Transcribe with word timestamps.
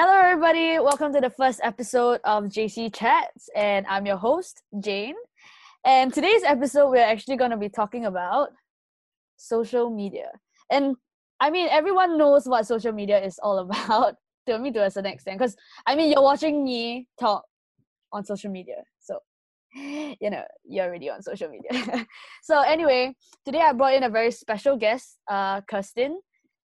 Hello, 0.00 0.14
everybody. 0.14 0.78
Welcome 0.78 1.12
to 1.14 1.20
the 1.20 1.28
first 1.28 1.58
episode 1.64 2.20
of 2.22 2.44
JC 2.44 2.94
Chats, 2.94 3.48
and 3.56 3.84
I'm 3.88 4.06
your 4.06 4.16
host, 4.16 4.62
Jane. 4.78 5.16
And 5.84 6.14
today's 6.14 6.44
episode, 6.44 6.90
we're 6.90 7.02
actually 7.02 7.34
going 7.34 7.50
to 7.50 7.56
be 7.56 7.68
talking 7.68 8.04
about 8.04 8.50
social 9.38 9.90
media. 9.90 10.30
And 10.70 10.94
I 11.40 11.50
mean, 11.50 11.66
everyone 11.68 12.16
knows 12.16 12.46
what 12.46 12.64
social 12.64 12.92
media 12.92 13.20
is 13.20 13.40
all 13.42 13.58
about, 13.66 14.14
to 14.46 14.60
me 14.60 14.70
to 14.70 14.84
a 14.84 14.90
certain 14.92 15.10
extent, 15.10 15.40
because 15.40 15.56
I 15.84 15.96
mean, 15.96 16.12
you're 16.12 16.22
watching 16.22 16.62
me 16.62 17.08
talk 17.18 17.42
on 18.12 18.24
social 18.24 18.52
media. 18.52 18.84
So, 19.00 19.18
you 19.74 20.30
know, 20.30 20.44
you're 20.64 20.84
already 20.84 21.10
on 21.10 21.22
social 21.22 21.48
media. 21.48 22.06
so, 22.44 22.60
anyway, 22.60 23.16
today 23.44 23.62
I 23.62 23.72
brought 23.72 23.94
in 23.94 24.04
a 24.04 24.10
very 24.10 24.30
special 24.30 24.76
guest, 24.76 25.18
uh, 25.28 25.60
Kirsten, 25.62 26.20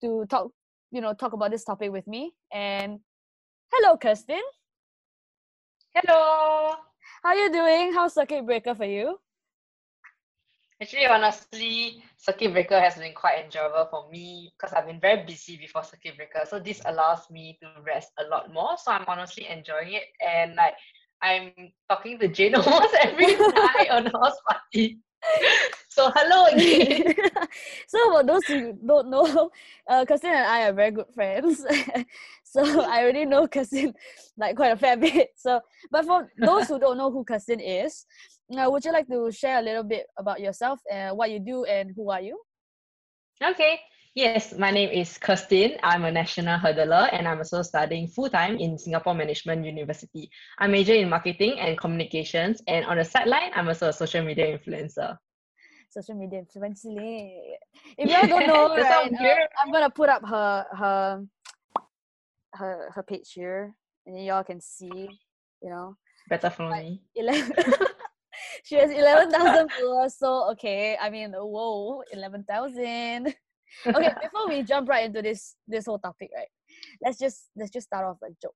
to 0.01 0.25
talk 0.31 0.49
you 0.91 1.01
know 1.01 1.13
talk 1.13 1.33
about 1.33 1.51
this 1.51 1.63
topic 1.63 1.91
with 1.91 2.07
me 2.07 2.33
and 2.51 2.99
hello 3.71 3.97
kirsten 3.97 4.41
Hello. 5.93 6.75
how 7.23 7.29
are 7.29 7.35
you 7.35 7.51
doing 7.51 7.93
how's 7.93 8.13
circuit 8.13 8.45
breaker 8.45 8.75
for 8.75 8.85
you 8.85 9.19
Actually, 10.81 11.07
honestly, 11.07 12.01
circuit 12.15 12.53
breaker 12.53 12.79
has 12.79 12.95
been 12.95 13.13
quite 13.13 13.43
enjoyable 13.43 13.85
for 13.91 14.09
me 14.09 14.49
because 14.55 14.73
I've 14.73 14.85
been 14.85 15.01
very 15.01 15.25
busy 15.25 15.57
before 15.57 15.83
circuit 15.83 16.15
breaker. 16.15 16.47
So 16.47 16.57
this 16.57 16.81
allows 16.85 17.29
me 17.29 17.59
to 17.61 17.67
rest 17.85 18.13
a 18.17 18.23
lot 18.31 18.53
more. 18.53 18.77
So 18.81 18.93
I'm 18.93 19.03
honestly 19.05 19.45
enjoying 19.49 19.91
it, 19.91 20.03
and 20.25 20.55
like 20.55 20.75
I'm 21.21 21.51
talking 21.89 22.17
to 22.19 22.29
Jane 22.29 22.55
almost 22.55 22.95
every 22.95 23.35
night 23.37 23.89
on 23.91 24.05
house 24.05 24.39
party. 24.47 24.99
so 25.89 26.11
hello 26.15 26.45
again. 26.45 27.13
so 27.87 28.11
for 28.11 28.23
those 28.23 28.45
who 28.47 28.73
don't 28.85 29.09
know, 29.09 29.49
uh, 29.89 30.05
Kirsten 30.05 30.31
and 30.31 30.45
I 30.45 30.69
are 30.69 30.73
very 30.73 30.91
good 30.91 31.07
friends. 31.13 31.65
so 32.43 32.81
I 32.81 33.03
already 33.03 33.25
know 33.25 33.47
Kirsten 33.47 33.93
like 34.37 34.55
quite 34.55 34.71
a 34.71 34.77
fair 34.77 34.97
bit. 34.97 35.29
So, 35.35 35.59
but 35.91 36.05
for 36.05 36.29
those 36.37 36.67
who 36.67 36.79
don't 36.79 36.97
know 36.97 37.11
who 37.11 37.23
Kirsten 37.23 37.59
is, 37.59 38.05
uh, 38.57 38.69
would 38.69 38.85
you 38.85 38.91
like 38.91 39.07
to 39.07 39.31
share 39.31 39.59
a 39.59 39.61
little 39.61 39.83
bit 39.83 40.07
about 40.17 40.39
yourself 40.39 40.79
and 40.91 41.17
what 41.17 41.31
you 41.31 41.39
do 41.39 41.65
and 41.65 41.91
who 41.95 42.09
are 42.09 42.21
you? 42.21 42.39
Okay. 43.43 43.79
Yes, 44.19 44.51
my 44.51 44.69
name 44.69 44.89
is 44.91 45.17
Kirsten. 45.17 45.79
I'm 45.81 46.03
a 46.03 46.11
national 46.11 46.59
hurdler 46.59 47.07
and 47.13 47.25
I'm 47.25 47.37
also 47.37 47.61
studying 47.61 48.05
full 48.05 48.27
time 48.27 48.57
in 48.57 48.77
Singapore 48.77 49.13
Management 49.15 49.63
University. 49.63 50.29
I 50.57 50.67
major 50.67 50.93
in 50.93 51.07
marketing 51.07 51.57
and 51.57 51.79
communications, 51.79 52.61
and 52.67 52.83
on 52.83 52.97
the 52.97 53.05
sideline, 53.05 53.55
I'm 53.55 53.69
also 53.69 53.87
a 53.87 53.93
social 53.93 54.21
media 54.21 54.59
influencer. 54.59 55.15
Social 55.89 56.15
media 56.15 56.43
influencer. 56.43 57.31
If 57.97 58.11
y'all 58.11 58.27
don't 58.27 58.45
know, 58.45 58.75
right, 58.83 59.07
uh. 59.07 59.47
I'm 59.63 59.71
gonna 59.71 59.89
put 59.89 60.09
up 60.09 60.27
her 60.27 60.65
her 60.75 61.25
her 62.55 62.91
her 62.91 63.03
page 63.03 63.31
here, 63.31 63.73
and 64.05 64.17
then 64.17 64.23
y'all 64.23 64.43
can 64.43 64.59
see. 64.59 65.07
You 65.63 65.69
know, 65.69 65.95
Better 66.27 66.49
follow 66.49 66.75
me. 66.75 67.01
11 67.15 67.53
she 68.65 68.75
has 68.75 68.91
11,000 68.91 69.69
followers. 69.71 70.17
So, 70.17 70.51
okay, 70.51 70.97
I 70.99 71.09
mean, 71.09 71.31
whoa, 71.31 72.03
11,000. 72.11 73.33
Okay, 73.85 74.13
before 74.21 74.47
we 74.47 74.63
jump 74.63 74.89
right 74.89 75.05
into 75.05 75.21
this 75.21 75.55
this 75.67 75.85
whole 75.85 75.99
topic, 75.99 76.29
right? 76.35 76.47
Let's 77.03 77.17
just 77.17 77.49
let's 77.55 77.71
just 77.71 77.87
start 77.87 78.05
off 78.05 78.17
a 78.23 78.29
joke, 78.41 78.55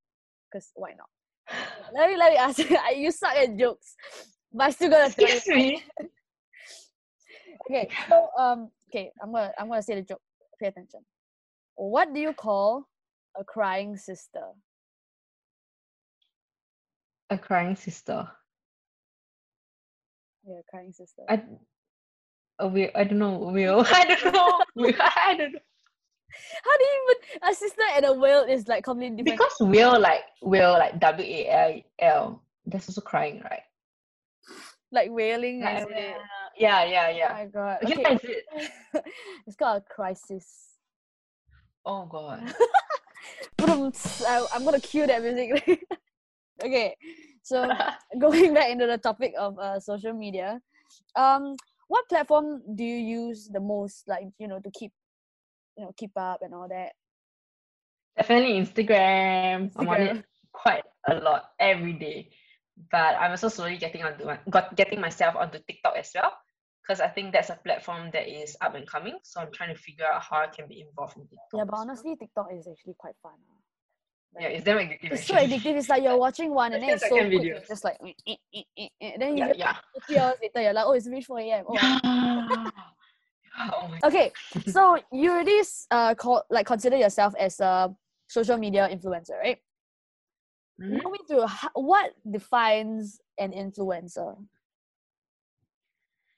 cause 0.52 0.72
why 0.76 0.94
not? 0.98 1.10
Let 1.94 2.10
me 2.10 2.18
let 2.18 2.32
me 2.32 2.38
ask 2.38 2.58
you. 2.60 2.78
You 2.96 3.12
suck 3.12 3.36
at 3.36 3.58
jokes, 3.58 3.96
but 4.52 4.66
I 4.66 4.70
still 4.72 4.90
gonna 4.90 5.10
tell 5.10 5.28
you. 5.28 5.56
Me. 5.56 5.84
Okay, 7.70 7.88
so 8.10 8.30
um, 8.38 8.70
okay, 8.90 9.12
I'm 9.22 9.32
gonna 9.32 9.52
I'm 9.58 9.68
gonna 9.68 9.84
say 9.84 9.96
the 9.96 10.02
joke. 10.02 10.22
Pay 10.60 10.68
attention. 10.68 11.02
What 11.76 12.14
do 12.14 12.20
you 12.20 12.34
call 12.34 12.88
a 13.38 13.44
crying 13.44 13.98
sister? 13.98 14.46
A 17.30 17.38
crying 17.38 17.76
sister. 17.76 18.30
Yeah, 20.46 20.60
crying 20.70 20.92
sister. 20.92 21.24
I, 21.30 21.42
a. 22.60 22.98
I 22.98 23.04
don't 23.04 23.20
know. 23.20 23.38
Will. 23.38 23.86
I 23.92 24.04
don't 24.06 24.34
know. 24.34 24.62
I 25.00 25.36
don't 25.38 25.54
know. 25.54 25.60
How 26.64 26.78
do 26.78 26.84
you 26.84 27.16
even 27.16 27.50
a 27.50 27.54
sister 27.54 27.84
and 27.96 28.06
a 28.06 28.14
whale 28.14 28.44
is 28.44 28.68
like 28.68 28.84
completely 28.84 29.18
different? 29.24 29.40
Because 29.40 29.58
will 29.60 30.00
like 30.00 30.24
will 30.42 30.74
like 30.74 31.00
W 31.00 31.28
A 31.28 31.50
L 31.50 31.82
L. 32.00 32.44
That's 32.66 32.90
also 32.90 33.02
crying, 33.02 33.42
right? 33.44 33.62
like 34.94 35.10
wailing. 35.12 35.62
Like, 35.62 35.84
is 35.84 35.88
it? 35.90 36.16
yeah, 36.58 36.86
yeah, 36.86 37.08
Oh 37.10 37.18
yeah. 37.18 37.34
my 37.34 37.46
god. 37.46 37.78
Okay, 37.84 37.94
Okay. 37.94 38.04
what 38.04 38.24
is 38.24 38.30
it? 38.30 39.04
it's 39.48 39.56
called 39.58 39.82
a 39.82 39.94
crisis. 39.94 40.78
Oh 41.86 42.06
god. 42.06 42.54
I, 43.60 44.46
I'm 44.54 44.64
gonna 44.64 44.80
cue 44.80 45.08
that 45.08 45.22
music. 45.22 45.82
okay, 46.64 46.96
so 47.42 47.68
going 48.20 48.54
back 48.54 48.70
into 48.70 48.86
the 48.86 48.98
topic 48.98 49.34
of 49.38 49.58
uh, 49.60 49.80
social 49.80 50.14
media, 50.14 50.62
um, 51.16 51.56
what 51.94 52.10
platform 52.10 52.64
do 52.74 52.84
you 52.84 52.98
use 52.98 53.48
the 53.54 53.60
most? 53.62 54.08
Like 54.08 54.26
you 54.42 54.48
know 54.48 54.58
to 54.58 54.72
keep, 54.74 54.92
you 55.78 55.86
know, 55.86 55.94
keep 55.96 56.10
up 56.18 56.40
and 56.42 56.52
all 56.54 56.68
that. 56.68 56.94
Definitely 58.18 58.58
Instagram. 58.58 59.70
I'm 59.78 59.88
on 59.88 60.02
it 60.02 60.26
quite 60.52 60.86
a 61.08 61.16
lot 61.16 61.54
every 61.60 61.94
day. 61.94 62.32
But 62.92 63.14
I'm 63.22 63.30
also 63.38 63.50
slowly 63.50 63.78
getting 63.78 64.02
onto 64.02 64.26
my, 64.26 64.40
got 64.50 64.76
getting 64.76 65.00
myself 65.00 65.36
onto 65.36 65.60
TikTok 65.60 65.94
as 65.96 66.10
well. 66.16 66.34
Because 66.82 67.00
I 67.00 67.08
think 67.08 67.32
that's 67.32 67.52
a 67.52 67.60
platform 67.64 68.10
that 68.14 68.28
is 68.28 68.58
up 68.60 68.74
and 68.74 68.88
coming. 68.88 69.18
So 69.24 69.40
I'm 69.40 69.54
trying 69.54 69.74
to 69.76 69.80
figure 69.80 70.06
out 70.06 70.24
how 70.24 70.42
I 70.42 70.48
can 70.48 70.68
be 70.68 70.82
involved 70.82 71.16
in 71.16 71.24
TikTok. 71.30 71.54
Yeah, 71.54 71.66
but 71.70 71.78
honestly, 71.78 72.16
TikTok 72.18 72.48
is 72.58 72.68
actually 72.68 72.96
quite 72.98 73.16
fun. 73.22 73.38
Ah. 74.36 74.42
Yeah, 74.42 74.48
it's 74.48 74.66
damn 74.66 74.78
addictive. 74.78 75.12
It's 75.12 75.26
so 75.26 75.36
addictive. 75.36 75.78
It's 75.78 75.90
like 75.90 76.04
you're 76.04 76.18
watching 76.28 76.54
one 76.54 76.74
and 76.74 76.82
then 76.84 76.92
it's 76.92 77.08
so 77.08 77.18
quick. 77.18 77.32
videos. 77.32 77.58
It's 77.58 77.68
just 77.70 77.84
like, 77.84 77.98
eh, 78.06 78.14
eh, 78.28 78.36
eh, 78.56 78.62
eh, 78.78 78.88
eh, 79.02 79.10
and 79.14 79.22
then 79.22 79.38
you 79.38 79.44
Yeah, 79.44 79.48
just 79.48 79.60
yeah. 79.60 79.76
three 80.08 80.18
hours 80.18 80.36
later, 80.42 80.62
you're 80.64 80.74
like, 80.74 80.86
oh, 80.86 80.94
it's 80.94 81.08
reached 81.08 81.28
4 81.28 81.40
a.m. 81.40 81.66
Oh, 81.70 81.74
Yeah. 81.76 81.98
oh 83.72 83.90
okay 84.04 84.32
so 84.68 84.98
you 85.12 85.32
already 85.32 85.62
uh 85.92 86.16
call, 86.16 86.44
like 86.50 86.66
consider 86.66 86.98
yourself 86.98 87.34
as 87.40 87.60
a 87.60 87.94
social 88.28 88.58
media 88.58 88.90
influencer 88.92 89.38
right 89.42 89.60
Mhm. 90.82 91.04
walk 91.04 91.12
me 91.14 91.20
through 91.28 91.46
what 91.76 92.12
defines 92.30 93.20
an 93.38 93.52
influencer 93.52 94.36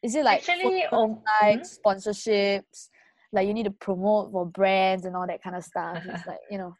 is 0.03 0.13
it 0.13 0.25
like 0.25 0.39
Actually, 0.39 0.83
followers, 0.91 1.17
um, 1.17 1.21
likes 1.41 1.79
sponsorships 1.85 2.89
like 3.31 3.47
you 3.47 3.53
need 3.53 3.63
to 3.63 3.71
promote 3.71 4.31
for 4.31 4.45
brands 4.45 5.05
and 5.05 5.15
all 5.15 5.25
that 5.25 5.41
kind 5.41 5.55
of 5.55 5.63
stuff 5.63 6.03
it's 6.05 6.25
like 6.27 6.39
you 6.51 6.57
know 6.57 6.75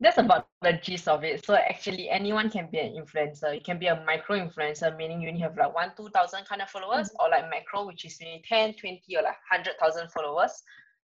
that's 0.00 0.18
about 0.18 0.48
the 0.62 0.72
gist 0.74 1.08
of 1.08 1.24
it. 1.24 1.44
So 1.44 1.54
actually, 1.54 2.10
anyone 2.10 2.50
can 2.50 2.68
be 2.70 2.78
an 2.78 2.94
influencer. 2.94 3.54
You 3.54 3.60
can 3.60 3.78
be 3.78 3.86
a 3.86 4.04
micro 4.04 4.36
influencer, 4.38 4.96
meaning 4.96 5.20
you 5.22 5.28
only 5.28 5.40
have 5.40 5.56
like 5.56 5.74
one, 5.74 5.92
two 5.96 6.08
thousand 6.10 6.44
kind 6.46 6.60
of 6.62 6.68
followers, 6.70 7.10
or 7.20 7.28
like 7.30 7.48
macro, 7.50 7.86
which 7.86 8.04
is 8.04 8.16
maybe 8.20 8.42
10, 8.48 8.74
20, 8.74 9.02
or 9.16 9.22
like 9.22 9.36
hundred 9.50 9.74
thousand 9.80 10.10
followers. 10.10 10.52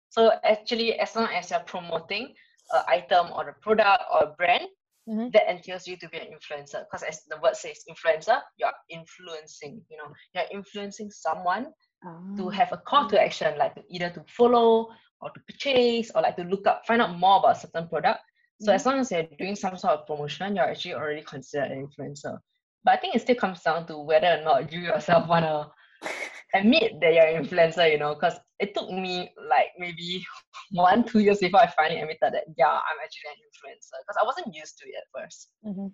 So 0.10 0.32
actually, 0.44 1.00
as 1.00 1.16
long 1.16 1.30
as 1.34 1.52
you're 1.52 1.60
promoting 1.62 2.34
an 2.74 2.84
item 2.88 3.28
or 3.36 3.50
a 3.50 3.54
product 3.62 4.04
or 4.14 4.24
a 4.24 4.28
brand, 4.36 4.68
Mhm. 5.10 5.32
that 5.34 5.50
entails 5.50 5.88
you 5.88 5.98
to 5.98 6.08
be 6.10 6.20
an 6.20 6.28
influencer. 6.32 6.86
Because 6.86 7.02
as 7.02 7.24
the 7.26 7.38
word 7.38 7.56
says, 7.56 7.84
influencer, 7.90 8.40
you're 8.58 8.72
influencing. 8.90 9.84
You 9.90 9.98
know, 9.98 10.14
you're 10.36 10.46
influencing 10.52 11.10
someone 11.10 11.74
to 12.38 12.48
Ah. 12.48 12.50
have 12.50 12.72
a 12.72 12.78
call 12.78 13.08
to 13.10 13.20
action, 13.20 13.58
like 13.58 13.74
to 13.76 13.84
either 13.90 14.12
to 14.12 14.24
follow 14.28 14.90
or 15.22 15.30
to 15.32 15.40
purchase 15.48 16.12
or 16.14 16.22
like 16.22 16.36
to 16.38 16.44
look 16.44 16.68
up, 16.68 16.86
find 16.86 17.02
out 17.02 17.18
more 17.18 17.38
about 17.40 17.58
a 17.58 17.60
certain 17.62 17.88
product. 17.90 18.22
So 18.62 18.72
as 18.72 18.86
long 18.86 19.00
as 19.00 19.12
you're 19.12 19.24
doing 19.40 19.56
some 19.56 19.76
sort 19.76 19.94
of 19.94 20.06
promotion, 20.08 20.56
you're 20.56 20.66
actually 20.70 20.94
already 20.94 21.24
considered 21.24 21.72
an 21.72 21.88
influencer. 21.88 22.38
But 22.84 22.94
I 22.94 22.98
think 22.98 23.16
it 23.16 23.22
still 23.22 23.36
comes 23.36 23.62
down 23.62 23.88
to 23.88 23.98
whether 23.98 24.40
or 24.40 24.44
not 24.44 24.72
you 24.72 24.82
yourself 24.82 25.28
wanna 25.28 25.68
admit 26.54 26.94
that 27.02 27.14
you're 27.14 27.26
an 27.26 27.44
influencer, 27.44 27.92
you 27.92 27.98
know, 27.98 28.14
because 28.14 28.40
it 28.60 28.76
took 28.76 28.92
me 28.92 29.32
like 29.50 29.70
maybe 29.80 30.24
one, 30.72 31.04
two 31.04 31.20
years 31.20 31.40
before 31.40 31.62
I 31.62 31.68
finally 31.76 32.02
admitted 32.02 32.34
that 32.34 32.46
yeah, 32.56 32.68
I'm 32.68 33.02
actually 33.04 33.30
an 33.34 33.42
influencer. 33.50 33.98
Because 34.06 34.18
I 34.22 34.26
wasn't 34.26 34.56
used 34.56 34.78
to 34.78 34.88
it 34.88 34.96
at 34.96 35.22
first. 35.22 35.50
Mhm. 35.66 35.92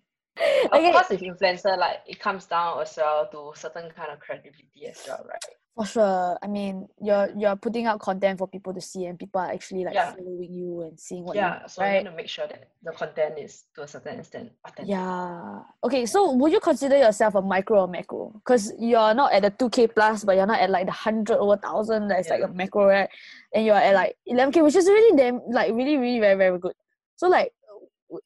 Of 0.71 0.80
Okay. 0.80 0.92
course 0.92 1.09
with 1.09 1.21
influencer, 1.21 1.77
like 1.77 2.01
it 2.06 2.19
comes 2.19 2.45
down 2.45 2.81
as 2.81 2.95
well 2.97 3.27
to 3.31 3.53
certain 3.59 3.89
kind 3.92 4.12
of 4.12 4.19
credibility 4.19 4.88
as 4.88 5.01
well, 5.07 5.25
right? 5.27 5.39
For 5.77 5.85
sure. 5.85 6.39
I 6.41 6.47
mean, 6.47 6.89
you're 7.00 7.29
you're 7.38 7.56
putting 7.56 7.85
out 7.85 8.00
content 8.01 8.39
for 8.41 8.47
people 8.50 8.74
to 8.74 8.81
see, 8.81 9.06
and 9.06 9.13
people 9.13 9.39
are 9.39 9.51
actually 9.53 9.85
like 9.85 9.94
Yeah. 9.94 10.09
following 10.18 10.50
you 10.51 10.81
and 10.81 11.00
seeing 11.00 11.24
what 11.24 11.35
yeah, 11.38 11.62
you 11.62 11.69
so 11.69 11.83
right? 11.83 12.01
need 12.01 12.09
to 12.09 12.15
make 12.18 12.27
sure 12.27 12.47
that 12.47 12.74
the 12.81 12.91
content 12.97 13.38
is 13.38 13.65
to 13.75 13.83
a 13.83 13.88
certain 13.88 14.18
extent 14.18 14.50
authentic. 14.65 14.89
Yeah. 14.89 15.62
Okay. 15.83 16.07
So, 16.09 16.33
would 16.33 16.51
you 16.51 16.59
consider 16.59 16.97
yourself 16.97 17.35
a 17.35 17.44
micro 17.44 17.81
or 17.81 17.88
macro? 17.88 18.33
Because 18.41 18.74
you're 18.79 19.13
not 19.13 19.33
at 19.33 19.44
the 19.44 19.51
two 19.53 19.69
k 19.69 19.85
plus, 19.85 20.24
but 20.25 20.35
you're 20.35 20.50
not 20.50 20.59
at 20.59 20.71
like 20.74 20.88
the 20.88 20.97
hundred 20.97 21.38
over 21.38 21.57
thousand. 21.57 22.07
That's 22.07 22.30
like 22.33 22.41
a 22.41 22.47
macro, 22.50 22.88
right? 22.88 23.09
And 23.53 23.63
you're 23.63 23.77
at 23.77 23.94
like 23.94 24.18
eleven 24.25 24.51
k, 24.51 24.63
which 24.63 24.75
is 24.75 24.88
really 24.89 25.15
damn 25.15 25.41
like 25.47 25.69
really 25.77 25.97
really 26.01 26.19
very 26.19 26.35
very 26.41 26.57
good. 26.57 26.73
So, 27.18 27.30
like, 27.30 27.53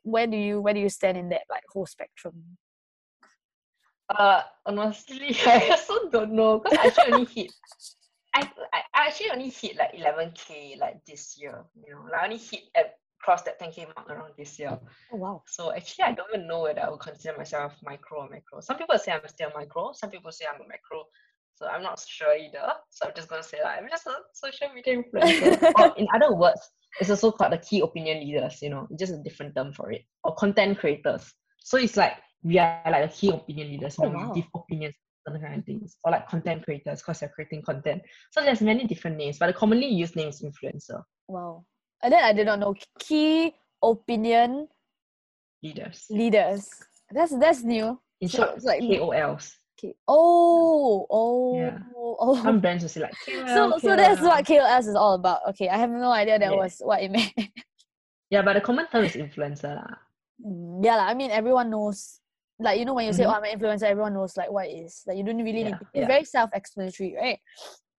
where 0.03 0.25
do 0.27 0.37
you 0.37 0.61
where 0.61 0.73
do 0.73 0.79
you 0.79 0.87
stand 0.89 1.17
in 1.17 1.27
that 1.35 1.43
like 1.49 1.63
whole 1.67 1.85
spectrum? 1.85 2.55
Uh, 4.17 4.41
honestly, 4.65 5.35
I 5.45 5.69
also 5.69 6.09
don't 6.09 6.33
know 6.33 6.59
because 6.59 6.77
I 6.77 6.87
actually 6.87 7.13
only 7.13 7.25
hit. 7.25 7.53
I, 8.33 8.49
I 8.73 8.81
I 8.95 9.07
actually 9.07 9.31
only 9.31 9.49
hit 9.49 9.77
like 9.77 9.93
11k 9.93 10.79
like 10.79 11.03
this 11.05 11.37
year. 11.39 11.63
You 11.85 11.95
know, 11.95 12.01
like 12.11 12.21
I 12.21 12.25
only 12.25 12.37
hit 12.37 12.61
at 12.75 12.95
cross 13.21 13.43
that 13.43 13.59
10k 13.59 13.87
mark 13.95 14.09
around 14.09 14.33
this 14.37 14.57
year. 14.57 14.77
Oh 15.13 15.17
wow. 15.17 15.43
So 15.47 15.73
actually, 15.73 16.05
I 16.05 16.13
don't 16.13 16.27
even 16.33 16.47
know 16.47 16.61
whether 16.61 16.81
I 16.81 16.89
would 16.89 16.99
consider 16.99 17.37
myself 17.37 17.73
micro 17.83 18.21
or 18.21 18.29
macro. 18.29 18.61
Some 18.61 18.77
people 18.77 18.97
say 18.97 19.11
I'm 19.11 19.27
still 19.27 19.51
micro. 19.55 19.91
Some 19.93 20.09
people 20.09 20.31
say 20.31 20.45
I'm 20.51 20.61
a 20.61 20.67
macro. 20.67 21.03
So 21.55 21.67
I'm 21.67 21.83
not 21.83 21.99
sure 22.07 22.35
either. 22.35 22.73
So 22.89 23.07
I'm 23.07 23.13
just 23.15 23.27
gonna 23.27 23.43
say 23.43 23.57
like 23.63 23.79
I'm 23.79 23.89
just 23.89 24.07
a 24.07 24.13
social 24.33 24.69
media 24.73 25.03
influencer. 25.03 25.71
or 25.79 25.97
in 25.97 26.07
other 26.15 26.33
words, 26.35 26.61
it's 26.99 27.09
also 27.09 27.31
called 27.31 27.53
the 27.53 27.57
key 27.57 27.81
opinion 27.81 28.19
leaders. 28.21 28.61
You 28.61 28.69
know, 28.71 28.87
it's 28.89 28.99
just 28.99 29.13
a 29.13 29.23
different 29.23 29.55
term 29.55 29.73
for 29.73 29.91
it. 29.91 30.01
Or 30.23 30.33
content 30.35 30.79
creators. 30.79 31.31
So 31.59 31.77
it's 31.77 31.97
like 31.97 32.13
we 32.43 32.57
are 32.59 32.81
like 32.85 33.13
key 33.13 33.29
opinion 33.29 33.67
leaders. 33.69 33.95
so 33.95 34.05
Oh, 34.05 34.09
wow. 34.09 34.31
we 34.33 34.41
give 34.41 34.49
opinions 34.55 34.95
on 35.27 35.39
kind 35.39 35.59
of 35.59 35.65
things. 35.65 35.97
Or 36.03 36.11
like 36.11 36.27
content 36.27 36.63
creators 36.65 37.01
because 37.01 37.19
they're 37.19 37.29
creating 37.29 37.61
content. 37.61 38.01
So 38.31 38.41
there's 38.41 38.61
many 38.61 38.85
different 38.87 39.17
names, 39.17 39.37
but 39.37 39.47
the 39.47 39.53
commonly 39.53 39.87
used 39.87 40.15
name 40.15 40.29
is 40.29 40.41
influencer 40.41 41.03
Wow. 41.27 41.65
And 42.03 42.11
then 42.13 42.23
I 42.23 42.33
did 42.33 42.47
not 42.47 42.59
know 42.59 42.73
key 42.99 43.53
opinion 43.83 44.67
leaders. 45.61 46.05
leaders. 46.09 46.69
That's 47.11 47.37
that's 47.37 47.61
new. 47.63 47.99
In 48.21 48.29
So 48.29 48.37
short, 48.37 48.55
it's 48.57 48.65
like- 48.65 48.81
KOLs. 48.81 49.53
Okay. 49.77 49.95
Oh, 50.07 51.05
oh, 51.09 51.57
Yeah. 51.57 51.79
oh. 51.97 52.37
Some 52.41 52.59
brands 52.61 52.83
will 52.83 52.89
say 52.89 53.01
like 53.01 53.15
so 53.25 53.69
KOL, 53.69 53.79
so 53.79 53.95
that's 53.95 54.21
what 54.21 54.45
KOS 54.45 54.87
is 54.87 54.95
all 54.95 55.13
about. 55.15 55.41
Okay, 55.49 55.69
I 55.69 55.77
have 55.77 55.89
no 55.89 56.11
idea 56.11 56.37
that 56.37 56.51
Yeah. 56.51 56.57
was 56.57 56.77
what 56.85 57.01
it 57.01 57.11
meant. 57.11 57.33
Yeah, 58.31 58.43
but 58.43 58.53
the 58.53 58.61
common 58.61 58.87
term 58.87 59.03
is 59.03 59.11
influencer 59.19 59.75
lah. 59.75 59.91
Mm, 60.39 60.79
yeah, 60.85 60.95
lah, 60.95 61.11
I 61.11 61.13
mean 61.19 61.31
everyone 61.35 61.67
knows. 61.69 62.20
Like 62.61 62.77
you 62.77 62.85
know 62.85 62.93
when 62.93 63.07
you 63.07 63.13
say, 63.13 63.23
Mhm. 63.23 63.33
"Oh, 63.33 63.35
I'm 63.35 63.43
an 63.43 63.57
influencer," 63.57 63.89
everyone 63.89 64.13
knows 64.13 64.37
like 64.37 64.51
what 64.51 64.67
it 64.67 64.85
is. 64.85 65.01
Like 65.07 65.17
you 65.17 65.23
don't 65.23 65.41
really 65.43 65.63
need. 65.65 65.79
To, 65.79 65.85
it's 65.93 66.05
yeah. 66.05 66.07
very 66.07 66.23
self-explanatory, 66.23 67.15
right? 67.17 67.39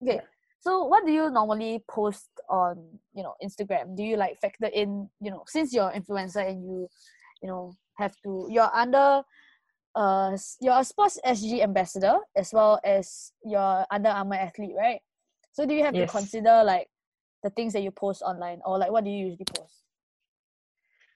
Okay. 0.02 0.20
So 0.60 0.84
what 0.86 1.04
do 1.04 1.10
you 1.10 1.28
normally 1.30 1.82
post 1.90 2.30
on 2.48 2.78
you 3.14 3.22
know 3.26 3.34
Instagram? 3.42 3.96
Do 3.96 4.02
you 4.06 4.16
like 4.16 4.38
factor 4.38 4.70
in 4.70 5.10
you 5.20 5.30
know 5.30 5.42
since 5.46 5.74
you're 5.74 5.90
an 5.90 6.00
influencer 6.00 6.46
and 6.48 6.62
you 6.62 6.86
you 7.42 7.48
know 7.48 7.74
have 7.98 8.14
to 8.22 8.46
you're 8.48 8.70
under 8.72 9.22
uh 9.94 10.36
you're 10.60 10.78
a 10.78 10.84
sports 10.84 11.18
SG 11.26 11.60
ambassador 11.62 12.16
as 12.36 12.52
well 12.52 12.78
as 12.84 13.32
you're 13.44 13.84
Under 13.90 14.10
Armour 14.10 14.36
athlete, 14.36 14.74
right? 14.78 15.00
So 15.52 15.66
do 15.66 15.74
you 15.74 15.82
have 15.82 15.94
to 15.94 16.06
consider 16.06 16.62
like 16.64 16.86
the 17.42 17.50
things 17.50 17.72
that 17.74 17.82
you 17.82 17.90
post 17.90 18.22
online 18.22 18.60
or 18.64 18.78
like 18.78 18.92
what 18.92 19.04
do 19.04 19.10
you 19.10 19.26
usually 19.26 19.44
post? 19.44 19.81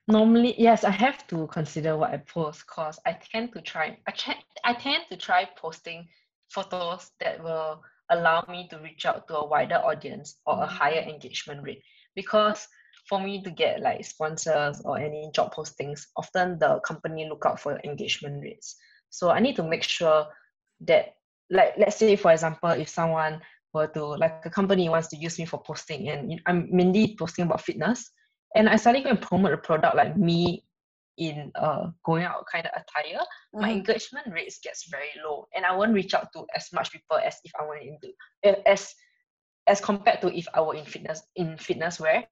Normally, 0.09 0.55
yes, 0.57 0.85
I 0.85 0.91
have 0.91 1.27
to 1.29 1.49
consider 1.49 1.97
what 1.97 2.13
I 2.13 2.19
post 2.19 2.65
because 2.67 3.01
I 3.05 3.19
tend 3.33 3.53
to 3.55 3.61
try. 3.61 3.99
I 4.07 4.13
try, 4.13 4.37
I 4.65 4.75
tend 4.75 5.05
to 5.11 5.17
try 5.17 5.49
posting 5.57 6.07
photos 6.49 7.11
that 7.19 7.43
will 7.43 7.83
allow 8.11 8.45
me 8.49 8.69
to 8.71 8.79
reach 8.79 9.05
out 9.05 9.27
to 9.27 9.39
a 9.39 9.47
wider 9.47 9.77
audience 9.77 10.37
or 10.47 10.63
a 10.63 10.67
higher 10.67 11.01
engagement 11.01 11.65
rate. 11.65 11.83
Because 12.15 12.69
for 13.09 13.21
me 13.21 13.43
to 13.43 13.51
get 13.51 13.83
like 13.83 14.05
sponsors 14.05 14.81
or 14.85 14.97
any 14.97 15.29
job 15.35 15.53
postings, 15.53 16.07
often 16.17 16.59
the 16.61 16.79
company 16.81 17.29
look 17.29 17.45
out 17.45 17.59
for 17.59 17.81
engagement 17.83 18.43
rates. 18.43 18.77
So 19.11 19.31
I 19.31 19.41
need 19.41 19.57
to 19.57 19.65
make 19.65 19.83
sure 19.83 20.27
that, 20.83 21.15
like, 21.51 21.75
let's 21.79 21.97
say 21.97 22.15
for 22.15 22.31
example, 22.31 22.71
if 22.71 22.89
someone 22.89 23.41
were 23.75 23.89
to 23.89 24.05
like 24.05 24.43
a 24.45 24.51
company 24.51 24.89
wants 24.89 25.09
to 25.09 25.17
use 25.17 25.37
me 25.39 25.47
for 25.47 25.61
posting, 25.63 26.09
and 26.09 26.41
I'm 26.47 26.69
mainly 26.71 27.17
posting 27.19 27.45
about 27.45 27.61
fitness, 27.61 28.11
and 28.57 28.69
I 28.69 28.77
suddenly 28.77 29.05
go 29.05 29.11
and 29.11 29.23
promote 29.23 29.53
a 29.53 29.59
product 29.59 29.97
like 29.97 30.17
me 30.17 30.65
in 31.19 31.53
uh 31.55 31.91
going 32.05 32.25
out 32.25 32.45
kind 32.53 32.67
of 32.67 32.73
attire, 32.83 33.25
my 33.59 33.71
Mhm. 33.71 33.81
engagement 33.81 34.27
rates 34.33 34.59
gets 34.63 34.89
very 34.91 35.11
low, 35.25 35.47
and 35.55 35.65
I 35.65 35.75
won't 35.77 35.95
reach 35.95 36.15
out 36.15 36.33
to 36.35 36.47
as 36.57 36.73
much 36.73 36.93
people 36.93 37.19
as 37.19 37.37
if 37.45 37.53
I 37.61 37.65
were 37.65 37.77
into 37.79 38.13
eh, 38.45 38.57
as 38.67 38.95
as 39.69 39.81
compared 39.81 40.21
to 40.23 40.29
if 40.37 40.47
I 40.55 40.61
were 40.63 40.75
in 40.75 40.85
fitness 40.87 41.23
in 41.37 41.59
fitness 41.59 42.01
wear. 42.01 42.25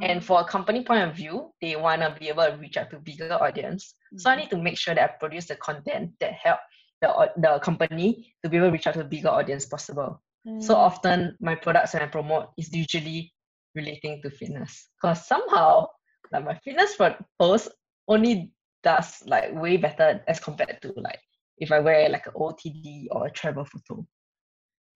And 0.00 0.24
for 0.24 0.40
a 0.40 0.44
company 0.44 0.84
point 0.84 1.08
of 1.08 1.16
view, 1.16 1.52
they 1.60 1.76
wanna 1.76 2.16
be 2.18 2.28
able 2.28 2.46
to 2.46 2.56
reach 2.56 2.76
out 2.76 2.90
to 2.90 2.98
bigger 2.98 3.32
audience. 3.34 3.94
So 4.16 4.30
I 4.30 4.36
Mhm. 4.36 4.36
need 4.36 4.50
to 4.50 4.56
make 4.58 4.78
sure 4.78 4.94
that 4.94 5.10
I 5.10 5.12
produce 5.18 5.46
the 5.46 5.56
content 5.56 6.12
that 6.20 6.32
help 6.34 6.60
the 7.00 7.32
the 7.36 7.58
company 7.60 8.34
to 8.42 8.50
be 8.50 8.56
able 8.58 8.68
to 8.68 8.72
reach 8.72 8.86
out 8.86 8.94
to 8.94 9.00
a 9.00 9.04
bigger 9.04 9.28
audience 9.30 9.66
possible. 9.66 10.22
So 10.58 10.74
Mm. 10.74 10.76
often 10.76 11.36
my 11.40 11.54
products 11.54 11.94
when 11.94 12.02
I 12.02 12.06
promote 12.06 12.50
is 12.58 12.74
usually 12.74 13.32
relating 13.74 14.20
to 14.22 14.30
fitness. 14.30 14.88
Because 15.00 15.26
somehow 15.26 15.86
like 16.32 16.44
my 16.44 16.58
fitness 16.64 16.96
post 17.38 17.68
only 18.08 18.52
does 18.82 19.22
like 19.26 19.54
way 19.54 19.76
better 19.76 20.22
as 20.26 20.40
compared 20.40 20.80
to 20.82 20.92
like 20.96 21.20
if 21.58 21.70
I 21.70 21.78
wear 21.78 22.08
like 22.08 22.26
an 22.26 22.32
OTD 22.34 23.06
or 23.10 23.26
a 23.26 23.30
travel 23.30 23.64
photo. 23.64 24.06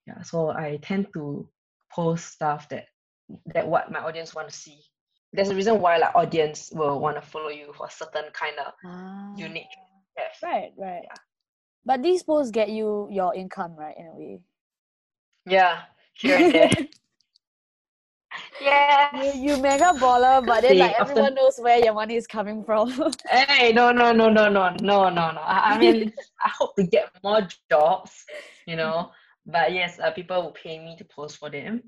Yeah, 0.07 0.23
so 0.23 0.51
I 0.51 0.79
tend 0.83 1.09
to 1.15 1.49
post 1.93 2.33
stuff 2.33 2.69
that 2.71 2.87
that 3.55 3.67
what 3.67 3.91
my 3.91 4.01
audience 4.01 4.35
want 4.35 4.49
to 4.49 4.55
see. 4.55 4.79
There's 5.33 5.51
a 5.51 5.55
reason 5.55 5.81
why 5.81 5.99
like 5.99 6.15
audience 6.15 6.71
will 6.75 7.01
want 7.01 7.17
to 7.17 7.23
follow 7.23 7.51
you 7.51 7.73
for 7.77 7.89
certain 7.91 8.31
kind 8.33 8.57
of 8.59 8.73
Ah. 8.85 9.35
unique 9.37 9.67
yes. 10.17 10.37
Right, 10.43 10.73
right. 10.77 11.05
But 11.85 12.03
these 12.03 12.23
posts 12.23 12.51
get 12.51 12.69
you 12.69 13.09
your 13.11 13.35
income, 13.35 13.77
right? 13.77 13.95
In 13.97 14.07
a 14.07 14.15
way. 14.15 14.41
Yeah, 15.47 15.83
here 16.15 16.37
and 16.37 16.53
there. 16.55 16.71
Yeah. 18.61 19.35
You, 19.35 19.51
you 19.57 19.57
mega 19.63 19.93
baller, 19.99 20.45
but 20.45 20.63
then 20.63 20.79
like 20.79 20.93
often- 20.99 21.11
everyone 21.11 21.35
knows 21.35 21.59
where 21.59 21.79
your 21.79 21.95
money 21.95 22.17
is 22.17 22.27
coming 22.27 22.63
from. 22.65 22.91
Hey, 23.29 23.73
no, 23.73 23.93
no, 23.93 24.13
no, 24.13 24.29
no, 24.29 24.49
no, 24.49 24.71
no, 24.81 25.09
no, 25.11 25.31
no. 25.33 25.41
I, 25.41 25.75
I 25.75 25.79
mean, 25.79 26.13
I 26.45 26.49
hope 26.49 26.77
to 26.77 26.85
get 26.85 27.11
more 27.25 27.47
jobs, 27.71 28.25
you 28.67 28.77
know. 28.77 29.11
But 29.47 29.73
yes, 29.73 29.99
uh, 30.01 30.11
people 30.11 30.43
will 30.43 30.53
pay 30.53 30.79
me 30.79 30.97
to 30.99 31.05
post 31.05 31.39
for 31.39 31.51
them, 31.51 31.83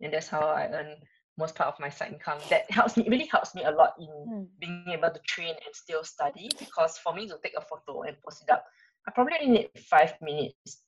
and 0.00 0.12
that's 0.12 0.28
how 0.28 0.40
I 0.40 0.68
earn 0.72 0.96
most 1.36 1.54
part 1.54 1.68
of 1.74 1.80
my 1.80 1.88
side 1.88 2.12
income. 2.12 2.38
That 2.50 2.70
helps 2.70 2.96
me, 2.96 3.06
really 3.08 3.26
helps 3.26 3.54
me 3.54 3.64
a 3.64 3.70
lot 3.70 3.94
in 3.98 4.08
Mm. 4.28 4.46
being 4.60 4.84
able 4.88 5.10
to 5.10 5.20
train 5.26 5.50
and 5.50 5.74
still 5.74 6.04
study. 6.04 6.48
Because 6.58 6.96
for 6.98 7.12
me 7.12 7.28
to 7.28 7.38
take 7.42 7.54
a 7.56 7.60
photo 7.60 8.02
and 8.02 8.16
post 8.22 8.42
it 8.46 8.50
up, 8.52 8.64
I 9.06 9.10
probably 9.10 9.34
only 9.40 9.52
need 9.52 9.70
five 9.90 10.14
minutes, 10.22 10.82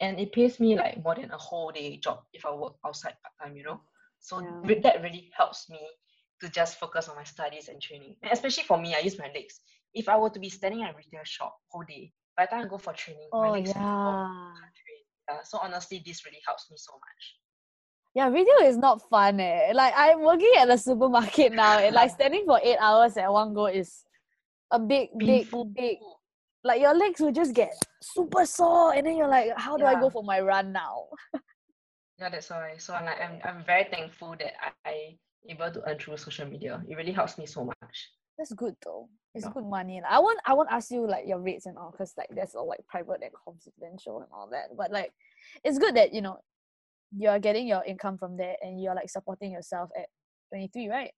and 0.00 0.18
it 0.20 0.32
pays 0.32 0.58
me 0.60 0.76
like 0.76 1.02
more 1.02 1.14
than 1.16 1.30
a 1.30 1.36
whole 1.38 1.70
day 1.70 1.96
job 1.98 2.20
if 2.32 2.46
I 2.46 2.52
work 2.52 2.74
outside 2.86 3.14
part 3.22 3.34
time, 3.48 3.56
you 3.56 3.64
know. 3.64 3.80
So 4.20 4.40
Yeah. 4.40 4.80
that 4.82 5.02
really 5.02 5.30
helps 5.36 5.68
me 5.70 5.78
to 6.40 6.48
just 6.48 6.78
focus 6.78 7.08
on 7.08 7.16
my 7.16 7.24
studies 7.24 7.68
and 7.68 7.80
training. 7.80 8.16
And 8.22 8.32
especially 8.32 8.64
for 8.64 8.78
me, 8.78 8.94
I 8.94 9.00
use 9.00 9.18
my 9.18 9.30
legs. 9.34 9.60
If 9.94 10.08
I 10.08 10.16
were 10.16 10.30
to 10.30 10.38
be 10.38 10.48
standing 10.50 10.82
at 10.82 10.94
a 10.94 10.96
retail 10.96 11.24
shop 11.24 11.56
whole 11.68 11.84
day, 11.88 12.12
by 12.36 12.46
the 12.46 12.50
time 12.50 12.64
I 12.66 12.68
go 12.68 12.78
for 12.78 12.92
training, 12.92 13.28
my 13.32 13.48
oh 13.48 13.54
legs 13.54 13.72
be 13.72 13.80
gone. 13.80 13.86
yeah. 13.86 14.52
can't. 14.60 14.72
Yeah, 15.30 15.42
so 15.44 15.58
honestly, 15.58 16.02
this 16.06 16.24
really 16.24 16.40
helps 16.46 16.70
me 16.70 16.76
so 16.78 16.92
much. 16.94 17.36
Yeah, 18.14 18.28
retail 18.28 18.66
is 18.66 18.76
not 18.76 19.02
fun 19.10 19.40
eh. 19.40 19.72
Like 19.74 19.92
I'm 19.96 20.22
working 20.22 20.52
at 20.58 20.68
the 20.68 20.76
supermarket 20.76 21.52
now 21.52 21.78
and 21.78 21.94
like 21.94 22.10
standing 22.10 22.44
for 22.46 22.60
eight 22.62 22.78
hours 22.80 23.16
at 23.16 23.30
one 23.32 23.52
go 23.54 23.66
is 23.66 24.04
a 24.70 24.78
big, 24.78 25.10
big, 25.18 25.42
Painful. 25.42 25.64
big 25.66 25.98
like 26.64 26.80
your 26.80 26.94
legs 26.94 27.20
will 27.20 27.32
just 27.32 27.54
get 27.54 27.72
super 28.02 28.44
sore 28.44 28.94
and 28.94 29.06
then 29.06 29.16
you're 29.16 29.28
like, 29.28 29.50
how 29.56 29.76
do 29.76 29.84
I 29.84 29.94
go 30.00 30.10
for 30.10 30.22
my 30.22 30.40
run 30.40 30.72
now? 30.72 31.06
Yeah, 32.18 32.28
that's 32.30 32.50
why. 32.50 32.74
So 32.78 32.94
I'm 32.94 33.04
like, 33.04 33.20
I'm, 33.20 33.38
I'm 33.44 33.64
very 33.64 33.84
thankful 33.90 34.34
that 34.38 34.52
I, 34.84 34.90
I 34.90 35.18
able 35.48 35.70
to 35.70 35.82
earn 35.88 35.98
through 35.98 36.16
social 36.16 36.46
media. 36.46 36.82
It 36.88 36.96
really 36.96 37.12
helps 37.12 37.38
me 37.38 37.46
so 37.46 37.64
much. 37.64 38.10
That's 38.36 38.52
good 38.52 38.74
though. 38.84 39.08
It's 39.34 39.44
Yeah. 39.44 39.52
good 39.52 39.64
money. 39.66 40.00
I 40.08 40.18
won't 40.18 40.38
I 40.46 40.52
won't 40.54 40.70
ask 40.70 40.90
you 40.90 41.06
like 41.06 41.26
your 41.26 41.40
rates 41.40 41.66
and 41.66 41.76
all 41.76 41.90
because 41.90 42.12
like 42.16 42.28
that's 42.34 42.54
all 42.54 42.68
like 42.68 42.80
private 42.88 43.20
and 43.22 43.32
confidential 43.44 44.18
and 44.18 44.28
all 44.32 44.48
that. 44.52 44.76
But 44.76 44.92
like 44.92 45.12
it's 45.64 45.78
good 45.78 45.96
that 45.96 46.12
you 46.14 46.22
know 46.22 46.38
you're 47.16 47.38
getting 47.38 47.66
your 47.66 47.82
income 47.84 48.16
from 48.18 48.36
there 48.36 48.56
and 48.62 48.80
you're 48.80 48.94
like 48.94 49.10
supporting 49.10 49.50
yourself 49.50 49.90
at 49.98 50.06
23, 50.50 50.88
right? 50.88 51.10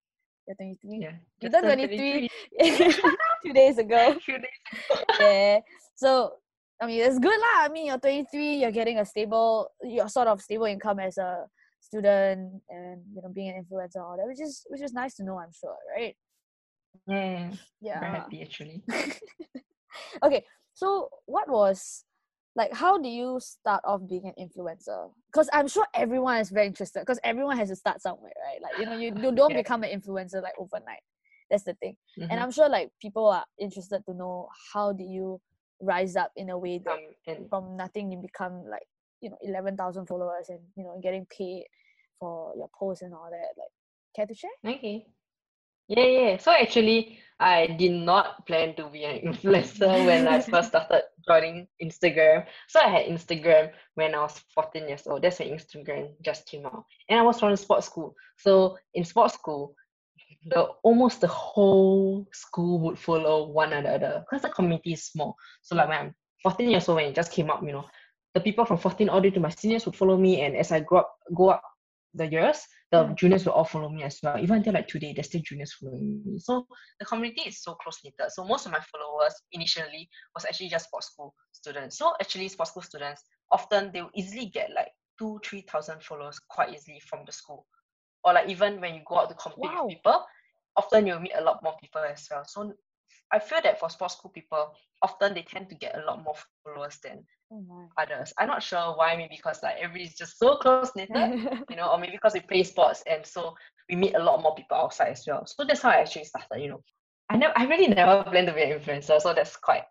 You're 0.47 0.57
23. 0.57 0.99
Yeah. 1.01 1.13
You 1.41 1.49
just 1.51 1.63
turned 1.63 1.81
turned 1.81 1.91
23 1.99 2.29
two 3.45 3.53
days 3.53 3.79
ago. 3.79 4.17
Few 4.25 4.39
days 4.39 5.01
yeah. 5.21 5.61
So 5.97 6.35
I 6.81 6.87
mean 6.87 7.01
it's 7.03 7.19
good 7.19 7.39
lah. 7.39 7.65
I 7.65 7.69
mean 7.71 7.87
you're 7.87 7.99
23, 7.99 8.57
you're 8.57 8.71
getting 8.71 8.99
a 8.99 9.05
stable 9.05 9.71
your 9.83 10.09
sort 10.09 10.29
of 10.29 10.41
stable 10.41 10.65
income 10.67 10.99
as 10.99 11.19
a 11.19 11.47
student 11.81 12.63
and 12.69 13.03
you 13.15 13.23
know 13.23 13.29
being 13.33 13.51
an 13.51 13.65
influencer 13.65 14.01
all 14.01 14.17
that, 14.17 14.27
which 14.27 14.41
is 14.41 14.65
which 14.69 14.83
is 14.83 14.93
nice 14.93 15.15
to 15.17 15.25
know, 15.25 15.39
I'm 15.39 15.53
sure, 15.53 15.77
right? 15.97 16.17
Yeah. 17.07 17.53
Yeah. 17.81 18.01
Very 18.01 18.13
happy 18.13 18.43
actually. 18.43 18.83
okay, 20.23 20.45
so 20.75 21.11
what 21.27 21.49
was 21.49 22.05
like 22.57 22.73
how 22.73 22.99
do 22.99 23.09
you 23.09 23.39
start 23.41 23.83
off 23.85 24.01
being 24.09 24.27
an 24.27 24.35
influencer? 24.41 25.11
Because 25.33 25.49
I'm 25.53 25.69
sure 25.69 25.87
everyone 25.95 26.39
is 26.39 26.51
very 26.51 26.67
interested 26.67 27.01
because 27.01 27.21
everyone 27.23 27.57
has 27.59 27.69
to 27.69 27.77
start 27.77 28.01
somewhere, 28.01 28.33
right? 28.45 28.61
Like 28.63 28.79
you 28.79 28.87
know, 28.87 28.95
you, 28.95 29.13
you 29.23 29.33
don't 29.37 29.53
Yeah. 29.53 29.59
become 29.63 29.83
an 29.85 29.91
influencer 29.91 30.43
like 30.43 30.55
overnight. 30.59 31.03
That's 31.51 31.65
the 31.65 31.75
thing. 31.75 31.97
And 32.19 32.31
Mhm. 32.31 32.43
I'm 32.43 32.51
sure 32.53 32.69
like 32.69 32.91
people 33.01 33.27
are 33.27 33.45
interested 33.59 34.03
to 34.07 34.15
know 34.15 34.49
how 34.73 34.93
did 34.93 35.09
you 35.09 35.41
rise 35.81 36.17
up 36.17 36.33
in 36.37 36.51
a 36.51 36.59
way 36.59 36.81
that 36.85 36.99
and 37.27 37.49
from 37.49 37.77
nothing 37.77 38.13
you 38.13 38.19
become 38.19 38.65
like, 38.71 38.87
you 39.21 39.31
know, 39.31 39.39
eleven 39.43 39.77
thousand 39.77 40.07
followers 40.07 40.49
and 40.49 40.61
you 40.77 40.85
know, 40.85 40.99
getting 41.03 41.27
paid 41.27 41.65
for 42.19 42.53
your 42.57 42.71
posts 42.79 43.03
and 43.03 43.15
all 43.15 43.29
that. 43.31 43.59
Like 43.59 43.73
care 44.15 44.27
to 44.27 44.35
share? 44.35 44.51
Okay. 44.67 45.07
Yeah, 45.89 46.05
yeah. 46.05 46.37
So 46.37 46.53
actually, 46.53 47.19
I 47.41 47.67
did 47.67 47.93
not 47.93 48.47
plan 48.47 48.77
to 48.77 48.89
be 48.89 49.05
an 49.05 49.21
influencer 49.33 50.07
when 50.07 50.29
I 50.29 50.41
first 50.41 50.69
started 50.71 51.03
joining 51.27 51.67
Instagram. 51.83 52.47
So 52.69 52.81
I 52.81 52.89
had 52.89 53.07
Instagram 53.07 53.71
when 53.95 54.15
I 54.15 54.21
was 54.21 54.41
14 54.55 54.89
years 54.89 55.07
old. 55.07 55.23
That's 55.23 55.41
when 55.41 55.49
Instagram 55.49 56.11
just 56.23 56.47
came 56.47 56.67
out. 56.67 56.85
And 57.09 57.19
I 57.19 57.23
was 57.23 57.41
from 57.41 57.57
sports 57.57 57.87
school. 57.87 58.15
So 58.39 58.79
in 58.95 59.05
sports 59.05 59.35
school, 59.35 59.75
the 60.47 60.63
almost 60.83 61.21
the 61.21 61.27
whole 61.27 62.27
school 62.33 62.79
would 62.81 62.99
follow 62.99 63.49
one 63.49 63.73
another 63.73 64.25
because 64.25 64.43
the 64.43 64.49
community 64.49 64.93
is 64.95 65.05
small. 65.05 65.37
So 65.63 65.77
like 65.77 65.89
when 65.89 65.99
I'm 65.99 66.15
14 66.43 66.71
years 66.71 66.89
old 66.89 66.97
when 66.97 67.07
it 67.07 67.15
just 67.15 67.33
came 67.33 67.51
up, 67.51 67.63
you 67.63 67.73
know, 67.73 67.87
the 68.35 68.41
people 68.41 68.65
from 68.65 68.79
14 68.79 69.09
all 69.09 69.21
the 69.21 69.29
way 69.29 69.35
to 69.35 69.41
my 69.41 69.51
seniors 69.51 69.85
would 69.87 69.97
follow 69.97 70.17
me 70.17 70.41
and 70.41 70.57
as 70.57 70.73
I 70.73 70.81
grow 70.81 71.01
up 71.01 71.15
go 71.35 71.51
up 71.51 71.63
the 72.15 72.27
years, 72.27 72.67
the 72.91 73.05
Yeah. 73.05 73.13
juniors 73.15 73.45
will 73.45 73.53
all 73.53 73.65
follow 73.65 73.89
me 73.89 74.03
as 74.03 74.19
well. 74.23 74.39
Even 74.39 74.57
until 74.57 74.75
like 74.75 74.89
today, 74.89 75.13
there's 75.13 75.27
still 75.29 75.43
juniors 75.43 75.75
following 75.75 76.23
me. 76.25 76.39
So 76.41 76.67
the 76.99 77.05
community 77.07 77.43
is 77.43 77.63
so 77.63 77.75
close 77.75 77.99
knitted. 78.03 78.33
So 78.33 78.45
most 78.45 78.67
of 78.67 78.73
my 78.73 78.81
followers 78.81 79.35
initially 79.53 80.09
was 80.35 80.45
actually 80.45 80.71
just 80.71 80.87
sports 80.87 81.09
school 81.09 81.35
students. 81.53 81.99
So 81.99 82.15
actually 82.21 82.49
sports 82.49 82.71
school 82.73 82.83
students 82.83 83.23
often 83.53 83.91
they 83.93 84.03
will 84.03 84.11
easily 84.15 84.47
get 84.47 84.71
like 84.75 84.89
two, 85.19 85.39
three 85.45 85.61
thousand 85.63 86.03
followers 86.03 86.41
quite 86.49 86.75
easily 86.75 87.01
from 87.01 87.21
the 87.27 87.33
school. 87.33 87.67
Or 88.25 88.33
like 88.35 88.49
even 88.49 88.81
when 88.81 88.95
you 88.95 89.03
go 89.07 89.19
out 89.19 89.29
to 89.31 89.35
compete 89.35 89.73
Wow. 89.73 89.87
with 89.87 89.89
people, 89.89 90.25
often 90.77 91.07
you'll 91.07 91.21
meet 91.21 91.35
a 91.37 91.43
lot 91.45 91.63
more 91.63 91.75
people 91.81 92.03
as 92.03 92.29
well. 92.31 92.45
So 92.45 92.73
I 93.33 93.39
feel 93.39 93.61
that 93.63 93.79
for 93.81 93.91
sports 93.91 94.15
school 94.17 94.31
people, 94.31 94.75
often 95.03 95.35
they 95.35 95.43
tend 95.43 95.69
to 95.71 95.77
get 95.77 95.97
a 95.99 96.05
lot 96.07 96.23
more 96.25 96.35
followers 96.65 96.99
than 97.03 97.25
Oh 97.51 97.91
others. 97.99 98.33
I'm 98.39 98.49
not 98.49 98.63
sure 98.63 98.95
why, 98.97 99.17
maybe 99.17 99.37
because 99.37 99.63
like 99.63 99.77
everybody's 99.81 100.17
just 100.17 100.39
so 100.39 100.57
close 100.57 100.83
knitted 100.87 101.23
you 101.69 101.77
know, 101.77 101.79
or 101.79 101.99
maybe 101.99 102.03
because 102.05 102.35
we 102.35 102.41
play 102.41 102.63
sports 102.63 103.03
and 103.07 103.25
so 103.25 103.55
we 103.89 103.97
meet 103.97 104.15
a 104.15 104.23
lot 104.23 104.43
more 104.43 104.55
people 104.55 104.77
outside 104.77 105.09
as 105.11 105.25
well. 105.27 105.47
So 105.47 105.65
that's 105.65 105.83
how 105.83 105.91
I 105.91 106.01
actually 106.01 106.25
started, 106.25 106.61
you 106.61 106.69
know. 106.71 106.83
I 107.31 107.37
never 107.37 107.55
I 107.57 107.65
really 107.65 107.89
never 107.89 108.23
planned 108.25 108.49
to 108.49 108.55
be 108.55 108.63
an 108.63 108.79
influencer, 108.79 109.21
so 109.21 109.33
that's 109.35 109.57
quite 109.57 109.85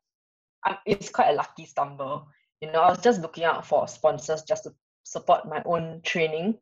um, 0.68 0.78
it's 0.86 1.10
quite 1.10 1.30
a 1.30 1.34
lucky 1.36 1.66
stumble. 1.66 2.28
You 2.62 2.72
know, 2.72 2.82
I 2.82 2.90
was 2.90 3.02
just 3.02 3.22
looking 3.22 3.46
out 3.46 3.66
for 3.66 3.88
sponsors 3.88 4.44
just 4.44 4.64
to 4.64 4.72
support 5.04 5.46
my 5.48 5.62
own 5.66 6.02
training, 6.04 6.56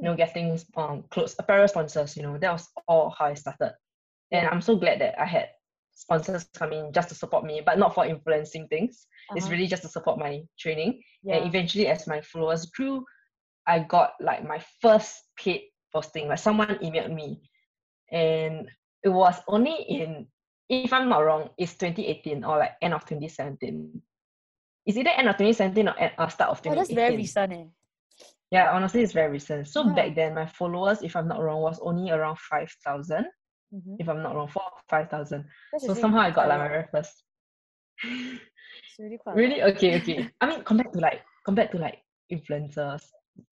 you 0.00 0.04
know, 0.04 0.14
getting 0.16 0.58
um 0.76 1.04
clothes 1.10 1.34
apparel 1.38 1.68
sponsors, 1.68 2.16
you 2.16 2.22
know, 2.22 2.38
that 2.38 2.52
was 2.52 2.68
all 2.86 3.10
how 3.18 3.26
I 3.26 3.34
started. 3.34 3.74
And 4.30 4.46
I'm 4.48 4.60
so 4.60 4.76
glad 4.76 5.00
that 5.00 5.18
I 5.20 5.24
had 5.24 5.48
sponsors 5.94 6.46
come 6.54 6.72
in 6.72 6.92
just 6.92 7.08
to 7.08 7.14
support 7.14 7.44
me, 7.44 7.60
but 7.64 7.78
not 7.78 7.94
for 7.94 8.04
influencing 8.06 8.68
things. 8.68 9.06
It's 9.34 9.44
Uh-huh. 9.46 9.52
really 9.52 9.66
just 9.66 9.82
to 9.82 9.88
support 9.88 10.18
my 10.18 10.42
training. 10.58 11.02
yeah. 11.22 11.36
And 11.36 11.46
eventually, 11.46 11.86
as 11.88 12.06
my 12.06 12.20
followers 12.20 12.66
grew, 12.66 13.04
I 13.66 13.80
got 13.80 14.12
like 14.20 14.46
my 14.46 14.62
first 14.80 15.14
paid 15.36 15.62
posting. 15.92 16.28
Like 16.28 16.38
someone 16.38 16.78
emailed 16.82 17.12
me, 17.12 17.40
and 18.12 18.68
it 19.02 19.08
was 19.08 19.34
only 19.48 19.74
in, 19.88 20.26
if 20.68 20.92
I'm 20.92 21.08
not 21.08 21.20
wrong, 21.20 21.50
it's 21.58 21.74
2018 21.74 22.44
or 22.44 22.58
like 22.58 22.72
end 22.80 22.94
of 22.94 23.04
2017. 23.04 24.00
It's 24.86 24.96
either 24.96 25.10
end 25.10 25.28
of 25.28 25.36
2017 25.36 25.88
or 25.88 25.98
end, 25.98 26.12
uh, 26.18 26.28
start 26.28 26.50
of 26.50 26.62
2018. 26.62 26.72
oh, 26.72 26.74
2018. 26.74 26.96
that's 26.96 27.08
very 27.08 27.16
recent. 27.16 27.52
Eh? 27.52 27.70
Yeah, 28.50 28.72
honestly, 28.72 29.02
it's 29.02 29.12
very 29.12 29.30
recent. 29.30 29.68
So 29.68 29.84
Yeah. 29.84 29.94
back 29.94 30.14
then, 30.14 30.34
my 30.34 30.46
followers, 30.46 31.02
if 31.02 31.16
I'm 31.16 31.28
not 31.28 31.42
wrong, 31.42 31.60
was 31.60 31.78
only 31.80 32.10
around 32.10 32.38
5,000. 32.38 33.26
Mhm. 33.74 33.96
If 34.00 34.08
I'm 34.08 34.22
not 34.22 34.34
wrong, 34.34 34.48
four, 34.48 34.62
5,000. 34.88 35.44
So 35.70 35.76
actually 35.76 36.00
somehow 36.00 36.20
I 36.20 36.30
got 36.30 36.48
like 36.48 36.56
a 36.56 36.62
my 36.62 36.68
very 36.68 36.86
first. 36.90 37.24
It's 38.02 38.98
really 38.98 39.18
quite. 39.22 39.36
Really? 39.36 39.62
Okay, 39.62 39.96
okay. 40.00 40.28
I 40.40 40.46
mean, 40.48 40.62
compared 40.64 40.92
to 40.94 41.00
like 41.00 41.20
compared 41.44 41.70
to 41.72 41.78
like 41.78 41.98
influencers 42.32 43.02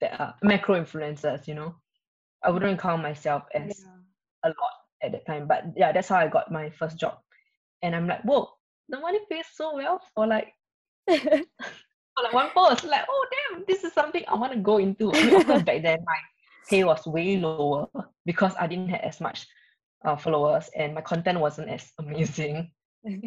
that 0.00 0.18
are 0.20 0.34
macro 0.42 0.80
influencers, 0.80 1.46
you 1.46 1.54
know, 1.54 1.74
I 2.42 2.50
wouldn't 2.50 2.80
count 2.80 3.02
myself 3.02 3.42
as 3.54 3.62
Yeah. 3.68 3.98
a 4.44 4.48
lot 4.48 4.74
at 5.02 5.12
that 5.12 5.26
time. 5.26 5.46
But 5.46 5.64
yeah, 5.76 5.92
that's 5.92 6.08
how 6.08 6.16
I 6.16 6.28
got 6.28 6.50
my 6.50 6.70
first 6.70 6.98
job. 6.98 7.18
And 7.82 7.94
I'm 7.94 8.06
like, 8.06 8.22
whoa, 8.22 8.48
the 8.88 8.98
money 8.98 9.20
pays 9.30 9.46
so 9.52 9.74
well 9.74 10.00
for 10.14 10.26
like 10.26 10.54
like 12.22 12.32
one 12.32 12.50
post. 12.54 12.84
Like, 12.84 13.04
oh 13.08 13.26
damn, 13.32 13.64
this 13.66 13.84
is 13.84 13.92
something 13.92 14.22
I 14.28 14.34
want 14.34 14.52
to 14.52 14.58
go 14.58 14.78
into. 14.78 15.12
I 15.12 15.24
mean, 15.24 15.36
of 15.36 15.46
course, 15.46 15.62
back 15.62 15.82
then 15.82 15.98
my 16.06 16.16
pay 16.68 16.84
was 16.84 17.06
way 17.06 17.36
lower 17.38 17.86
because 18.24 18.54
I 18.58 18.66
didn't 18.66 18.88
have 18.88 19.00
as 19.02 19.20
much 19.20 19.46
uh, 20.04 20.16
followers 20.16 20.68
and 20.76 20.94
my 20.94 21.00
content 21.00 21.40
wasn't 21.40 21.68
as 21.70 21.90
amazing. 21.98 22.70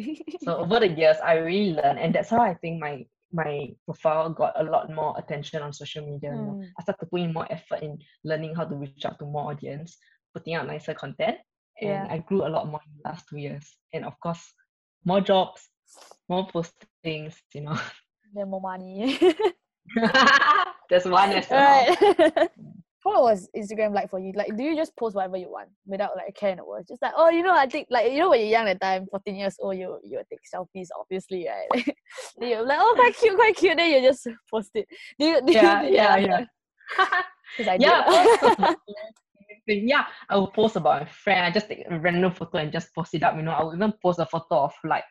So 0.44 0.58
over 0.58 0.80
the 0.80 0.88
years, 0.88 1.16
I 1.24 1.34
really 1.40 1.72
learned, 1.72 1.98
and 1.98 2.14
that's 2.14 2.28
how 2.28 2.40
I 2.42 2.52
think 2.54 2.80
my 2.80 3.06
my 3.32 3.70
profile 3.86 4.28
got 4.28 4.52
a 4.60 4.64
lot 4.64 4.90
more 4.92 5.14
attention 5.16 5.62
on 5.62 5.72
social 5.72 6.04
media. 6.04 6.34
You 6.34 6.42
know, 6.42 6.56
Mm. 6.60 6.68
I 6.78 6.82
started 6.82 7.08
putting 7.10 7.32
more 7.32 7.46
effort 7.50 7.80
in 7.80 7.96
learning 8.24 8.56
how 8.56 8.64
to 8.66 8.74
reach 8.74 9.04
out 9.06 9.18
to 9.20 9.24
more 9.24 9.50
audience, 9.52 9.96
putting 10.34 10.54
out 10.54 10.66
nicer 10.66 10.92
content, 10.92 11.38
and 11.80 11.88
Yeah. 11.88 12.06
I 12.10 12.18
grew 12.18 12.44
a 12.44 12.50
lot 12.50 12.66
more 12.68 12.80
in 12.84 12.92
the 12.98 13.08
last 13.08 13.24
two 13.28 13.38
years. 13.38 13.64
And 13.94 14.04
of 14.04 14.18
course, 14.20 14.44
more 15.04 15.20
jobs, 15.22 15.62
more 16.28 16.46
postings. 16.48 17.36
You 17.54 17.62
know, 17.62 17.78
Then 18.34 18.48
more 18.50 18.60
money. 18.60 19.18
there's 20.88 21.04
one 21.04 21.30
as 21.32 21.48
well. 21.50 21.96
right. 21.96 22.48
What 23.02 23.22
was 23.22 23.48
Instagram 23.56 23.94
like 23.94 24.10
for 24.10 24.18
you? 24.18 24.32
Like, 24.36 24.54
do 24.58 24.62
you 24.62 24.76
just 24.76 24.94
post 24.94 25.16
whatever 25.16 25.38
you 25.38 25.50
want 25.50 25.70
without 25.86 26.16
like 26.16 26.28
a 26.28 26.32
care 26.32 26.50
in 26.50 26.58
the 26.58 26.64
world? 26.66 26.84
Just 26.86 27.00
like, 27.00 27.14
oh, 27.16 27.30
you 27.30 27.42
know, 27.42 27.54
I 27.54 27.66
think 27.66 27.86
like 27.90 28.12
you 28.12 28.18
know 28.18 28.28
when 28.28 28.40
you're 28.40 28.50
young 28.50 28.68
at 28.68 28.78
the 28.78 28.84
time, 28.84 29.06
14 29.10 29.34
years 29.36 29.56
old, 29.58 29.78
you 29.78 29.98
you 30.04 30.20
take 30.30 30.40
selfies, 30.54 30.88
obviously, 30.98 31.48
right? 31.48 31.84
then 32.38 32.48
you're 32.50 32.62
like, 32.66 32.78
oh, 32.78 32.92
quite 32.96 33.16
cute, 33.16 33.36
quite 33.36 33.56
cute. 33.56 33.76
Then 33.78 33.90
you 34.02 34.08
just 34.08 34.26
post 34.50 34.70
it. 34.74 34.86
Do 35.18 35.26
you? 35.26 35.40
Do 35.40 35.52
Yeah, 35.52 35.82
you, 35.82 35.94
yeah, 35.94 36.16
yeah. 36.16 36.44
Yeah, 37.78 38.02
did. 38.04 38.38
post 38.40 38.58
about 38.58 38.76
anything. 39.50 39.88
yeah, 39.88 40.04
I 40.28 40.36
will 40.36 40.50
post 40.50 40.76
about 40.76 41.02
a 41.02 41.06
friend. 41.06 41.44
I 41.46 41.50
just 41.50 41.68
take 41.68 41.84
a 41.88 41.98
random 41.98 42.32
photo 42.34 42.58
and 42.58 42.70
just 42.72 42.94
post 42.94 43.14
it 43.14 43.22
up. 43.22 43.34
You 43.36 43.42
know, 43.42 43.52
I 43.52 43.62
will 43.62 43.74
even 43.74 43.94
post 44.02 44.18
a 44.18 44.26
photo 44.26 44.64
of 44.64 44.74
like 44.84 45.04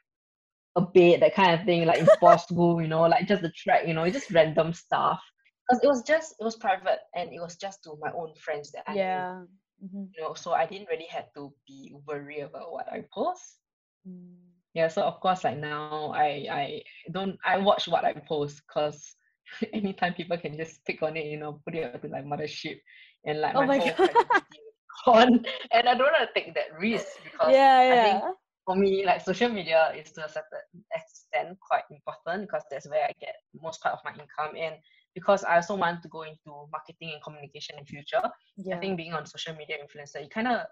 a 0.80 0.92
bed, 0.92 1.22
that 1.22 1.36
kind 1.36 1.60
of 1.60 1.66
thing, 1.66 1.86
like 1.88 2.00
in 2.00 2.08
sports 2.08 2.46
school. 2.46 2.82
You 2.82 2.88
know, 2.88 3.02
like 3.04 3.28
just 3.28 3.42
the 3.44 3.52
track. 3.52 3.88
You 3.88 3.94
know, 3.94 4.04
it's 4.04 4.16
just 4.18 4.32
random 4.32 4.74
stuff. 4.74 5.22
Because 5.68 5.84
it 5.84 5.88
was 5.88 6.04
just 6.04 6.36
it 6.40 6.44
was 6.44 6.58
private 6.58 7.00
and 7.16 7.34
it 7.34 7.42
was 7.42 7.58
just 7.58 7.84
to 7.84 7.98
my 8.02 8.12
own 8.12 8.34
friends 8.36 8.72
that 8.72 8.90
I 8.90 8.98
knew. 8.98 9.26
yeah. 9.28 9.46
Mhm. 9.84 10.10
You 10.16 10.24
know, 10.24 10.34
so 10.36 10.54
I 10.54 10.66
didn't 10.66 10.90
really 10.90 11.08
have 11.12 11.34
to 11.36 11.54
be 11.68 11.96
worried 12.08 12.42
about 12.42 12.72
what 12.72 12.92
I 12.92 13.06
post. 13.14 13.60
Mm. 14.08 14.54
Yeah, 14.74 14.88
so 14.88 15.04
of 15.04 15.20
course, 15.22 15.44
like 15.46 15.58
now, 15.58 16.12
I 16.16 16.46
I 16.52 16.84
don't 17.12 17.38
I 17.46 17.58
watch 17.58 17.88
what 17.88 18.06
I 18.06 18.14
post 18.14 18.62
because 18.68 19.16
anytime 19.74 20.14
people 20.14 20.38
can 20.38 20.58
just 20.58 20.86
pick 20.86 21.02
on 21.04 21.18
it, 21.18 21.26
you 21.28 21.38
know, 21.40 21.62
put 21.66 21.76
it 21.76 21.84
up 21.86 22.02
to 22.02 22.08
like 22.08 22.26
mothership, 22.26 22.80
and 23.26 23.42
like 23.42 23.56
Oh 23.56 23.64
my, 23.64 23.66
my 23.66 23.78
whole 23.78 23.78
is. 23.78 23.96
And 25.72 25.88
I 25.88 25.94
don't 25.96 26.00
want 26.12 26.30
to 26.34 26.40
take 26.40 26.54
that 26.56 26.78
risk 26.80 27.08
because 27.24 27.58
Yeah, 27.58 27.80
I 27.90 27.98
think 27.98 28.24
for 28.70 28.76
me, 28.76 29.04
like 29.04 29.26
social 29.26 29.50
media 29.50 29.92
is 29.98 30.12
to 30.12 30.24
a 30.24 30.30
certain 30.30 30.62
extent 30.94 31.58
quite 31.60 31.86
important 31.90 32.48
because 32.48 32.62
that's 32.70 32.88
where 32.88 33.04
I 33.04 33.14
get 33.20 33.34
most 33.60 33.82
part 33.82 33.96
of 33.96 34.00
my 34.06 34.12
income, 34.12 34.56
and 34.56 34.76
because 35.16 35.44
I 35.44 35.56
also 35.56 35.76
want 35.76 36.04
to 36.04 36.08
go 36.08 36.22
into 36.22 36.70
marketing 36.72 37.14
and 37.14 37.24
communication 37.24 37.80
in 37.80 37.86
future. 37.86 38.22
yeah. 38.58 38.76
I 38.76 38.80
think 38.80 38.96
being 38.96 39.14
on 39.14 39.26
social 39.26 39.56
media 39.56 39.78
influencer, 39.84 40.22
it 40.24 40.30
kind 40.30 40.48
of 40.48 40.68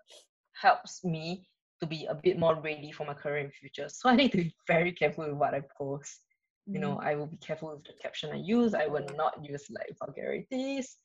helps 0.54 1.04
me 1.04 1.48
to 1.80 1.88
be 1.88 2.06
a 2.06 2.14
bit 2.14 2.38
more 2.38 2.62
ready 2.62 2.92
for 2.92 3.04
my 3.04 3.16
career 3.16 3.40
in 3.40 3.50
future. 3.50 3.90
So 3.90 4.10
I 4.10 4.16
need 4.16 4.32
to 4.34 4.38
be 4.38 4.54
very 4.68 4.92
careful 4.92 5.26
with 5.26 5.34
what 5.38 5.56
I 5.56 5.64
post. 5.76 6.22
You 6.68 6.80
know, 6.80 6.98
Mm. 6.98 7.04
I 7.04 7.16
will 7.16 7.28
be 7.28 7.38
careful 7.38 7.70
with 7.74 7.86
the 7.86 7.94
caption 8.00 8.30
I 8.32 8.36
use. 8.36 8.76
I 8.76 8.86
will 8.86 9.08
not 9.16 9.34
use 9.44 9.66
like 9.72 9.90
vulgarities. 9.98 10.98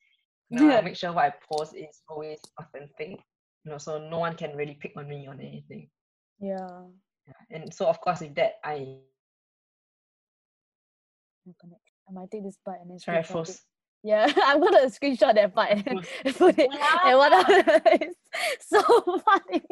You 0.51 0.59
know, 0.59 0.77
I 0.77 0.81
make 0.81 0.95
sure 0.95 1.11
what 1.11 1.25
I 1.25 1.33
post 1.51 1.73
is 1.75 2.03
always 2.07 2.39
authentic. 2.59 3.17
You 3.65 3.71
know, 3.71 3.79
so 3.79 3.97
no 3.97 4.19
one 4.19 4.35
can 4.35 4.55
really 4.55 4.77
pick 4.79 4.93
on 4.95 5.07
me 5.09 5.25
on 5.25 5.39
anything. 5.39 5.89
Yeah. 6.43 6.81
And 7.49 7.73
so 7.73 7.87
of 7.87 8.01
course 8.01 8.19
with 8.19 8.35
that 8.35 8.55
I. 8.63 8.97
I 11.47 12.11
might 12.11 12.29
take 12.31 12.43
this 12.43 12.57
part 12.63 12.79
and 12.81 12.91
then 12.91 12.99
sorry 12.99 13.19
I 13.19 13.23
froze. 13.23 13.61
Yeah, 14.03 14.29
I'm 14.43 14.59
gonna 14.59 14.87
screenshot 14.87 15.35
that 15.35 15.55
part 15.55 15.71
and 15.71 15.85
put 16.35 16.59
it. 16.59 16.69
And 17.05 17.17
what 17.17 17.31
it's 17.85 18.69
so 18.69 18.81
funny. 19.23 19.63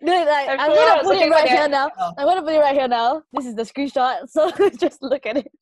like 0.08 0.48
I 0.48 0.56
I'm 0.58 0.74
gonna 0.74 1.02
put 1.02 1.16
it 1.18 1.30
right 1.30 1.48
here 1.48 1.68
now. 1.68 1.90
Oh. 1.98 2.12
I'm 2.16 2.26
gonna 2.26 2.42
put 2.42 2.54
it 2.54 2.60
right 2.60 2.74
here 2.74 2.88
now. 2.88 3.22
This 3.32 3.46
is 3.46 3.54
the 3.54 3.64
screenshot. 3.64 4.28
So 4.30 4.50
just 4.78 5.02
look 5.02 5.26
at 5.26 5.36
it. 5.36 5.52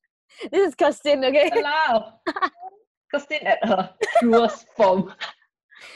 This 0.52 0.68
is 0.68 0.75
Kirsten, 0.75 1.25
okay? 1.25 1.50
Allow. 1.56 2.20
Kirsten 3.12 3.46
at 3.46 3.64
her 3.66 3.90
truest 4.20 4.66
form. 4.76 5.12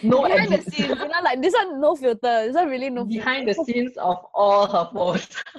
No 0.03 0.27
Behind 0.27 0.53
the 0.53 0.71
scenes, 0.71 0.89
you 0.89 1.09
know, 1.09 1.21
like 1.23 1.41
this 1.41 1.55
one 1.55 1.81
no 1.81 1.97
filter. 1.97 2.47
This 2.47 2.55
one 2.55 2.69
really 2.69 2.91
no 2.91 3.05
behind 3.05 3.49
the 3.49 3.55
scenes 3.55 3.97
of 3.97 4.19
all 4.35 4.67
her 4.67 4.91
posts. 4.93 5.43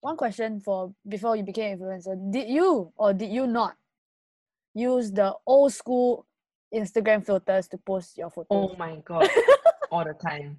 One 0.00 0.16
question 0.16 0.60
for 0.60 0.94
before 1.06 1.36
you 1.36 1.42
became 1.42 1.78
influencer. 1.78 2.16
Did 2.32 2.48
you 2.48 2.90
or 2.96 3.12
did 3.12 3.30
you 3.30 3.46
not 3.46 3.76
use 4.74 5.12
the 5.12 5.34
old 5.46 5.74
school 5.74 6.26
Instagram 6.74 7.24
filters 7.24 7.68
to 7.68 7.78
post 7.78 8.16
your 8.16 8.30
photos? 8.30 8.46
Oh 8.50 8.74
my 8.78 8.96
god. 9.04 9.28
all 9.90 10.04
the 10.04 10.14
time. 10.14 10.56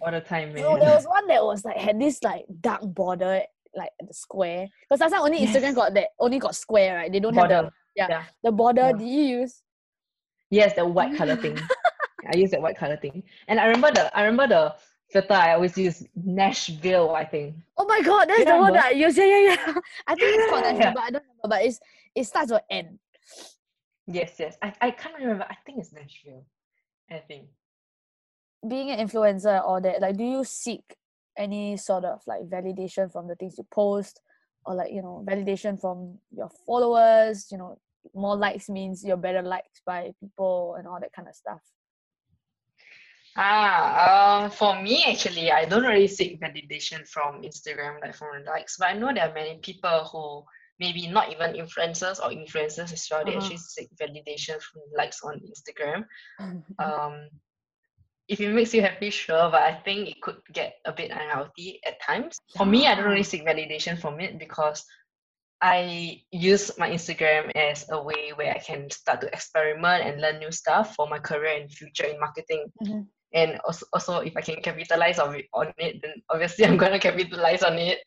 All 0.00 0.10
the 0.10 0.20
time, 0.20 0.54
man. 0.54 0.62
No, 0.62 0.78
there 0.78 0.94
was 0.94 1.04
one 1.04 1.26
that 1.28 1.44
was 1.44 1.64
like 1.64 1.76
had 1.76 2.00
this 2.00 2.22
like 2.22 2.46
dark 2.60 2.82
border 2.82 3.42
like 3.74 3.90
the 4.00 4.14
square. 4.14 4.68
Because 4.88 5.00
last 5.00 5.12
time 5.12 5.20
only 5.20 5.46
Instagram 5.46 5.62
Yes. 5.62 5.74
got 5.74 5.94
that 5.94 6.08
only 6.18 6.38
got 6.38 6.56
square, 6.56 6.96
right? 6.96 7.12
They 7.12 7.20
don't 7.20 7.34
have 7.34 7.48
the 7.50 7.70
yeah. 7.94 8.06
yeah. 8.08 8.24
the 8.42 8.52
border. 8.52 8.80
Yeah. 8.80 8.92
Did 8.92 9.08
you 9.08 9.22
use? 9.40 9.62
Yes, 10.50 10.74
the 10.74 10.86
white 10.86 11.16
color 11.18 11.36
thing. 11.36 11.58
I 12.32 12.36
use 12.36 12.50
that 12.52 12.62
white 12.62 12.76
color 12.76 12.96
thing. 12.96 13.22
And 13.48 13.60
I 13.60 13.66
remember 13.66 13.90
the 13.92 14.16
I 14.16 14.22
remember 14.24 14.48
the 14.54 14.74
filter 15.12 15.34
I 15.34 15.54
always 15.54 15.76
use 15.78 16.04
Nashville, 16.14 17.14
I 17.14 17.24
think. 17.24 17.54
Oh 17.76 17.84
my 17.86 18.00
god, 18.02 18.28
that's 18.28 18.44
the 18.44 18.50
one 18.56 18.72
remember? 18.72 18.78
that 18.78 18.86
I 18.86 18.90
use. 18.90 19.16
Yeah, 19.16 19.24
yeah, 19.26 19.40
yeah. 19.50 19.74
I 20.06 20.14
think 20.14 20.36
it's 20.38 20.50
called 20.50 20.64
that, 20.64 20.76
Yeah. 20.76 20.92
but 20.94 21.02
I 21.02 21.10
don't 21.10 21.22
remember. 21.22 21.48
But 21.48 21.62
it's 21.64 21.80
it 22.14 22.24
starts 22.24 22.50
with 22.52 22.62
N. 22.70 22.98
Yes, 24.06 24.34
yes. 24.38 24.56
I, 24.62 24.72
I 24.80 24.90
can't 24.92 25.14
remember. 25.18 25.44
I 25.48 25.56
think 25.66 25.78
it's 25.80 25.92
Nashville. 25.92 26.44
I 27.10 27.18
think. 27.18 27.46
being 28.68 28.90
an 28.90 29.06
influencer 29.06 29.64
or 29.66 29.80
that 29.80 30.00
like 30.00 30.16
do 30.16 30.24
you 30.24 30.44
seek 30.44 30.82
any 31.38 31.76
sort 31.76 32.04
of 32.04 32.20
like 32.26 32.42
validation 32.48 33.10
from 33.12 33.28
the 33.28 33.36
things 33.36 33.54
you 33.58 33.64
post 33.70 34.20
or 34.64 34.74
like 34.74 34.90
you 34.92 35.02
know 35.02 35.24
validation 35.28 35.78
from 35.80 36.18
your 36.32 36.48
followers 36.66 37.46
you 37.52 37.58
know 37.58 37.78
more 38.16 38.36
likes 38.36 38.68
means 38.68 39.04
you're 39.04 39.16
better 39.16 39.42
liked 39.42 39.80
by 39.84 40.12
people 40.20 40.76
and 40.78 40.88
all 40.88 40.98
that 41.00 41.12
kind 41.12 41.28
of 41.28 41.34
stuff 41.34 41.60
Ah, 43.38 44.46
uh, 44.46 44.48
for 44.48 44.80
me 44.80 45.04
actually, 45.06 45.52
I 45.52 45.66
don't 45.66 45.84
really 45.84 46.08
seek 46.08 46.40
validation 46.40 47.06
from 47.06 47.42
Instagram, 47.42 48.00
like 48.00 48.14
from 48.14 48.28
likes, 48.46 48.78
but 48.78 48.88
I 48.88 48.94
know 48.94 49.12
there 49.12 49.28
are 49.28 49.34
many 49.34 49.58
people 49.58 50.08
who 50.10 50.42
maybe 50.80 51.06
not 51.06 51.30
even 51.30 51.52
influencers 51.52 52.18
or 52.18 52.30
influencers 52.30 52.92
as 52.92 53.06
well. 53.10 53.24
They 53.24 53.32
uh-huh. 53.32 53.40
actually 53.40 53.58
seek 53.58 53.88
validation 54.00 54.60
from 54.60 54.82
likes 54.96 55.20
on 55.22 55.40
Instagram. 55.44 56.04
um, 56.78 57.28
if 58.28 58.40
it 58.40 58.52
makes 58.52 58.72
you 58.72 58.80
happy, 58.80 59.10
sure, 59.10 59.50
but 59.50 59.62
I 59.62 59.74
think 59.84 60.08
it 60.08 60.22
could 60.22 60.40
get 60.52 60.76
a 60.86 60.92
bit 60.92 61.10
unhealthy 61.10 61.80
at 61.86 62.00
times. 62.00 62.38
For 62.56 62.64
me, 62.64 62.86
I 62.86 62.94
don't 62.94 63.04
really 63.04 63.22
seek 63.22 63.44
validation 63.44 64.00
from 64.00 64.18
it 64.18 64.38
because 64.38 64.82
I 65.62 66.22
use 66.30 66.70
my 66.78 66.90
Instagram 66.90 67.50
as 67.56 67.86
a 67.90 68.02
way 68.02 68.32
where 68.34 68.52
I 68.52 68.58
can 68.58 68.90
start 68.90 69.22
to 69.22 69.28
experiment 69.28 70.04
and 70.04 70.20
learn 70.20 70.38
new 70.38 70.52
stuff 70.52 70.94
for 70.94 71.08
my 71.08 71.18
career 71.18 71.60
and 71.60 71.70
future 71.70 72.04
in 72.04 72.20
marketing. 72.20 72.66
Mm-hmm 72.82 73.00
and 73.36 73.60
also, 73.64 73.86
also 73.92 74.18
if 74.18 74.36
I 74.36 74.40
can 74.40 74.62
capitalize 74.62 75.18
on 75.18 75.34
it, 75.34 75.46
on 75.52 75.72
it, 75.78 76.00
then 76.02 76.14
obviously 76.30 76.64
I'm 76.66 76.76
gonna 76.76 76.98
capitalize 76.98 77.62
on 77.62 77.78
it. 77.78 77.98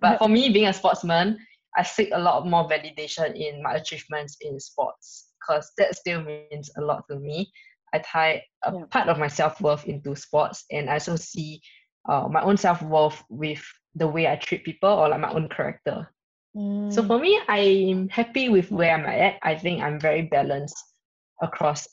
But 0.00 0.18
for 0.18 0.28
me, 0.28 0.50
being 0.50 0.68
a 0.68 0.72
sportsman, 0.72 1.38
I 1.76 1.82
seek 1.82 2.10
a 2.12 2.18
lot 2.18 2.46
more 2.46 2.68
validation 2.68 3.34
in 3.34 3.62
my 3.62 3.74
achievements 3.74 4.36
in 4.40 4.60
sports 4.60 5.30
because 5.40 5.72
that 5.78 5.96
still 5.96 6.22
means 6.22 6.70
a 6.76 6.80
lot 6.80 7.04
to 7.10 7.18
me. 7.18 7.50
I 7.92 7.98
tie 7.98 8.42
a 8.64 8.72
yeah. 8.72 8.84
part 8.90 9.08
of 9.08 9.18
my 9.18 9.28
self 9.28 9.60
worth 9.60 9.84
into 9.86 10.14
sports, 10.14 10.64
and 10.70 10.88
I 10.88 10.94
also 10.94 11.16
see 11.16 11.60
uh, 12.08 12.28
my 12.30 12.42
own 12.42 12.56
self 12.56 12.80
worth 12.82 13.22
with 13.28 13.62
the 13.96 14.06
way 14.06 14.28
I 14.28 14.36
treat 14.36 14.64
people 14.64 14.88
or 14.88 15.08
like 15.08 15.20
my 15.20 15.32
own 15.32 15.48
character. 15.48 16.08
Mm. 16.56 16.92
So 16.92 17.02
for 17.04 17.18
me, 17.18 17.40
I'm 17.48 18.08
happy 18.08 18.48
with 18.48 18.70
where 18.70 18.94
I'm 18.94 19.06
at. 19.06 19.38
I 19.42 19.54
think 19.56 19.82
I'm 19.82 19.98
very 19.98 20.22
balanced 20.22 20.76
across 21.40 21.88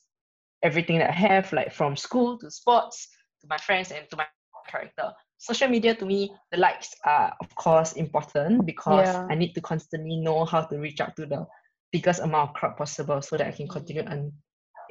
everything 0.63 0.99
that 0.99 1.11
I 1.11 1.13
have, 1.13 1.51
like 1.53 1.73
from 1.73 1.95
school 1.95 2.37
to 2.39 2.51
sports 2.51 3.07
to 3.41 3.47
my 3.49 3.57
friends 3.57 3.91
and 3.91 4.05
to 4.09 4.17
my 4.17 4.25
character. 4.67 5.11
Social 5.37 5.69
media 5.69 5.95
to 5.95 6.05
me, 6.05 6.33
the 6.51 6.57
likes 6.57 6.93
are 7.05 7.33
of 7.39 7.55
course 7.55 7.93
important 7.93 8.65
because 8.65 9.07
yeah. 9.07 9.27
I 9.29 9.35
need 9.35 9.53
to 9.53 9.61
constantly 9.61 10.17
know 10.17 10.43
how 10.43 10.61
to 10.61 10.77
reach 10.77 10.99
out 10.99 11.15
to 11.15 11.25
the 11.25 11.47
biggest 11.91 12.19
amount 12.19 12.49
of 12.49 12.55
crowd 12.55 12.77
possible 12.77 13.21
so 13.21 13.37
that 13.37 13.47
I 13.47 13.51
can 13.51 13.67
continue 13.67 14.03
earn 14.05 14.33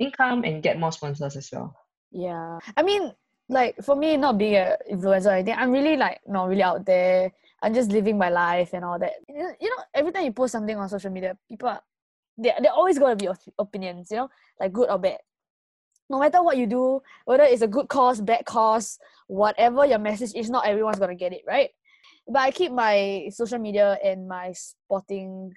income 0.01 0.45
and 0.45 0.63
get 0.63 0.79
more 0.79 0.93
sponsors 0.93 1.37
as 1.37 1.51
well. 1.53 1.77
Yeah. 2.11 2.59
I 2.77 2.83
mean, 2.83 3.13
like 3.49 3.77
for 3.83 3.97
me 3.97 4.17
not 4.17 4.39
being 4.39 4.57
an 4.57 4.77
influencer 4.91 5.31
I 5.31 5.43
think 5.43 5.59
I'm 5.59 5.71
really 5.71 5.97
like 5.97 6.21
not 6.27 6.49
really 6.49 6.63
out 6.63 6.85
there. 6.85 7.33
I'm 7.63 7.75
just 7.75 7.91
living 7.91 8.17
my 8.17 8.29
life 8.31 8.71
and 8.73 8.85
all 8.85 8.99
that. 9.01 9.15
You 9.29 9.69
know, 9.69 9.83
every 9.93 10.13
time 10.13 10.25
you 10.25 10.33
post 10.33 10.53
something 10.53 10.77
on 10.77 10.89
social 10.89 11.11
media, 11.11 11.37
people 11.49 11.69
are, 11.69 11.83
they 12.37 12.53
they're 12.61 12.73
always 12.73 12.99
gonna 12.99 13.17
be 13.17 13.29
opinions, 13.59 14.11
you 14.11 14.19
know, 14.19 14.31
like 14.61 14.73
good 14.73 14.91
or 14.91 14.99
bad 14.99 15.19
no 16.11 16.19
matter 16.19 16.43
what 16.43 16.57
you 16.57 16.67
do, 16.67 17.03
whether 17.25 17.45
it's 17.45 17.63
a 17.63 17.69
good 17.69 17.89
cause, 17.89 18.21
bad 18.21 18.45
cause, 18.47 18.99
whatever 19.27 19.85
your 19.85 19.99
message 19.99 20.33
is, 20.35 20.51
not 20.51 20.67
everyone's 20.67 20.99
gonna 20.99 21.15
get 21.15 21.33
it, 21.33 21.43
right? 21.47 21.71
But 22.27 22.41
I 22.41 22.51
keep 22.51 22.73
my 22.73 23.29
social 23.33 23.59
media 23.59 23.99
and 24.03 24.29
my 24.29 24.53
sporting 24.53 25.53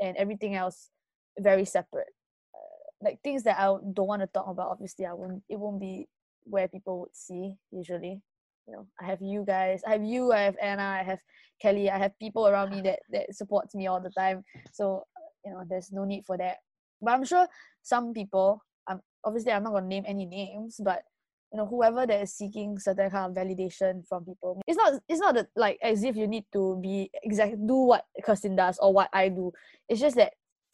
and 0.00 0.16
everything 0.16 0.54
else 0.54 0.90
very 1.38 1.64
separate. 1.64 2.08
Uh, 2.54 3.04
like 3.04 3.20
things 3.22 3.42
that 3.44 3.58
I 3.58 3.64
don't 3.64 4.06
want 4.06 4.22
to 4.22 4.28
talk 4.28 4.46
about, 4.48 4.70
obviously, 4.70 5.06
I 5.06 5.12
won't. 5.12 5.42
It 5.48 5.58
won't 5.58 5.80
be 5.80 6.08
where 6.46 6.68
people 6.68 7.00
would 7.00 7.14
see 7.14 7.54
usually. 7.70 8.20
You 8.66 8.74
know, 8.74 8.86
I 9.00 9.04
have 9.06 9.22
you 9.22 9.44
guys, 9.46 9.82
I 9.86 9.92
have 9.92 10.02
you, 10.02 10.32
I 10.32 10.40
have 10.40 10.56
Anna, 10.60 10.82
I 10.82 11.02
have 11.04 11.20
Kelly, 11.62 11.88
I 11.88 11.98
have 11.98 12.18
people 12.18 12.48
around 12.48 12.70
me 12.70 12.80
that 12.82 12.98
that 13.12 13.34
supports 13.34 13.74
me 13.74 13.86
all 13.86 14.00
the 14.00 14.10
time. 14.10 14.42
So 14.72 15.04
you 15.44 15.52
know, 15.52 15.62
there's 15.68 15.92
no 15.92 16.04
need 16.04 16.24
for 16.26 16.36
that. 16.38 16.56
But 17.00 17.12
I'm 17.12 17.24
sure 17.24 17.46
some 17.82 18.12
people 18.12 18.62
um 18.88 19.00
obviously 19.24 19.52
I'm 19.52 19.62
not 19.62 19.72
gonna 19.72 19.86
name 19.86 20.04
any 20.06 20.26
names, 20.26 20.80
but 20.82 21.02
you 21.52 21.58
know 21.58 21.66
whoever 21.66 22.06
that 22.06 22.22
is 22.22 22.34
seeking 22.34 22.78
certain 22.78 23.10
kind 23.10 23.30
of 23.30 23.36
validation 23.36 24.06
from 24.08 24.24
people 24.24 24.60
it's 24.66 24.76
not 24.76 24.94
it's 25.08 25.20
not 25.20 25.34
that, 25.34 25.46
like 25.54 25.78
as 25.82 26.02
if 26.02 26.16
you 26.16 26.26
need 26.26 26.44
to 26.52 26.78
be 26.82 27.08
exact 27.22 27.54
do 27.66 27.74
what 27.74 28.04
Kirsten 28.24 28.56
does 28.56 28.78
or 28.78 28.92
what 28.92 29.08
I 29.12 29.28
do 29.28 29.52
it's 29.88 30.00
just 30.00 30.16
that 30.16 30.32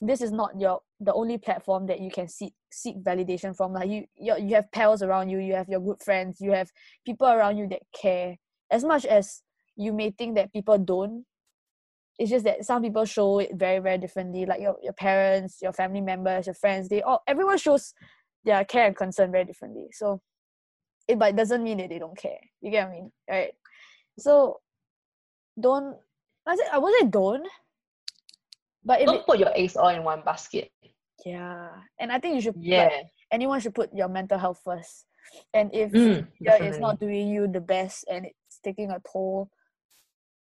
this 0.09 0.21
is 0.21 0.33
not 0.33 0.59
your 0.61 0.81
the 1.01 1.13
only 1.13 1.39
platform 1.39 1.87
that 1.87 2.01
you 2.01 2.11
can 2.11 2.29
seek 2.29 2.53
seek 2.71 2.97
validation 3.03 3.57
from 3.57 3.73
like 3.73 3.89
you 3.89 4.05
you, 4.17 4.37
you 4.39 4.55
have 4.55 4.71
pals 4.73 5.03
around 5.03 5.29
you 5.29 5.39
you 5.39 5.55
have 5.55 5.69
your 5.69 5.81
good 5.81 6.01
friends 6.03 6.39
you 6.41 6.53
have 6.53 6.71
people 7.07 7.27
around 7.27 7.57
you 7.57 7.69
that 7.69 7.83
care 7.99 8.37
as 8.71 8.85
much 8.85 9.05
as 9.05 9.43
you 9.77 9.93
may 9.93 10.11
think 10.11 10.35
that 10.35 10.53
people 10.53 10.77
don't 10.77 11.25
it's 12.19 12.31
just 12.31 12.45
that 12.45 12.65
some 12.65 12.83
people 12.83 13.05
show 13.05 13.39
it 13.39 13.51
very 13.55 13.79
very 13.79 13.97
differently 13.97 14.45
like 14.45 14.61
your, 14.61 14.77
your 14.83 14.93
parents 14.93 15.59
your 15.63 15.73
family 15.73 16.01
members 16.01 16.47
your 16.47 16.55
friends 16.55 16.89
they 16.89 17.01
all 17.03 17.23
everyone 17.27 17.57
shows 17.57 17.95
their 18.45 18.65
care 18.65 18.87
and 18.87 18.97
concern 18.97 19.31
very 19.31 19.45
differently. 19.45 19.89
So 19.93 20.21
it 21.09 21.19
but 21.19 21.31
it 21.31 21.37
doesn't 21.37 21.63
mean 21.63 21.79
that 21.79 21.89
they 21.89 21.99
don't 21.99 22.17
care. 22.17 22.39
You 22.61 22.71
get 22.71 22.89
what 22.89 22.93
I 22.93 22.95
mean? 22.95 23.13
Right. 23.29 23.53
So 24.19 24.61
don't 25.61 25.97
I 26.47 26.57
said 26.57 26.67
I 26.73 26.79
wasn't 26.79 27.11
don't. 27.11 27.47
But 28.85 29.05
don't 29.07 29.23
it, 29.23 29.27
put 29.27 29.39
your 29.39 29.53
eggs 29.55 29.77
all 29.77 29.89
in 29.89 30.03
one 30.03 30.23
basket. 30.25 30.71
Yeah. 31.25 31.69
And 32.01 32.11
I 32.11 32.19
think 32.19 32.35
you 32.35 32.41
should 32.41 32.57
yeah. 32.59 32.85
Like, 32.85 33.07
anyone 33.31 33.61
should 33.61 33.75
put 33.75 33.95
your 33.95 34.09
mental 34.09 34.39
health 34.39 34.61
first. 34.65 35.07
And 35.55 35.71
if 35.73 35.93
mm, 35.93 36.27
yeah, 36.41 36.59
it's 36.59 36.79
not 36.79 36.99
doing 36.99 37.29
you 37.29 37.47
the 37.47 37.61
best 37.61 38.05
and 38.11 38.27
it's 38.27 38.59
taking 38.63 38.91
a 38.91 38.99
toll, 39.07 39.49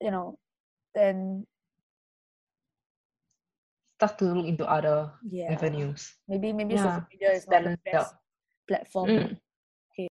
you 0.01 0.11
know, 0.11 0.39
then 0.95 1.47
start 3.99 4.19
to 4.19 4.27
look 4.35 4.47
into 4.47 4.67
other 4.67 5.11
yeah. 5.31 5.53
avenues. 5.53 6.15
Maybe 6.29 6.53
maybe 6.53 6.75
yeah. 6.75 6.83
social 6.83 7.07
media 7.11 7.31
is 7.33 7.47
not 7.49 7.65
the 7.65 7.79
best 7.85 8.15
platform. 8.67 9.09
Mm. 9.11 9.37
Okay. 9.93 10.09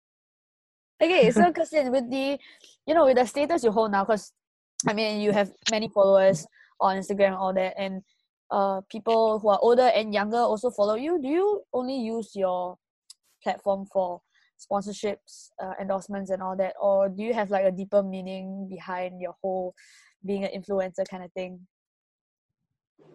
Okay, 1.02 1.30
so 1.30 1.52
Kirsten, 1.56 1.90
with 1.90 2.10
the 2.10 2.38
you 2.86 2.94
know 2.94 3.06
with 3.06 3.16
the 3.16 3.26
status 3.26 3.64
you 3.64 3.70
hold 3.70 3.92
now, 3.92 4.04
because 4.04 4.32
I 4.86 4.92
mean 4.92 5.20
you 5.20 5.32
have 5.32 5.50
many 5.70 5.88
followers 5.88 6.46
on 6.80 6.96
Instagram 6.96 7.28
and 7.28 7.34
all 7.36 7.54
that, 7.54 7.74
and 7.78 8.02
uh 8.50 8.80
people 8.90 9.38
who 9.38 9.48
are 9.48 9.58
older 9.62 9.90
and 9.94 10.12
younger 10.12 10.38
also 10.38 10.70
follow 10.70 10.94
you. 10.94 11.20
Do 11.20 11.28
you 11.28 11.62
only 11.72 11.96
use 11.96 12.34
your 12.34 12.78
platform 13.42 13.86
for 13.86 14.20
sponsorships, 14.58 15.50
uh, 15.62 15.72
endorsements, 15.80 16.30
and 16.30 16.42
all 16.42 16.56
that, 16.56 16.74
or 16.80 17.08
do 17.08 17.22
you 17.22 17.34
have 17.34 17.50
like 17.50 17.64
a 17.64 17.70
deeper 17.70 18.02
meaning 18.02 18.68
behind 18.68 19.20
your 19.20 19.34
whole 19.42 19.74
being 20.24 20.44
an 20.44 20.50
influencer 20.54 21.08
kind 21.08 21.24
of 21.24 21.32
thing? 21.32 21.60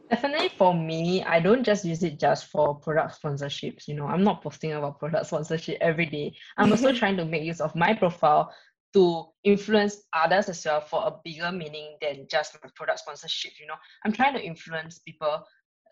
Definitely 0.10 0.49
for 0.49 0.73
me, 0.73 1.23
I 1.23 1.39
don't 1.39 1.63
just 1.63 1.84
use 1.84 2.04
it 2.04 2.19
just 2.19 2.45
for 2.47 2.75
product 2.75 3.21
sponsorships. 3.21 3.88
You 3.88 3.95
know, 3.95 4.06
I'm 4.06 4.23
not 4.23 4.43
posting 4.43 4.73
about 4.73 4.99
product 4.99 5.25
sponsorship 5.28 5.78
every 5.82 6.06
day. 6.06 6.36
I'm 6.58 6.71
also 6.71 6.93
trying 7.01 7.17
to 7.17 7.25
make 7.25 7.43
use 7.43 7.62
of 7.62 7.75
my 7.75 7.93
profile 7.93 8.54
to 8.95 9.25
influence 9.43 10.03
others 10.13 10.49
as 10.49 10.65
well 10.65 10.81
for 10.81 11.05
a 11.05 11.13
bigger 11.23 11.51
meaning 11.51 11.97
than 12.01 12.25
just 12.29 12.58
my 12.63 12.69
product 12.75 12.99
sponsorship. 12.99 13.51
You 13.60 13.67
know, 13.67 13.75
I'm 14.03 14.12
trying 14.12 14.34
to 14.34 14.43
influence 14.43 14.99
people, 14.99 15.43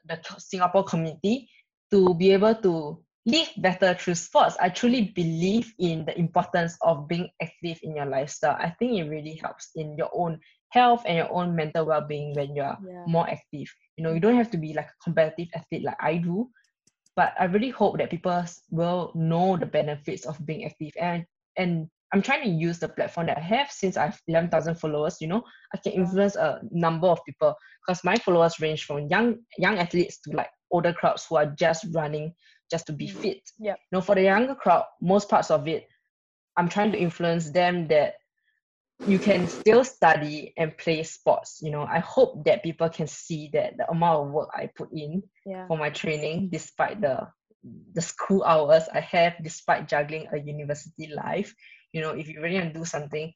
the 0.07 0.19
Singapore 0.39 0.83
community, 0.83 1.49
to 1.91 2.15
be 2.15 2.31
able 2.31 2.55
to 2.55 3.03
live 3.25 3.49
better 3.57 3.93
through 3.93 4.15
sports. 4.15 4.57
I 4.59 4.69
truly 4.69 5.13
believe 5.15 5.71
in 5.79 6.05
the 6.05 6.17
importance 6.17 6.77
of 6.81 7.07
being 7.07 7.29
active 7.41 7.79
in 7.83 7.95
your 7.95 8.07
lifestyle. 8.07 8.57
I 8.59 8.71
think 8.79 8.97
it 8.97 9.09
really 9.09 9.35
helps 9.35 9.69
in 9.75 9.95
your 9.95 10.09
own 10.13 10.39
health 10.73 11.03
and 11.05 11.17
your 11.17 11.31
own 11.31 11.55
mental 11.55 11.85
well-being 11.85 12.33
when 12.33 12.55
you're 12.55 12.77
yeah. 12.83 13.03
more 13.05 13.29
active 13.29 13.67
you 13.95 14.03
know 14.03 14.11
you 14.11 14.19
don't 14.19 14.35
have 14.35 14.49
to 14.49 14.57
be 14.57 14.73
like 14.73 14.87
a 14.87 15.03
competitive 15.03 15.47
athlete 15.53 15.83
like 15.83 15.97
i 15.99 16.15
do 16.17 16.49
but 17.15 17.33
i 17.39 17.45
really 17.45 17.69
hope 17.69 17.97
that 17.97 18.09
people 18.09 18.43
will 18.71 19.11
know 19.13 19.55
the 19.55 19.65
benefits 19.65 20.25
of 20.25 20.43
being 20.45 20.65
active 20.65 20.91
and 20.99 21.23
and 21.57 21.87
i'm 22.13 22.21
trying 22.21 22.43
to 22.43 22.49
use 22.49 22.79
the 22.79 22.87
platform 22.87 23.27
that 23.27 23.37
i 23.37 23.41
have 23.41 23.69
since 23.71 23.97
i 23.97 24.05
have 24.05 24.19
11000 24.27 24.75
followers 24.75 25.17
you 25.19 25.27
know 25.27 25.43
i 25.73 25.77
can 25.77 25.91
influence 25.91 26.35
a 26.35 26.61
number 26.71 27.07
of 27.07 27.19
people 27.25 27.55
because 27.85 28.03
my 28.03 28.15
followers 28.17 28.59
range 28.59 28.85
from 28.85 29.07
young 29.07 29.35
young 29.57 29.77
athletes 29.77 30.19
to 30.21 30.35
like 30.35 30.49
older 30.71 30.93
crowds 30.93 31.25
who 31.27 31.35
are 31.35 31.47
just 31.57 31.85
running 31.93 32.33
just 32.71 32.85
to 32.85 32.93
be 32.93 33.07
mm. 33.07 33.15
fit 33.15 33.41
yeah 33.59 33.73
you 33.73 33.89
know 33.91 34.01
for 34.01 34.15
the 34.15 34.23
younger 34.23 34.55
crowd 34.55 34.85
most 35.01 35.29
parts 35.29 35.51
of 35.51 35.67
it 35.67 35.87
i'm 36.57 36.69
trying 36.69 36.91
to 36.91 36.97
influence 36.97 37.49
them 37.51 37.87
that 37.87 38.15
you 39.07 39.19
can 39.19 39.47
still 39.47 39.83
study 39.83 40.53
and 40.57 40.77
play 40.77 41.03
sports 41.03 41.59
you 41.61 41.71
know 41.71 41.83
i 41.83 41.99
hope 41.99 42.43
that 42.45 42.63
people 42.63 42.87
can 42.89 43.07
see 43.07 43.49
that 43.51 43.75
the 43.77 43.89
amount 43.89 44.27
of 44.27 44.31
work 44.31 44.49
i 44.53 44.69
put 44.75 44.89
in 44.93 45.21
yeah. 45.45 45.67
for 45.67 45.77
my 45.77 45.89
training 45.89 46.49
despite 46.51 47.01
the 47.01 47.27
the 47.93 48.01
school 48.01 48.43
hours 48.43 48.83
i 48.93 48.99
have 48.99 49.33
despite 49.43 49.87
juggling 49.87 50.27
a 50.33 50.39
university 50.39 51.07
life 51.07 51.53
you 51.93 52.01
know 52.01 52.11
if 52.11 52.27
you 52.27 52.41
really 52.41 52.55
want 52.55 52.73
to 52.73 52.79
do 52.79 52.85
something 52.85 53.31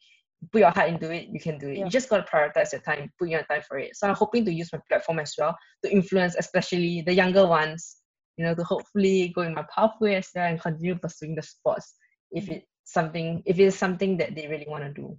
put 0.51 0.59
your 0.59 0.69
heart 0.69 0.89
into 0.89 1.11
it 1.11 1.29
you 1.31 1.39
can 1.39 1.57
do 1.57 1.69
it 1.69 1.77
yeah. 1.77 1.85
you 1.85 1.89
just 1.89 2.09
got 2.09 2.25
to 2.25 2.31
prioritize 2.31 2.71
your 2.71 2.81
time 2.81 3.11
put 3.17 3.29
your 3.29 3.43
time 3.43 3.61
for 3.67 3.79
it 3.79 3.95
so 3.95 4.07
i'm 4.07 4.15
hoping 4.15 4.45
to 4.45 4.53
use 4.53 4.69
my 4.71 4.79
platform 4.89 5.19
as 5.19 5.33
well 5.37 5.55
to 5.83 5.91
influence 5.91 6.35
especially 6.37 7.01
the 7.01 7.13
younger 7.13 7.47
ones 7.47 7.97
you 8.37 8.45
know 8.45 8.53
to 8.53 8.63
hopefully 8.63 9.31
go 9.35 9.41
in 9.41 9.53
my 9.53 9.65
pathway 9.73 10.15
as 10.15 10.29
well 10.35 10.45
and 10.45 10.61
continue 10.61 10.95
pursuing 10.95 11.35
the 11.35 11.41
sports 11.41 11.95
if 12.31 12.45
mm. 12.45 12.57
it's 12.57 12.65
something 12.85 13.41
if 13.45 13.59
it's 13.59 13.77
something 13.77 14.17
that 14.17 14.35
they 14.35 14.47
really 14.47 14.67
want 14.67 14.83
to 14.83 14.93
do 14.93 15.17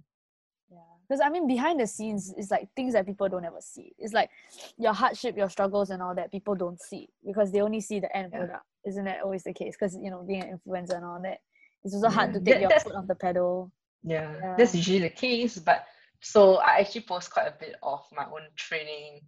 Yeah, 0.71 0.77
because 1.07 1.21
I 1.21 1.29
mean, 1.29 1.47
behind 1.47 1.79
the 1.79 1.87
scenes, 1.87 2.33
it's 2.37 2.51
like 2.51 2.67
things 2.75 2.93
that 2.93 3.05
people 3.05 3.29
don't 3.29 3.45
ever 3.45 3.61
see. 3.61 3.93
It's 3.97 4.13
like 4.13 4.29
your 4.77 4.93
hardship, 4.93 5.37
your 5.37 5.49
struggles, 5.49 5.89
and 5.89 6.01
all 6.01 6.15
that 6.15 6.31
people 6.31 6.55
don't 6.55 6.79
see 6.81 7.09
because 7.25 7.51
they 7.51 7.61
only 7.61 7.81
see 7.81 7.99
the 7.99 8.15
end 8.15 8.31
Yeah. 8.31 8.39
product. 8.39 8.65
Isn't 8.85 9.05
that 9.05 9.21
always 9.21 9.43
the 9.43 9.53
case? 9.53 9.75
Because 9.77 9.95
you 9.95 10.09
know, 10.11 10.23
being 10.27 10.43
an 10.43 10.51
influencer 10.57 10.95
and 10.97 11.05
all 11.05 11.21
that, 11.23 11.39
it's 11.83 11.93
also 11.93 12.09
hard 12.09 12.33
to 12.33 12.39
take 12.39 12.55
that- 12.55 12.61
your 12.61 12.79
foot 12.79 12.95
off 12.95 13.07
the 13.07 13.15
pedal. 13.15 13.71
yeah, 14.03 14.33
Yeah. 14.41 14.55
that's 14.57 14.75
usually 14.75 14.99
the 14.99 15.09
case 15.09 15.59
but 15.59 15.85
so 16.21 16.55
i 16.57 16.79
actually 16.79 17.01
post 17.01 17.31
quite 17.31 17.47
a 17.47 17.55
bit 17.59 17.75
of 17.83 17.99
my 18.11 18.25
own 18.25 18.47
training 18.55 19.21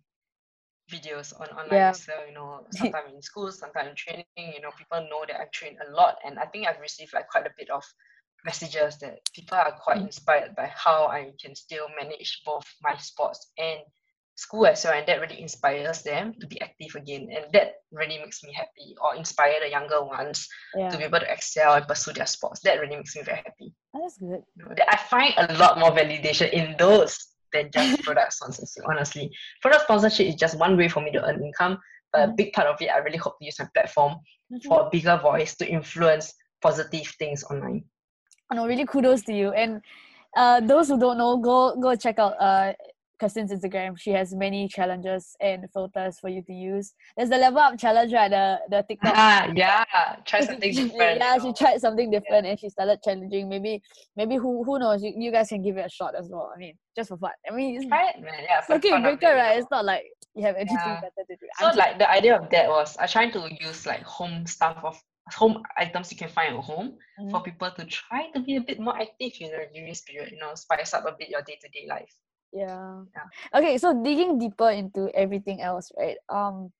videos 0.91 1.33
on 1.39 1.47
online 1.49 1.71
Yeah. 1.71 1.89
as 1.89 2.05
well 2.07 2.27
you 2.27 2.33
know 2.33 2.65
sometimes 2.71 3.13
in 3.13 3.21
school 3.21 3.51
sometimes 3.51 3.89
in 3.89 3.95
training 3.95 4.25
you 4.55 4.61
know 4.61 4.71
people 4.77 4.99
know 5.09 5.23
that 5.27 5.39
i 5.39 5.45
train 5.53 5.77
a 5.87 5.91
lot 5.91 6.15
and 6.25 6.37
i 6.39 6.45
think 6.45 6.67
i've 6.67 6.79
received 6.81 7.13
like 7.13 7.27
quite 7.29 7.45
a 7.47 7.53
bit 7.57 7.69
of 7.69 7.83
messages 8.43 8.97
that 8.99 9.19
people 9.33 9.57
are 9.57 9.71
quite 9.71 9.97
Mm. 9.99 10.05
inspired 10.07 10.55
by 10.55 10.67
how 10.75 11.07
i 11.07 11.31
can 11.41 11.53
still 11.55 11.87
manage 12.01 12.41
both 12.45 12.65
my 12.81 12.95
sports 12.97 13.51
and 13.57 13.79
school 14.41 14.65
as 14.65 14.83
well 14.83 14.97
and 14.97 15.07
that 15.07 15.21
really 15.21 15.39
inspires 15.41 16.01
them 16.01 16.33
to 16.41 16.47
be 16.47 16.59
active 16.61 16.95
again 16.95 17.27
and 17.35 17.45
that 17.53 17.67
really 17.91 18.17
makes 18.17 18.43
me 18.43 18.51
happy 18.53 18.95
or 19.03 19.15
inspire 19.15 19.59
the 19.61 19.69
younger 19.69 20.01
ones 20.03 20.47
Yeah, 20.75 20.89
to 20.89 20.97
be 20.97 21.03
able 21.03 21.19
to 21.19 21.31
excel 21.31 21.75
and 21.75 21.87
pursue 21.87 22.13
their 22.13 22.25
sports 22.25 22.59
that 22.65 22.79
really 22.81 22.95
makes 22.97 23.15
me 23.15 23.21
very 23.23 23.43
happy 23.45 23.69
Oh, 23.93 23.99
that's 24.01 24.17
good. 24.17 24.41
I 24.87 24.97
find 25.13 25.33
a 25.37 25.53
lot 25.57 25.77
more 25.77 25.91
validation 25.91 26.49
in 26.51 26.75
those 26.79 27.11
than 27.51 27.69
just 27.73 27.99
product 28.07 28.31
sponsorship, 28.33 28.83
honestly. 28.87 29.29
Product 29.61 29.83
sponsorship 29.83 30.27
is 30.27 30.35
just 30.35 30.57
one 30.57 30.77
way 30.77 30.87
for 30.87 31.01
me 31.01 31.11
to 31.11 31.21
earn 31.27 31.43
income, 31.43 31.77
but 32.13 32.21
a 32.23 32.27
Mhm. 32.31 32.37
big 32.39 32.53
part 32.53 32.67
of 32.67 32.81
it, 32.81 32.87
I 32.89 32.99
really 33.03 33.17
hope 33.17 33.35
to 33.39 33.45
use 33.45 33.59
my 33.59 33.67
platform 33.75 34.15
Mhm. 34.51 34.63
for 34.63 34.87
a 34.87 34.89
bigger 34.89 35.17
voice 35.17 35.55
to 35.59 35.67
influence 35.67 36.33
positive 36.61 37.07
things 37.19 37.43
online. 37.51 37.83
Oh, 38.49 38.55
no, 38.55 38.65
really 38.65 38.85
kudos 38.85 39.23
to 39.27 39.33
you. 39.35 39.51
And 39.51 39.81
uh, 40.37 40.61
those 40.61 40.87
who 40.87 40.97
don't 40.97 41.17
know, 41.17 41.35
go 41.37 41.75
go 41.75 41.95
check 41.95 42.17
out 42.19 42.39
uh 42.39 42.71
Kirsten's 43.21 43.51
Instagram. 43.53 43.97
She 43.99 44.09
has 44.11 44.33
many 44.33 44.67
challenges 44.67 45.35
and 45.39 45.65
filters 45.71 46.17
for 46.19 46.27
you 46.27 46.41
to 46.41 46.53
use. 46.53 46.93
There's 47.15 47.29
the 47.29 47.37
level 47.37 47.59
up 47.59 47.77
challenge, 47.77 48.11
right? 48.13 48.31
The 48.31 48.59
the 48.67 48.83
TikTok. 48.89 49.13
Ah, 49.15 49.47
yeah, 49.55 49.83
try 50.25 50.41
something 50.41 50.73
different. 50.81 51.19
Yeah, 51.19 51.37
she 51.37 51.53
tried 51.53 51.79
something 51.79 52.09
different 52.09 52.47
and 52.47 52.59
she 52.59 52.69
started 52.69 52.99
challenging. 53.03 53.47
Maybe 53.47 53.79
maybe 54.15 54.37
who 54.37 54.63
who 54.63 54.79
knows? 54.79 55.03
You, 55.03 55.13
you 55.15 55.31
guys 55.31 55.49
can 55.49 55.61
give 55.61 55.77
it 55.77 55.85
a 55.85 55.89
shot 55.89 56.15
as 56.15 56.29
well. 56.31 56.51
I 56.53 56.57
mean, 56.57 56.73
just 56.95 57.09
for 57.09 57.17
fun. 57.17 57.31
I 57.47 57.53
mean, 57.55 57.75
it's 57.77 57.85
Try 57.85 58.09
it, 58.09 58.21
man. 58.21 58.33
Yeah, 58.43 58.61
for 58.61 58.75
it, 58.75 58.81
breaker, 58.81 59.35
right? 59.35 59.59
It's 59.59 59.69
not 59.69 59.85
like 59.85 60.03
you 60.33 60.43
have 60.43 60.55
anything 60.55 60.77
Yeah. 60.83 61.01
better 61.05 61.23
to 61.29 61.35
do. 61.35 61.47
So 61.59 61.67
I'm 61.67 61.77
like 61.77 61.99
the 61.99 62.09
idea 62.09 62.35
of 62.39 62.49
that 62.49 62.67
was 62.69 62.97
I 62.97 63.05
trying 63.05 63.31
to 63.33 63.41
use 63.61 63.85
like 63.85 64.01
home 64.01 64.47
stuff 64.47 64.77
of 64.83 64.99
home 65.31 65.61
items 65.77 66.11
you 66.11 66.17
can 66.17 66.29
find 66.29 66.55
at 66.57 66.63
home 66.63 66.97
for 67.29 67.39
Mhm. 67.39 67.45
people 67.45 67.69
to 67.77 67.85
try 67.85 68.31
to 68.33 68.39
be 68.39 68.55
a 68.55 68.61
bit 68.61 68.79
more 68.79 68.97
active 68.99 69.33
you 69.39 69.47
know 69.51 69.61
during 69.71 69.89
this 69.89 70.01
period, 70.01 70.31
you 70.31 70.39
know, 70.39 70.55
spice 70.55 70.93
up 70.95 71.05
a 71.05 71.13
bit 71.19 71.29
your 71.29 71.43
day 71.43 71.57
to 71.61 71.69
day 71.69 71.85
life. 71.87 72.11
Yeah. 72.53 73.03
Yeah. 73.15 73.59
Okay, 73.59 73.77
so 73.77 73.93
digging 74.03 74.37
deeper 74.39 74.69
into 74.69 75.09
everything 75.15 75.61
else, 75.61 75.91
right? 75.97 76.17
Um, 76.29 76.71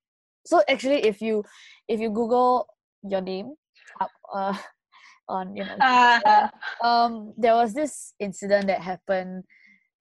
so 0.45 0.61
actually, 0.67 1.05
if 1.05 1.21
you 1.21 1.43
if 1.87 1.99
you 1.99 2.09
Google 2.09 2.67
your 3.03 3.21
name 3.21 3.55
up 3.99 4.11
uh 4.33 4.57
on 5.29 5.55
you 5.55 5.63
know 5.63 5.77
Ah, 5.79 6.51
um 6.83 7.33
there 7.37 7.55
was 7.55 7.73
this 7.73 8.13
incident 8.19 8.67
that 8.67 8.81
happened 8.81 9.43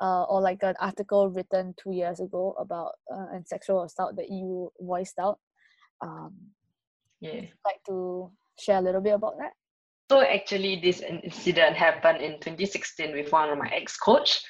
uh 0.00 0.24
or 0.24 0.40
like 0.40 0.62
an 0.62 0.74
article 0.80 1.28
written 1.30 1.74
two 1.80 1.92
years 1.92 2.20
ago 2.20 2.54
about 2.58 2.92
uh, 3.12 3.26
and 3.32 3.46
sexual 3.46 3.82
assault 3.84 4.16
that 4.16 4.30
you 4.30 4.72
voiced 4.80 5.18
out 5.18 5.38
um 6.00 6.32
yeah. 7.20 7.42
like 7.64 7.80
to 7.86 8.30
share 8.58 8.78
a 8.78 8.82
little 8.82 9.00
bit 9.00 9.14
about 9.14 9.36
that 9.38 9.52
So 10.10 10.18
actually, 10.26 10.82
this 10.82 10.98
incident 11.06 11.76
happened 11.78 12.18
in 12.18 12.42
2016 12.42 13.14
with 13.14 13.30
one 13.30 13.48
of 13.48 13.58
my 13.62 13.70
ex-coach. 13.70 14.42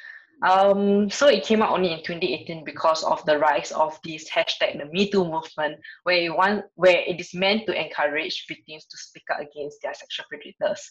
Um, 0.43 1.11
so 1.11 1.29
it 1.29 1.45
came 1.45 1.61
out 1.61 1.73
only 1.73 1.93
in 1.93 1.99
2018 1.99 2.65
because 2.65 3.05
of 3.05 3.25
the 3.27 3.39
rise 3.39 3.73
of 3.73 3.99
this 4.05 4.29
hashtag, 4.31 4.79
the 4.79 4.87
Me 4.87 5.11
Too 5.11 5.25
movement, 5.25 5.79
where 6.05 6.17
it 6.17 6.35
want, 6.35 6.65
where 6.77 6.97
it 7.07 7.21
is 7.21 7.35
meant 7.35 7.67
to 7.67 7.79
encourage 7.79 8.47
victims 8.49 8.87
to 8.87 8.97
speak 8.97 9.25
out 9.33 9.43
against 9.43 9.83
their 9.83 9.93
sexual 9.93 10.25
predators. 10.31 10.91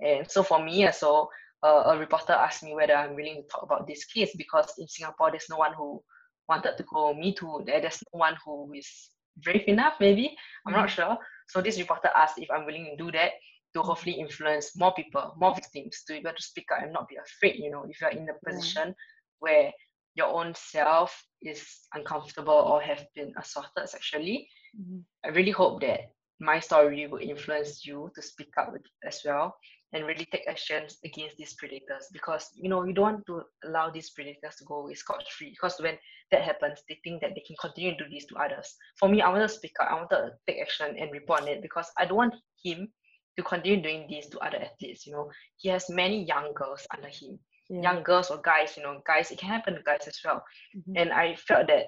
And 0.00 0.28
so 0.28 0.42
for 0.42 0.62
me, 0.62 0.90
so 0.92 1.28
uh, 1.62 1.84
a 1.86 1.98
reporter 1.98 2.32
asked 2.32 2.64
me 2.64 2.74
whether 2.74 2.94
I'm 2.94 3.14
willing 3.14 3.42
to 3.42 3.48
talk 3.48 3.62
about 3.62 3.86
this 3.86 4.04
case 4.04 4.34
because 4.36 4.72
in 4.78 4.88
Singapore 4.88 5.30
there's 5.30 5.50
no 5.50 5.56
one 5.56 5.74
who 5.74 6.02
wanted 6.48 6.76
to 6.76 6.84
go 6.92 7.14
Me 7.14 7.34
Too. 7.34 7.62
There's 7.66 8.02
no 8.12 8.18
one 8.18 8.36
who 8.44 8.72
is 8.74 9.10
brave 9.36 9.64
enough, 9.68 9.94
maybe. 10.00 10.36
I'm 10.66 10.72
not 10.72 10.90
sure. 10.90 11.16
So 11.48 11.60
this 11.60 11.78
reporter 11.78 12.10
asked 12.16 12.38
if 12.38 12.50
I'm 12.50 12.66
willing 12.66 12.96
to 12.96 12.96
do 12.96 13.12
that 13.12 13.32
to 13.78 13.86
hopefully 13.86 14.20
influence 14.20 14.76
more 14.76 14.94
people, 14.94 15.34
more 15.38 15.54
victims 15.54 16.04
to 16.06 16.14
be 16.14 16.18
able 16.20 16.36
to 16.36 16.42
speak 16.42 16.66
up 16.72 16.82
and 16.82 16.92
not 16.92 17.08
be 17.08 17.16
afraid. 17.16 17.56
You 17.58 17.70
know, 17.70 17.84
if 17.88 18.00
you're 18.00 18.10
in 18.10 18.28
a 18.28 18.50
position 18.50 18.94
where 19.40 19.72
your 20.14 20.28
own 20.28 20.54
self 20.54 21.24
is 21.42 21.86
uncomfortable 21.94 22.54
or 22.54 22.82
have 22.82 23.06
been 23.14 23.32
assaulted 23.38 23.88
sexually, 23.88 24.48
Mhm. 24.80 25.04
I 25.24 25.28
really 25.28 25.52
hope 25.52 25.80
that 25.82 26.12
my 26.40 26.60
story 26.60 27.06
will 27.06 27.18
influence 27.20 27.84
you 27.86 28.10
to 28.14 28.22
speak 28.22 28.56
up 28.58 28.74
as 29.04 29.22
well 29.24 29.56
and 29.92 30.06
really 30.06 30.26
take 30.26 30.46
actions 30.48 30.98
against 31.04 31.36
these 31.36 31.54
predators 31.54 32.08
because 32.12 32.50
you 32.54 32.68
know 32.68 32.84
you 32.84 32.92
don't 32.92 33.12
want 33.14 33.26
to 33.26 33.42
allow 33.64 33.90
these 33.90 34.10
predators 34.10 34.56
to 34.56 34.64
go 34.64 34.80
away 34.82 34.94
scot 34.94 35.24
free 35.30 35.50
because 35.50 35.80
when 35.80 35.98
that 36.30 36.42
happens 36.42 36.82
they 36.88 36.98
think 37.04 37.20
that 37.22 37.34
they 37.34 37.42
can 37.46 37.56
continue 37.60 37.96
to 37.96 38.04
do 38.04 38.10
this 38.10 38.26
to 38.26 38.36
others 38.36 38.76
for 38.98 39.08
me 39.08 39.22
i 39.22 39.28
wanted 39.28 39.48
to 39.48 39.54
speak 39.54 39.72
up 39.80 39.90
i 39.90 39.94
wanted 39.94 40.16
to 40.16 40.32
take 40.46 40.60
action 40.60 40.96
and 40.98 41.12
report 41.12 41.42
on 41.42 41.48
it 41.48 41.62
because 41.62 41.90
i 41.98 42.04
don't 42.04 42.16
want 42.18 42.34
him 42.62 42.92
to 43.38 43.44
continue 43.44 43.82
doing 43.82 44.06
this 44.10 44.28
to 44.28 44.38
other 44.40 44.58
athletes 44.58 45.06
you 45.06 45.14
know 45.14 45.30
he 45.56 45.70
has 45.70 45.88
many 45.90 46.24
young 46.24 46.52
girls 46.54 46.86
under 46.96 47.08
him 47.08 47.38
yeah. 47.70 47.82
young 47.82 48.02
girls 48.02 48.30
or 48.30 48.40
guys 48.42 48.76
you 48.76 48.82
know 48.82 49.00
guys 49.06 49.30
it 49.30 49.38
can 49.38 49.50
happen 49.50 49.74
to 49.74 49.82
guys 49.84 50.06
as 50.08 50.18
well 50.24 50.44
Mhm. 50.76 50.94
and 50.96 51.12
I 51.12 51.36
felt 51.36 51.68
that 51.68 51.86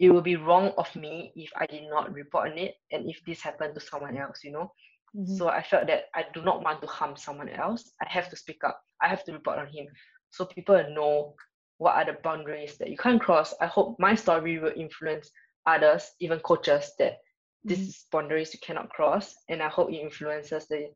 it 0.00 0.10
would 0.10 0.24
be 0.24 0.36
wrong 0.36 0.72
of 0.78 0.94
me 0.96 1.32
if 1.36 1.50
I 1.56 1.66
did 1.66 1.84
not 1.90 2.12
report 2.12 2.52
on 2.52 2.58
it 2.58 2.74
and 2.92 3.08
if 3.08 3.20
this 3.26 3.42
happened 3.42 3.74
to 3.74 3.80
someone 3.80 4.16
else, 4.18 4.44
you 4.44 4.52
know. 4.52 4.72
Mhm. 5.16 5.36
So 5.36 5.48
I 5.48 5.62
felt 5.62 5.86
that 5.88 6.04
I 6.14 6.24
do 6.34 6.42
not 6.42 6.62
want 6.62 6.80
to 6.82 6.88
harm 6.88 7.16
someone 7.16 7.48
else. 7.48 7.92
I 8.02 8.08
have 8.08 8.28
to 8.30 8.36
speak 8.36 8.64
up. 8.64 8.80
I 9.00 9.08
have 9.08 9.24
to 9.24 9.32
report 9.32 9.58
on 9.58 9.68
him. 9.68 9.86
So 10.30 10.46
people 10.46 10.82
know 10.90 11.36
what 11.78 11.96
are 11.96 12.04
the 12.04 12.18
boundaries 12.22 12.76
that 12.78 12.90
you 12.90 12.96
can't 12.96 13.20
cross. 13.20 13.54
I 13.60 13.66
hope 13.66 13.98
my 14.00 14.14
story 14.16 14.58
will 14.58 14.72
influence 14.76 15.30
others, 15.66 16.12
even 16.20 16.40
coaches, 16.40 16.94
that 16.98 17.18
this 17.64 17.80
is 17.80 17.88
mm-hmm. 17.88 18.18
boundaries 18.18 18.52
you 18.52 18.60
cannot 18.60 18.90
cross. 18.90 19.34
And 19.48 19.62
I 19.62 19.68
hope 19.68 19.90
it 19.90 19.96
influences 19.96 20.66
the 20.68 20.88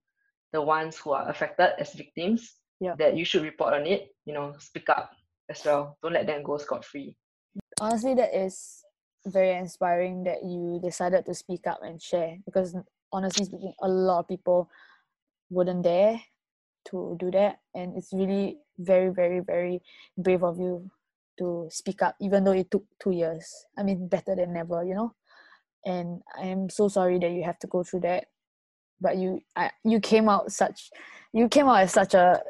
the 0.53 0.63
ones 0.63 0.97
who 0.97 1.13
are 1.13 1.29
affected 1.29 1.75
as 1.79 1.93
victims. 1.95 2.55
Yeah. 2.81 2.95
That 2.97 3.17
you 3.17 3.25
should 3.25 3.43
report 3.43 3.75
on 3.75 3.87
it, 3.87 4.15
you 4.25 4.33
know, 4.33 4.55
speak 4.61 4.89
up 4.89 5.11
as 5.51 5.65
well. 5.65 5.99
Don't 6.01 6.13
let 6.13 6.29
them 6.29 6.45
go 6.45 6.59
scot 6.59 6.85
free. 6.85 7.17
honestly 7.81 8.15
that 8.15 8.35
is 8.35 8.83
very 9.27 9.57
inspiring 9.57 10.25
that 10.25 10.45
you 10.45 10.81
decided 10.83 11.25
to 11.27 11.35
speak 11.35 11.67
up 11.67 11.81
and 11.83 12.01
share 12.01 12.37
because 12.45 12.75
honestly 13.13 13.45
speaking 13.45 13.73
a 13.83 13.89
lot 13.89 14.21
of 14.21 14.29
people 14.29 14.71
wouldn't 15.51 15.83
dare 15.83 16.21
to 16.85 17.17
do 17.19 17.31
that 17.31 17.59
and 17.75 17.97
it's 17.97 18.13
really 18.13 18.59
very 18.79 19.11
very 19.11 19.41
very 19.41 19.83
brave 20.17 20.43
of 20.43 20.59
you 20.59 20.89
to 21.39 21.67
speak 21.71 22.03
up 22.03 22.15
even 22.21 22.45
though 22.45 22.53
it 22.53 22.71
took 22.71 22.85
two 23.01 23.11
years 23.11 23.67
i 23.77 23.83
mean 23.83 24.09
better 24.09 24.35
than 24.35 24.53
never 24.53 24.85
you 24.85 24.95
know 24.95 25.13
and 25.89 26.23
i 26.37 26.47
am 26.47 26.69
so 26.69 26.87
sorry 26.87 27.19
that 27.19 27.33
you 27.33 27.43
have 27.43 27.59
to 27.59 27.67
go 27.67 27.83
through 27.83 28.01
that. 28.01 28.27
But 29.01 29.17
you 29.17 29.41
I, 29.57 29.71
you 29.85 30.01
came 30.01 30.29
out 30.29 30.53
such 30.53 30.91
you 31.33 31.49
came 31.49 31.69
out 31.69 31.81
as 31.83 31.93
such 31.93 32.15
a 32.15 32.43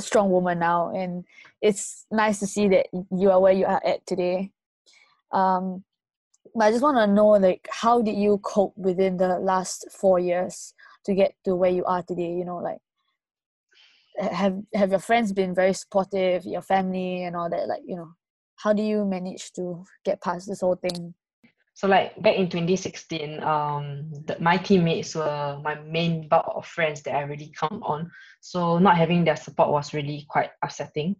strong 0.00 0.30
woman 0.30 0.58
now 0.60 0.94
and 0.94 1.24
it's 1.60 2.06
nice 2.10 2.38
to 2.38 2.46
see 2.46 2.68
that 2.68 2.86
you 3.10 3.30
are 3.30 3.40
where 3.40 3.52
you 3.52 3.66
are 3.66 3.82
at 3.84 4.06
today. 4.06 4.52
Um 5.32 5.84
but 6.54 6.64
i 6.64 6.70
just 6.70 6.82
want 6.82 6.96
to 6.96 7.06
know 7.06 7.28
like 7.48 7.68
how 7.70 8.00
did 8.00 8.16
you 8.16 8.38
cope 8.38 8.76
within 8.76 9.16
the 9.18 9.38
last 9.38 9.86
four 10.00 10.18
years 10.18 10.72
to 11.04 11.14
get 11.14 11.34
to 11.44 11.54
where 11.54 11.70
you 11.70 11.84
are 11.84 12.02
today? 12.02 12.32
You 12.32 12.44
know 12.44 12.58
like 12.58 12.80
have 14.18 14.56
have 14.74 14.90
your 14.90 15.00
friends 15.00 15.32
been 15.32 15.54
very 15.54 15.74
supportive 15.74 16.44
your 16.44 16.62
family 16.62 17.24
and 17.24 17.36
all 17.36 17.50
that? 17.50 17.68
Like 17.68 17.82
you 17.86 17.96
know 17.96 18.12
how 18.56 18.72
do 18.72 18.82
you 18.82 19.04
manage 19.04 19.52
to 19.52 19.84
get 20.04 20.22
past 20.22 20.48
this 20.48 20.60
whole 20.60 20.76
thing 20.76 21.14
So 21.78 21.86
like 21.86 22.20
back 22.20 22.34
in 22.34 22.50
2016, 22.50 23.40
um, 23.40 24.10
the, 24.26 24.36
my 24.40 24.56
teammates 24.56 25.14
were 25.14 25.60
my 25.62 25.76
main 25.76 26.26
bulk 26.26 26.50
of 26.52 26.66
friends 26.66 27.02
that 27.02 27.14
I 27.14 27.20
really 27.20 27.54
count 27.56 27.84
on. 27.86 28.10
So 28.40 28.80
not 28.80 28.96
having 28.96 29.22
their 29.22 29.36
support 29.36 29.70
was 29.70 29.94
really 29.94 30.26
quite 30.28 30.50
upsetting. 30.60 31.14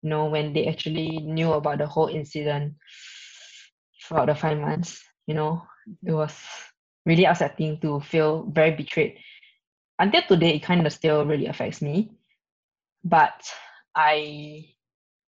You 0.00 0.08
know, 0.08 0.24
when 0.24 0.54
they 0.54 0.66
actually 0.66 1.18
knew 1.18 1.52
about 1.52 1.76
the 1.76 1.86
whole 1.86 2.06
incident 2.06 2.76
throughout 4.02 4.28
the 4.28 4.34
five 4.34 4.56
months, 4.56 5.04
you 5.26 5.34
know, 5.34 5.60
it 6.02 6.12
was 6.12 6.34
really 7.04 7.26
upsetting 7.26 7.78
to 7.80 8.00
feel 8.00 8.44
very 8.44 8.70
betrayed. 8.70 9.18
Until 9.98 10.22
today, 10.22 10.54
it 10.54 10.62
kind 10.62 10.86
of 10.86 10.92
still 10.94 11.26
really 11.26 11.48
affects 11.48 11.82
me. 11.82 12.12
But 13.04 13.44
I 13.94 14.70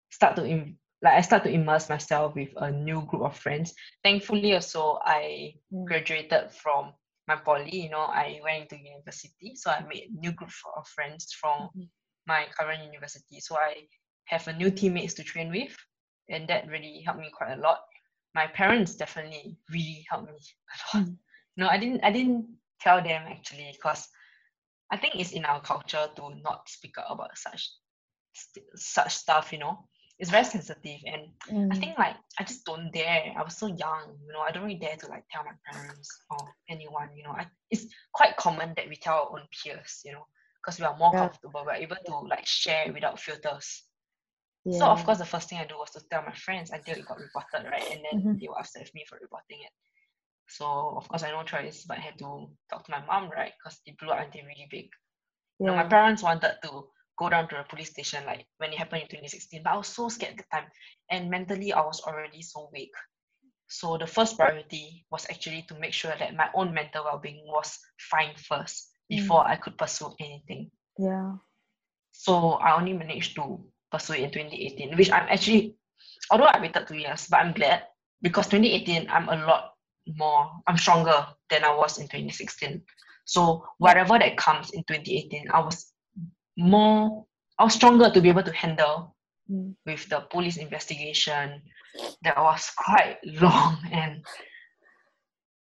start 0.10 0.38
to 0.38 0.74
like 1.02 1.14
I 1.14 1.22
start 1.22 1.44
to 1.44 1.50
immerse 1.52 1.90
myself 1.90 2.36
with 2.36 2.50
a 2.58 2.72
new 2.72 3.02
group 3.06 3.24
of 3.24 3.38
friends. 3.38 3.74
Thankfully, 4.04 4.54
also 4.54 5.00
I 5.04 5.56
Mm. 5.74 5.86
graduated 5.86 6.52
from 6.52 6.94
my 7.28 7.36
poly. 7.38 7.76
You 7.84 7.90
know, 7.90 8.02
I 8.08 8.40
went 8.44 8.72
into 8.72 8.84
university, 8.84 9.56
so 9.56 9.72
I 9.72 9.82
made 9.88 10.14
new 10.14 10.32
group 10.32 10.52
of 10.76 10.88
friends 10.88 11.34
from 11.34 11.70
Mhm. 11.76 11.90
my 12.28 12.48
current 12.58 12.84
university. 12.84 13.40
So 13.40 13.58
I 13.58 13.88
have 14.26 14.48
a 14.48 14.54
new 14.54 14.72
teammates 14.72 15.14
to 15.16 15.24
train 15.24 15.52
with, 15.52 15.76
and 16.30 16.48
that 16.50 16.68
really 16.68 17.02
helped 17.02 17.22
me 17.22 17.30
quite 17.32 17.54
a 17.58 17.62
lot. 17.62 17.80
My 18.36 18.48
parents 18.48 18.96
definitely 18.96 19.58
really 19.70 20.06
helped 20.10 20.28
me 20.32 20.38
a 20.94 20.98
lot. 20.98 21.06
Mm. 21.08 21.18
No, 21.58 21.68
I 21.68 21.78
didn't 21.78 22.04
I 22.04 22.12
didn't 22.12 22.46
tell 22.82 23.02
them 23.04 23.24
actually 23.28 23.72
because 23.74 24.08
I 24.92 24.98
think 24.98 25.16
it's 25.16 25.32
in 25.32 25.46
our 25.46 25.62
culture 25.62 26.08
to 26.16 26.36
not 26.42 26.70
speak 26.70 26.98
out 26.98 27.08
about 27.12 27.38
such 27.38 27.70
st- 28.34 28.66
such 28.76 29.14
stuff, 29.16 29.52
you 29.54 29.60
know. 29.60 29.88
It's 30.20 30.32
very 30.32 30.44
sensitive 30.46 31.00
and 31.06 31.24
I 31.72 31.76
Mm. 31.76 31.76
think 31.76 31.98
like 31.98 32.16
I 32.40 32.44
just 32.44 32.66
don't 32.66 32.92
dare. 32.92 33.34
I 33.38 33.44
was 33.44 33.58
so 33.58 33.68
young, 33.68 34.18
you 34.26 34.34
know. 34.34 34.42
I 34.42 34.52
don't 34.52 34.64
really 34.64 34.80
dare 34.80 34.98
to 34.98 35.08
like 35.08 35.26
tell 35.32 35.44
my 35.44 35.56
parents 35.72 36.24
or 36.30 36.54
anyone, 36.70 37.10
you 37.16 37.24
know. 37.24 37.32
I, 37.32 37.48
it's 37.72 37.86
quite 38.14 38.38
common 38.38 38.74
that 38.76 38.90
we 38.90 38.96
tell 38.98 39.16
our 39.16 39.40
own 39.40 39.48
peers, 39.52 40.02
you 40.06 40.14
know, 40.14 40.26
because 40.62 40.80
we 40.80 40.86
are 40.86 40.98
more 40.98 41.14
Yeah. 41.14 41.18
comfortable. 41.18 41.64
We're 41.66 41.74
able 41.74 41.98
to 42.06 42.18
like 42.20 42.46
share 42.46 42.92
without 42.94 43.20
filters. 43.20 43.84
yeah. 44.66 44.72
So 44.72 44.88
of 44.88 45.04
course, 45.06 45.20
the 45.20 45.26
first 45.26 45.50
thing 45.50 45.60
I 45.60 45.66
do 45.66 45.78
was 45.78 45.92
to 45.92 46.02
tell 46.10 46.24
my 46.24 46.34
friends 46.34 46.72
until 46.72 46.98
it 46.98 47.06
got 47.08 47.20
reported, 47.20 47.66
right? 47.70 47.86
And 47.92 48.02
then 48.04 48.18
Mhm. 48.18 48.40
they 48.40 48.48
were 48.48 48.60
upset 48.60 48.84
with 48.84 48.94
me 48.96 49.06
for 49.08 49.18
reporting 49.22 49.60
it. 49.62 49.72
So 50.48 50.66
of 50.98 51.08
course, 51.10 51.24
I 51.24 51.28
had 51.28 51.36
no 51.36 51.44
choice, 51.44 51.86
but 51.86 51.98
I 51.98 52.02
had 52.02 52.18
to 52.20 52.50
talk 52.70 52.86
to 52.86 52.92
my 52.92 53.04
mom, 53.06 53.30
right? 53.32 53.54
Because 53.58 53.80
it 53.86 53.98
blew 53.98 54.10
up 54.12 54.20
until 54.26 54.44
really 54.46 54.68
big. 54.70 54.90
You 55.60 55.68
know, 55.68 55.76
my 55.76 55.84
parents 55.86 56.24
wanted 56.24 56.58
to 56.64 56.90
go 57.20 57.30
down 57.30 57.48
to 57.50 57.56
the 57.56 57.64
police 57.70 57.90
station 57.92 58.24
like 58.26 58.46
when 58.58 58.72
it 58.72 58.78
happened 58.80 59.02
in 59.04 59.10
2016, 59.10 59.62
but 59.64 59.74
I 59.74 59.78
was 59.78 59.88
so 59.88 60.08
scared 60.08 60.32
at 60.34 60.38
the 60.38 60.46
time, 60.56 60.68
and 61.12 61.30
mentally 61.30 61.74
I 61.74 61.82
was 61.82 62.02
already 62.08 62.42
so 62.42 62.70
weak. 62.72 62.92
So 63.68 63.98
the 63.98 64.08
first 64.08 64.38
priority 64.38 65.06
was 65.12 65.28
actually 65.30 65.64
to 65.68 65.76
make 65.80 65.94
sure 65.94 66.14
that 66.18 66.36
my 66.36 66.50
own 66.56 66.74
mental 66.74 67.04
well-being 67.04 67.44
was 67.46 67.78
fine 68.10 68.34
first 68.38 68.88
Mm. 69.12 69.18
before 69.18 69.44
I 69.48 69.56
could 69.58 69.78
pursue 69.78 70.14
anything. 70.20 70.72
yeah. 70.98 71.34
So 72.12 72.54
I 72.62 72.76
only 72.78 72.94
managed 72.94 73.36
to 73.36 73.60
pursue 73.92 74.14
it 74.14 74.22
in 74.24 74.32
2018, 74.32 74.98
which 74.98 75.12
I'm 75.12 75.28
actually, 75.30 75.76
although 76.32 76.46
I 76.46 76.60
waited 76.62 76.88
two 76.88 76.98
years, 76.98 77.28
but 77.30 77.40
I'm 77.40 77.54
glad 77.54 77.84
because 78.22 78.48
2018 78.48 79.10
I'm 79.10 79.30
a 79.30 79.46
lot 79.48 79.74
more, 80.16 80.52
I'm 80.68 80.78
stronger 80.78 81.26
than 81.50 81.64
I 81.64 81.74
was 81.74 81.98
in 81.98 82.08
2016. 82.08 82.82
So 83.26 83.66
whatever 83.78 84.20
that 84.20 84.38
comes 84.38 84.72
in 84.72 84.84
2018, 84.84 85.50
I 85.54 85.60
was 85.62 85.92
more, 86.60 87.26
or 87.58 87.70
stronger 87.70 88.10
to 88.12 88.22
be 88.22 88.30
able 88.30 88.44
to 88.44 88.54
handle 88.54 89.16
Mm. 89.50 89.74
with 89.84 90.08
the 90.10 90.20
police 90.30 90.58
investigation 90.58 91.64
that 92.22 92.38
was 92.38 92.70
quite 92.78 93.18
long 93.42 93.80
and 93.92 94.24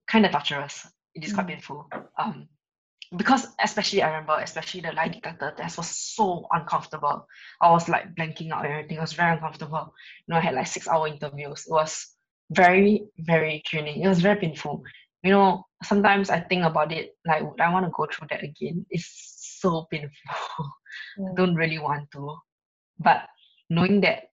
kind 0.08 0.26
of 0.28 0.32
torturous. 0.32 0.86
It 1.16 1.24
is 1.24 1.34
quite 1.34 1.48
Mm. 1.48 1.50
painful. 1.50 1.90
Um, 2.18 2.48
because 3.18 3.48
especially 3.60 4.04
I 4.04 4.08
remember, 4.10 4.38
especially 4.40 4.82
the 4.82 4.92
lie 4.92 5.08
detector 5.08 5.54
test 5.58 5.78
was 5.78 5.90
so 5.90 6.48
uncomfortable. 6.52 7.28
I 7.62 7.72
was 7.72 7.90
like 7.90 8.14
blanking 8.16 8.52
out 8.52 8.66
and 8.66 8.74
everything. 8.74 8.98
It 8.98 9.02
was 9.02 9.14
very 9.14 9.34
uncomfortable. 9.34 9.94
You 10.28 10.34
know, 10.34 10.38
I 10.38 10.42
had 10.42 10.56
like 10.56 10.68
six 10.68 10.88
hour 10.88 11.08
interviews. 11.08 11.66
It 11.68 11.72
was 11.72 12.16
very, 12.52 13.06
very 13.18 13.64
draining. 13.70 14.04
It 14.04 14.08
was 14.08 14.22
very 14.22 14.40
painful. 14.40 14.84
You 15.24 15.32
know, 15.32 15.66
sometimes 15.84 16.30
I 16.30 16.42
think 16.42 16.64
about 16.64 16.92
it, 16.92 17.16
like 17.26 17.42
would 17.44 17.60
I 17.62 17.72
want 17.72 17.86
to 17.86 17.92
go 17.96 18.06
through 18.12 18.28
that 18.30 18.44
again? 18.44 18.86
It's 18.90 19.33
so 19.64 19.88
painful. 19.90 20.68
I 21.24 21.34
don't 21.36 21.56
really 21.56 21.80
want 21.80 22.12
to. 22.12 22.36
But 23.00 23.24
knowing 23.70 24.02
that 24.02 24.30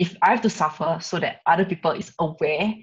if 0.00 0.16
I 0.22 0.30
have 0.30 0.42
to 0.42 0.50
suffer 0.50 0.98
so 1.00 1.20
that 1.20 1.40
other 1.46 1.64
people 1.64 1.92
is 1.92 2.12
aware 2.18 2.74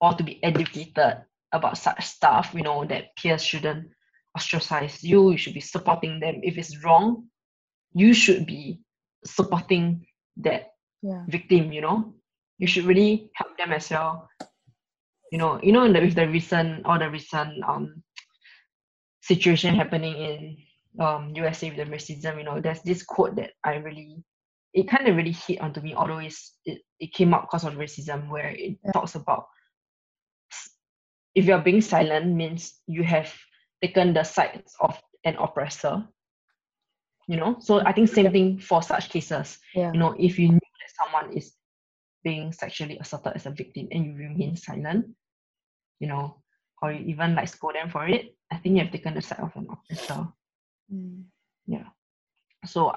or 0.00 0.14
to 0.14 0.22
be 0.22 0.38
educated 0.44 1.24
about 1.52 1.78
such 1.78 2.04
stuff, 2.04 2.52
you 2.54 2.62
know, 2.62 2.84
that 2.84 3.16
peers 3.16 3.42
shouldn't 3.42 3.88
ostracize 4.36 5.02
you, 5.02 5.32
you 5.32 5.38
should 5.38 5.54
be 5.54 5.60
supporting 5.64 6.20
them. 6.20 6.40
If 6.42 6.58
it's 6.58 6.84
wrong, 6.84 7.26
you 7.94 8.14
should 8.14 8.46
be 8.46 8.80
supporting 9.24 10.06
that 10.44 10.70
Yeah. 11.02 11.24
victim, 11.28 11.72
you 11.72 11.80
know. 11.80 12.14
You 12.58 12.66
should 12.66 12.84
really 12.86 13.30
help 13.34 13.56
them 13.56 13.72
as 13.72 13.90
well. 13.90 14.28
You 15.32 15.38
know, 15.38 15.60
you 15.62 15.72
know, 15.72 15.86
with 15.90 16.14
the 16.14 16.26
recent 16.26 16.86
or 16.86 16.98
the 16.98 17.10
recent 17.10 17.62
um 17.64 18.02
situation 19.20 19.74
happening 19.74 20.16
in 20.16 20.56
um 21.00 21.32
USA 21.36 21.70
with 21.70 21.78
the 21.78 21.84
racism, 21.94 22.38
you 22.38 22.44
know, 22.44 22.60
there's 22.60 22.82
this 22.82 23.02
quote 23.02 23.36
that 23.36 23.52
I 23.64 23.76
really 23.76 24.24
it 24.74 24.88
kind 24.88 25.08
of 25.08 25.16
really 25.16 25.32
hit 25.32 25.60
onto 25.60 25.80
me, 25.80 25.94
although 25.94 26.18
it's, 26.18 26.54
it, 26.64 26.82
it 27.00 27.12
came 27.14 27.32
up 27.32 27.42
because 27.42 27.64
of 27.64 27.74
racism 27.74 28.28
where 28.28 28.48
it 28.48 28.78
Yeah. 28.84 28.92
talks 28.92 29.14
about 29.14 29.46
if 31.34 31.44
you're 31.44 31.58
being 31.62 31.80
silent 31.80 32.34
means 32.34 32.80
you 32.86 33.02
have 33.04 33.32
taken 33.82 34.12
the 34.12 34.24
sides 34.24 34.74
of 34.80 35.00
an 35.24 35.36
oppressor. 35.36 36.06
You 37.28 37.36
know, 37.36 37.56
so 37.60 37.80
I 37.80 37.92
think 37.92 38.08
same 38.08 38.32
thing 38.32 38.58
for 38.58 38.82
such 38.82 39.10
cases 39.10 39.58
Yeah. 39.74 39.92
you 39.92 39.98
know, 39.98 40.14
if 40.18 40.38
you 40.38 40.48
knew 40.48 40.58
that 40.80 41.04
someone 41.04 41.36
is 41.36 41.54
being 42.24 42.52
sexually 42.52 42.98
assaulted 42.98 43.34
as 43.34 43.46
a 43.46 43.50
victim 43.50 43.88
and 43.92 44.04
you 44.06 44.14
remain 44.14 44.56
silent, 44.56 45.06
you 46.00 46.08
know, 46.08 46.42
or 46.80 46.92
you 46.92 47.04
even 47.06 47.34
like 47.34 47.48
scold 47.48 47.74
them 47.74 47.90
for 47.90 48.08
it, 48.08 48.34
I 48.50 48.56
think 48.56 48.76
you 48.76 48.82
have 48.82 48.92
taken 48.92 49.14
the 49.14 49.22
side 49.22 49.40
of 49.40 49.54
an 49.56 49.68
oppressor. 49.70 50.28
Mm. 50.92 51.24
Yeah. 51.66 51.84
So 52.64 52.92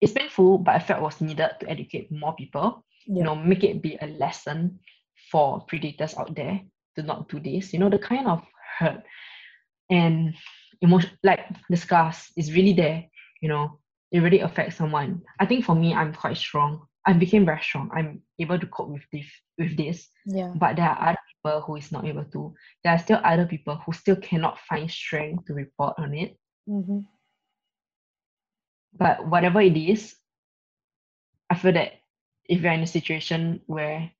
it's 0.00 0.12
painful, 0.12 0.58
but 0.58 0.74
I 0.74 0.78
felt 0.78 1.00
it 1.00 1.04
was 1.04 1.20
needed 1.20 1.50
to 1.60 1.68
educate 1.68 2.12
more 2.12 2.34
people, 2.34 2.84
you 3.06 3.22
know, 3.22 3.34
make 3.34 3.64
it 3.64 3.82
be 3.82 3.98
a 4.00 4.06
lesson 4.06 4.78
for 5.30 5.60
predators 5.66 6.16
out 6.16 6.34
there 6.34 6.60
to 6.96 7.02
not 7.02 7.28
do 7.28 7.40
this. 7.40 7.72
You 7.72 7.78
know, 7.78 7.90
the 7.90 7.98
kind 7.98 8.26
of 8.26 8.42
hurt 8.78 9.02
and 9.90 10.34
emotion, 10.80 11.10
like 11.22 11.40
the 11.68 11.76
scars 11.76 12.30
is 12.36 12.52
really 12.52 12.72
there, 12.72 13.04
you 13.40 13.48
know, 13.48 13.78
it 14.12 14.20
really 14.20 14.40
affects 14.40 14.76
someone. 14.76 15.22
I 15.40 15.46
think 15.46 15.64
for 15.64 15.74
me, 15.74 15.94
I'm 15.94 16.14
quite 16.14 16.36
strong. 16.36 16.86
I 17.06 17.12
became 17.12 17.44
very 17.44 17.62
strong. 17.62 17.90
I'm 17.94 18.22
able 18.38 18.58
to 18.58 18.66
cope 18.66 18.88
with 18.88 19.04
this 19.12 19.26
with 19.58 19.76
this. 19.76 20.08
Yeah. 20.26 20.52
But 20.56 20.76
there 20.76 20.88
are 20.88 21.10
other 21.10 21.18
people 21.46 21.60
who 21.60 21.76
is 21.76 21.92
not 21.92 22.04
able 22.04 22.24
to. 22.24 22.54
There 22.82 22.92
are 22.92 22.98
still 22.98 23.20
other 23.24 23.46
people 23.46 23.80
who 23.84 23.92
still 23.92 24.16
cannot 24.16 24.58
find 24.68 24.90
strength 24.90 25.46
to 25.46 25.54
report 25.54 25.94
on 25.98 26.14
it. 26.14 26.36
Mm-hmm. 26.68 27.00
But 28.98 29.28
whatever 29.28 29.60
it 29.60 29.76
is, 29.76 30.16
I 31.50 31.54
feel 31.54 31.72
that 31.72 31.92
if 32.48 32.62
you're 32.62 32.72
in 32.72 32.82
a 32.82 32.86
situation 32.86 33.60
where 33.66 34.10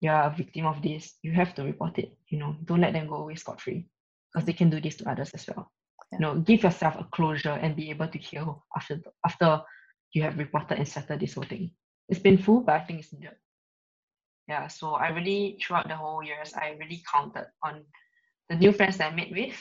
you're 0.00 0.14
a 0.14 0.34
victim 0.36 0.66
of 0.66 0.82
this, 0.82 1.14
you 1.22 1.32
have 1.32 1.54
to 1.54 1.62
report 1.62 1.98
it. 1.98 2.16
You 2.28 2.38
know, 2.38 2.56
don't 2.64 2.80
let 2.80 2.92
them 2.92 3.08
go 3.08 3.16
away 3.16 3.36
scot 3.36 3.60
free 3.60 3.86
because 4.32 4.46
they 4.46 4.52
can 4.52 4.70
do 4.70 4.80
this 4.80 4.96
to 4.96 5.10
others 5.10 5.30
as 5.34 5.46
well. 5.46 5.70
Yeah. 6.12 6.18
You 6.18 6.22
know, 6.22 6.40
give 6.40 6.62
yourself 6.62 6.96
a 6.98 7.04
closure 7.12 7.58
and 7.62 7.76
be 7.76 7.90
able 7.90 8.08
to 8.08 8.18
heal 8.18 8.64
after 8.74 9.00
after 9.24 9.62
you 10.12 10.22
have 10.22 10.38
reported 10.38 10.78
and 10.78 10.88
settled 10.88 11.20
this 11.20 11.34
whole 11.34 11.44
thing. 11.44 11.70
It's 12.08 12.20
painful, 12.20 12.60
but 12.60 12.74
I 12.74 12.80
think 12.80 13.00
it's 13.00 13.12
needed. 13.12 13.36
Yeah, 14.48 14.68
so 14.68 14.94
I 14.94 15.08
really 15.08 15.58
throughout 15.62 15.88
the 15.88 15.96
whole 15.96 16.22
years, 16.22 16.52
I 16.54 16.76
really 16.78 17.02
counted 17.10 17.46
on 17.62 17.84
the 18.48 18.56
new 18.56 18.72
friends 18.72 18.98
that 18.98 19.12
I 19.12 19.14
made 19.14 19.32
with 19.34 19.56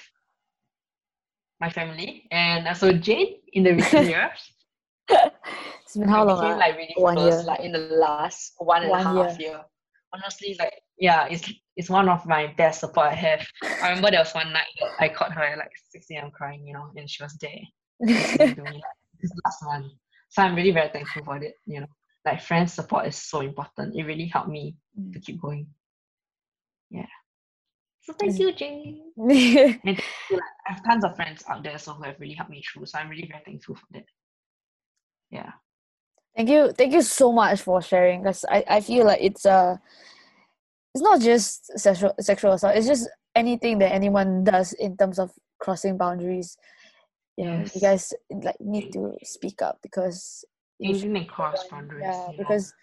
my 1.61 1.69
family 1.69 2.27
and 2.31 2.67
also 2.67 2.91
Jane 2.91 3.37
in 3.53 3.63
the 3.63 3.73
recent 3.73 4.07
years. 4.15 4.39
It's 5.09 5.95
been 5.95 6.09
how 6.09 6.25
long? 6.25 6.37
became 6.41 6.55
ah? 6.55 6.57
like 6.57 6.75
really 6.75 6.93
One 6.97 7.15
close, 7.15 7.33
year. 7.33 7.43
like 7.43 7.59
in 7.61 7.71
the 7.71 7.79
last 7.79 8.53
one 8.57 8.83
and 8.83 8.91
a 8.91 9.03
half 9.03 9.39
year. 9.39 9.61
Honestly, 10.13 10.55
like 10.59 10.73
yeah, 10.99 11.27
it's 11.27 11.51
it's 11.75 11.89
one 11.89 12.09
of 12.09 12.25
my 12.25 12.53
best 12.57 12.81
support 12.81 13.07
I 13.07 13.15
have. 13.15 13.47
I 13.81 13.89
remember 13.89 14.11
there 14.11 14.19
was 14.19 14.33
one 14.33 14.51
night 14.51 14.67
that 14.79 14.91
I 14.99 15.09
caught 15.09 15.31
her 15.33 15.43
at 15.43 15.57
like 15.57 15.71
6 15.91 16.05
a.m. 16.11 16.31
crying, 16.31 16.67
you 16.67 16.73
know, 16.73 16.87
and 16.95 17.09
she 17.09 17.23
was 17.23 17.35
there 17.41 17.61
like 17.99 18.37
this 19.21 19.31
last 19.45 19.65
one. 19.65 19.89
So 20.29 20.41
I'm 20.41 20.55
really 20.55 20.71
very 20.71 20.89
thankful 20.89 21.23
for 21.23 21.37
it, 21.37 21.53
you 21.65 21.81
know. 21.81 21.87
Like 22.25 22.41
friends 22.41 22.73
support 22.73 23.07
is 23.07 23.17
so 23.17 23.41
important. 23.41 23.95
It 23.95 24.03
really 24.03 24.27
helped 24.27 24.49
me 24.49 24.75
Mm. 24.99 25.11
to 25.13 25.19
keep 25.19 25.41
going. 25.41 25.67
Yeah. 26.91 27.07
So 28.01 28.13
thank 28.13 28.37
you, 28.37 28.51
Jane. 28.53 29.01
And 29.17 29.97
like, 30.29 30.41
I 30.67 30.73
have 30.73 30.83
tons 30.83 31.03
of 31.03 31.15
friends 31.15 31.43
out 31.49 31.63
there 31.63 31.77
so 31.79 31.93
who 31.93 32.03
have 32.03 32.19
really 32.19 32.35
helped 32.35 32.51
me 32.51 32.61
through. 32.61 32.85
So 32.85 32.99
I'm 32.99 33.09
really 33.09 33.27
very 33.27 33.41
thankful 33.43 33.75
for 33.75 33.85
that. 33.93 34.05
Yeah. 35.31 35.51
Thank 36.35 36.49
you, 36.49 36.71
thank 36.73 36.93
you 36.93 37.01
so 37.01 37.31
much 37.31 37.61
for 37.61 37.81
sharing. 37.81 38.21
Because 38.21 38.45
I, 38.49 38.63
I 38.67 38.81
feel 38.81 39.05
like 39.05 39.21
it's 39.21 39.45
uh 39.45 39.77
it's 40.93 41.01
not 41.03 41.21
just 41.21 41.77
sexual 41.79 42.13
sexual 42.19 42.53
assault. 42.53 42.75
It's 42.75 42.87
just 42.87 43.09
anything 43.35 43.79
that 43.79 43.91
anyone 43.91 44.43
does 44.43 44.73
in 44.73 44.95
terms 44.97 45.17
of 45.17 45.31
crossing 45.59 45.97
boundaries. 45.97 46.57
You 47.37 47.45
know, 47.45 47.59
Yes. 47.59 47.75
you 47.75 47.81
guys 47.81 48.13
like 48.43 48.59
need 48.61 48.91
to 48.93 49.17
speak 49.23 49.61
up 49.61 49.79
because 49.81 50.45
you 50.83 50.93
should, 50.93 51.03
Even 51.05 51.17
in 51.17 51.25
cross 51.25 51.63
boundaries. 51.69 52.03
yeah, 52.05 52.21
you 52.31 52.37
know. 52.37 52.43
because 52.43 52.73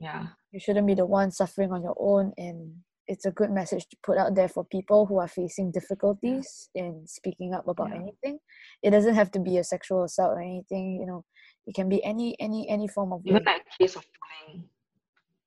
yeah. 0.00 0.26
you 0.52 0.60
shouldn't 0.60 0.86
be 0.86 0.94
the 0.94 1.06
one 1.06 1.30
suffering 1.30 1.72
on 1.72 1.82
your 1.82 1.96
own, 1.98 2.32
and 2.36 2.74
it's 3.06 3.24
a 3.24 3.30
good 3.32 3.50
message 3.50 3.88
to 3.88 3.96
put 4.02 4.18
out 4.18 4.34
there 4.34 4.48
for 4.48 4.64
people 4.64 5.06
who 5.06 5.18
are 5.18 5.28
facing 5.28 5.70
difficulties 5.72 6.68
in 6.74 7.06
speaking 7.06 7.54
up 7.54 7.66
about 7.66 7.88
Yeah. 7.90 8.00
anything. 8.02 8.38
It 8.82 8.90
doesn't 8.90 9.14
have 9.14 9.30
to 9.32 9.40
be 9.40 9.56
a 9.58 9.64
sexual 9.64 10.04
assault 10.04 10.36
or 10.36 10.40
anything. 10.42 11.00
You 11.00 11.06
know, 11.06 11.24
it 11.66 11.74
can 11.74 11.88
be 11.88 12.04
any 12.04 12.36
any 12.38 12.68
any 12.68 12.86
form 12.88 13.12
of 13.12 13.22
Even 13.24 13.44
like 13.44 13.64
case 13.80 13.96
of 13.96 14.04
bullying 14.20 14.68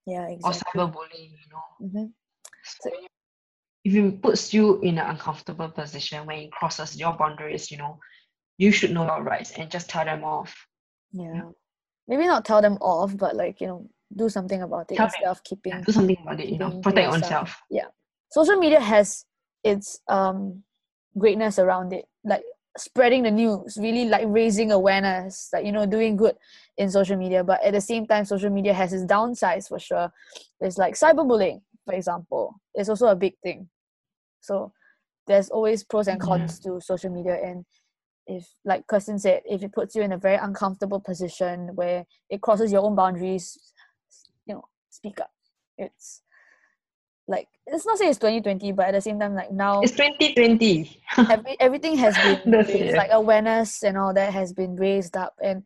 Yeah, 0.06 0.26
or 0.26 0.30
exactly. 0.32 0.82
cyberbullying, 0.82 1.32
you 1.38 1.48
know. 1.54 1.66
hmm 1.90 2.08
So 2.64 2.90
when 2.90 3.06
if 3.84 3.96
it 3.96 4.22
puts 4.22 4.54
you 4.54 4.80
in 4.82 4.98
an 5.00 5.10
uncomfortable 5.10 5.70
position 5.70 6.26
when 6.28 6.38
it 6.40 6.52
crosses 6.52 7.00
your 7.00 7.14
boundaries, 7.14 7.72
you 7.72 7.78
know, 7.78 8.00
you 8.58 8.72
should 8.72 8.92
know 8.92 9.06
your 9.06 9.24
rights 9.24 9.52
and 9.58 9.70
just 9.72 9.90
tell 9.90 10.06
them 10.06 10.24
off. 10.24 10.54
Yeah. 11.12 11.50
Maybe 12.08 12.26
not 12.26 12.46
tell 12.46 12.62
them 12.62 12.78
off, 12.82 13.16
but 13.18 13.36
like, 13.36 13.62
you 13.62 13.68
know, 13.68 13.90
do 14.16 14.30
something 14.30 14.62
about 14.62 14.92
it 14.92 14.96
Tell 14.96 15.06
instead 15.06 15.28
of 15.28 15.44
keeping 15.44 15.74
Yeah, 15.74 15.82
do 15.82 15.92
something 15.92 16.18
about 16.26 16.40
it, 16.40 16.50
you 16.50 16.58
know, 16.58 16.70
protect 16.82 16.98
your 16.98 17.08
own 17.14 17.22
yourself. 17.22 17.50
self. 17.50 17.62
Yeah. 17.70 17.88
Social 18.32 18.56
media 18.56 18.80
has 18.80 19.26
its 19.64 20.00
um 20.08 20.64
greatness 21.18 21.60
around 21.60 21.94
it. 21.94 22.06
Like 22.24 22.44
spreading 22.78 23.24
the 23.24 23.32
news, 23.32 23.78
really 23.80 24.06
like 24.06 24.26
raising 24.28 24.72
awareness, 24.72 25.50
like 25.54 25.66
you 25.66 25.72
know, 25.72 25.86
doing 25.86 26.16
good 26.18 26.36
in 26.78 26.90
social 26.90 27.18
media. 27.18 27.44
But 27.44 27.64
at 27.64 27.74
the 27.74 27.82
same 27.82 28.06
time, 28.08 28.26
social 28.26 28.50
media 28.50 28.74
has 28.74 28.94
its 28.94 29.06
downsides 29.06 29.68
for 29.68 29.80
sure. 29.80 30.12
There's 30.60 30.78
like 30.78 30.96
cyberbullying, 30.96 31.62
for 31.86 31.94
example. 31.94 32.56
It's 32.74 32.90
also 32.90 33.08
a 33.08 33.16
big 33.16 33.36
thing. 33.44 33.70
So 34.42 34.74
there's 35.28 35.50
always 35.50 35.84
pros 35.84 36.08
and 36.08 36.20
cons 36.20 36.60
to 36.60 36.80
social 36.82 37.12
media 37.12 37.38
and 37.44 37.66
if 38.28 38.48
like 38.66 38.88
Kirsten 38.88 39.20
said, 39.20 39.42
if 39.46 39.64
it 39.64 39.74
puts 39.74 39.96
you 39.96 40.02
in 40.02 40.12
a 40.12 40.18
very 40.18 40.36
uncomfortable 40.36 41.00
position 41.00 41.72
where 41.76 42.06
it 42.30 42.42
crosses 42.42 42.72
your 42.72 42.84
own 42.84 42.96
boundaries, 42.96 43.58
you 44.46 44.56
know, 44.56 44.64
speak 44.90 45.20
up. 45.20 45.32
It's 45.78 46.22
like 47.28 47.48
it's 47.66 47.86
not 47.86 47.98
say 47.98 48.10
it's 48.10 48.20
2020, 48.20 48.72
but 48.74 48.88
at 48.88 48.94
the 48.94 49.02
same 49.02 49.20
time, 49.20 49.36
like 49.36 49.52
now 49.52 49.82
It's 49.82 49.94
2020. 49.94 51.02
every, 51.30 51.58
everything 51.60 51.98
has 51.98 52.16
been 52.18 52.52
raised, 52.68 52.98
like 52.98 53.10
awareness 53.12 53.84
and 53.84 53.98
all 53.98 54.14
that 54.14 54.34
has 54.34 54.54
been 54.54 54.76
raised 54.76 55.16
up 55.18 55.34
and 55.42 55.64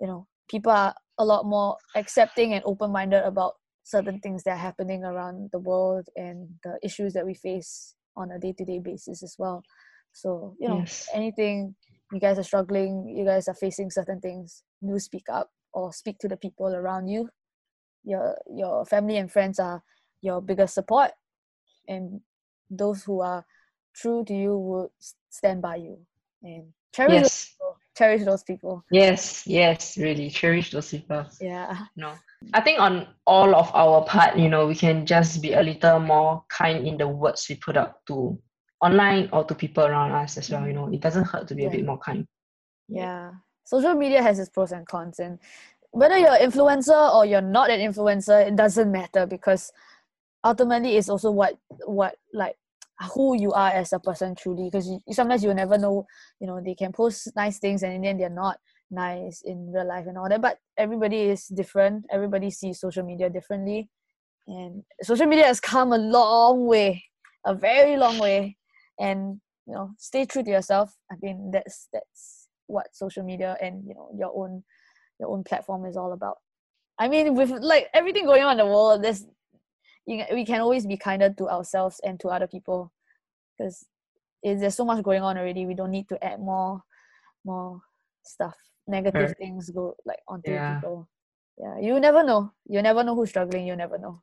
you 0.00 0.06
know 0.06 0.26
people 0.48 0.72
are 0.72 0.94
a 1.18 1.24
lot 1.24 1.44
more 1.44 1.76
accepting 1.96 2.54
and 2.54 2.62
open-minded 2.64 3.22
about 3.24 3.54
certain 3.84 4.20
things 4.20 4.42
that 4.44 4.52
are 4.52 4.56
happening 4.56 5.04
around 5.04 5.50
the 5.52 5.58
world 5.58 6.06
and 6.16 6.48
the 6.64 6.78
issues 6.82 7.12
that 7.12 7.26
we 7.26 7.34
face 7.34 7.94
on 8.16 8.30
a 8.30 8.38
day-to-day 8.38 8.78
basis 8.78 9.22
as 9.22 9.36
well 9.38 9.62
so 10.12 10.54
you 10.58 10.68
know 10.68 10.78
Yes. 10.80 11.08
anything 11.14 11.74
you 12.12 12.20
guys 12.20 12.38
are 12.38 12.42
struggling 12.42 13.08
you 13.08 13.24
guys 13.24 13.48
are 13.48 13.54
facing 13.54 13.90
certain 13.90 14.20
things 14.20 14.62
do 14.86 14.98
speak 14.98 15.24
up 15.32 15.50
or 15.72 15.92
speak 15.92 16.18
to 16.18 16.28
the 16.28 16.36
people 16.36 16.66
around 16.74 17.08
you 17.08 17.28
your 18.04 18.36
your 18.52 18.84
family 18.84 19.16
and 19.18 19.30
friends 19.30 19.58
are 19.58 19.82
your 20.22 20.40
biggest 20.40 20.74
support 20.74 21.12
and 21.88 22.20
those 22.70 23.04
who 23.04 23.20
are 23.20 23.44
true 23.94 24.24
to 24.24 24.34
you 24.34 24.56
will 24.56 24.92
stand 25.30 25.60
by 25.62 25.76
you 25.76 25.98
and 26.42 26.72
cherish 26.94 27.12
those 27.12 27.22
Yes. 27.22 27.54
people, 27.54 27.76
cherish 27.96 28.24
those 28.24 28.42
people 28.42 28.84
Yes, 28.90 29.46
yes, 29.46 29.96
really 29.98 30.30
cherish 30.30 30.70
those 30.70 30.90
people. 30.90 31.24
yeah 31.40 31.86
No. 31.96 32.14
I 32.54 32.60
think 32.60 32.80
on 32.80 33.06
all 33.26 33.54
of 33.54 33.70
our 33.74 34.02
part, 34.04 34.36
you 34.36 34.48
know, 34.48 34.66
we 34.66 34.74
can 34.74 35.04
just 35.06 35.42
be 35.42 35.52
a 35.52 35.62
little 35.62 36.00
more 36.00 36.42
kind 36.48 36.86
in 36.86 36.96
the 36.96 37.06
words 37.06 37.46
we 37.48 37.56
put 37.56 37.76
out 37.76 38.04
to 38.06 38.38
online 38.80 39.28
or 39.32 39.44
to 39.44 39.54
people 39.54 39.84
around 39.84 40.12
us 40.12 40.38
as 40.38 40.50
well. 40.50 40.66
You 40.66 40.72
mm. 40.72 40.76
know, 40.76 40.92
it 40.92 41.00
doesn't 41.00 41.24
hurt 41.24 41.48
to 41.48 41.54
be 41.54 41.66
a 41.66 41.70
bit 41.70 41.84
more 41.84 41.98
kind. 41.98 42.26
yeah. 42.88 43.32
Social 43.64 43.94
media 43.94 44.20
has 44.20 44.40
its 44.40 44.50
pros 44.50 44.72
and 44.72 44.84
cons 44.86 45.20
and 45.20 45.38
whether 45.92 46.18
you're 46.18 46.34
an 46.34 46.50
influencer 46.50 47.14
or 47.14 47.24
you're 47.24 47.40
not 47.40 47.70
an 47.70 47.80
influencer 47.80 48.46
it 48.46 48.56
doesn't 48.56 48.90
matter 48.90 49.26
because 49.26 49.72
ultimately 50.44 50.96
it's 50.96 51.08
also 51.08 51.30
what 51.30 51.54
what 51.84 52.16
like 52.32 52.56
who 53.14 53.36
you 53.40 53.52
are 53.52 53.70
as 53.70 53.92
a 53.92 53.98
person 53.98 54.34
truly 54.34 54.64
because 54.64 54.88
you, 54.88 55.00
sometimes 55.12 55.44
you 55.44 55.52
never 55.54 55.78
know 55.78 56.04
you 56.40 56.46
know 56.46 56.60
they 56.60 56.74
can 56.74 56.92
post 56.92 57.28
nice 57.36 57.58
things 57.58 57.82
and 57.82 57.92
in 57.92 58.02
the 58.02 58.08
end 58.08 58.20
they're 58.20 58.30
not 58.30 58.58
nice 58.90 59.42
in 59.42 59.72
real 59.72 59.86
life 59.86 60.06
and 60.06 60.18
all 60.18 60.28
that 60.28 60.42
but 60.42 60.58
everybody 60.76 61.20
is 61.22 61.46
different. 61.46 62.04
Everybody 62.10 62.50
sees 62.50 62.80
social 62.80 63.04
media 63.04 63.30
differently. 63.30 63.88
And 64.46 64.82
social 65.02 65.26
media 65.26 65.46
has 65.46 65.60
come 65.60 65.92
a 65.92 65.98
long 65.98 66.66
way 66.66 67.04
a 67.46 67.54
very 67.54 67.96
long 67.96 68.18
way 68.18 68.56
and 69.00 69.40
you 69.66 69.74
know 69.74 69.90
stay 69.98 70.24
true 70.26 70.44
to 70.44 70.50
yourself. 70.50 70.94
I 71.10 71.16
mean 71.22 71.50
that's 71.52 71.88
that's 71.92 72.48
what 72.66 72.94
social 72.94 73.24
media 73.24 73.56
and 73.60 73.84
you 73.88 73.94
know 73.94 74.10
your 74.16 74.32
own 74.36 74.62
your 75.18 75.30
own 75.30 75.42
platform 75.44 75.86
is 75.86 75.96
all 75.96 76.12
about. 76.12 76.36
I 76.98 77.08
mean 77.08 77.34
with 77.34 77.50
like 77.50 77.88
everything 77.94 78.26
going 78.26 78.42
on 78.44 78.52
in 78.52 78.58
the 78.58 78.66
world 78.66 79.02
there's 79.02 79.26
you, 80.06 80.24
we 80.32 80.44
can 80.44 80.60
always 80.60 80.86
be 80.86 80.96
kinder 80.96 81.30
to 81.38 81.48
ourselves 81.48 82.00
and 82.04 82.18
to 82.20 82.28
other 82.28 82.46
people. 82.46 82.92
Because 83.58 83.86
there's 84.42 84.74
so 84.74 84.84
much 84.84 85.02
going 85.02 85.22
on 85.22 85.36
already 85.38 85.66
we 85.66 85.74
don't 85.74 85.90
need 85.90 86.08
to 86.08 86.24
add 86.24 86.40
more 86.40 86.82
more 87.44 87.80
stuff. 88.24 88.56
Negative 88.86 89.34
things 89.38 89.70
go 89.70 89.96
like 90.04 90.20
onto 90.28 90.52
Yeah. 90.52 90.74
people. 90.74 91.08
Yeah 91.58 91.78
you 91.80 92.00
never 92.00 92.22
know. 92.22 92.52
You 92.66 92.82
never 92.82 93.02
know 93.04 93.14
who's 93.14 93.30
struggling 93.30 93.66
you 93.66 93.76
never 93.76 93.98
know. 93.98 94.22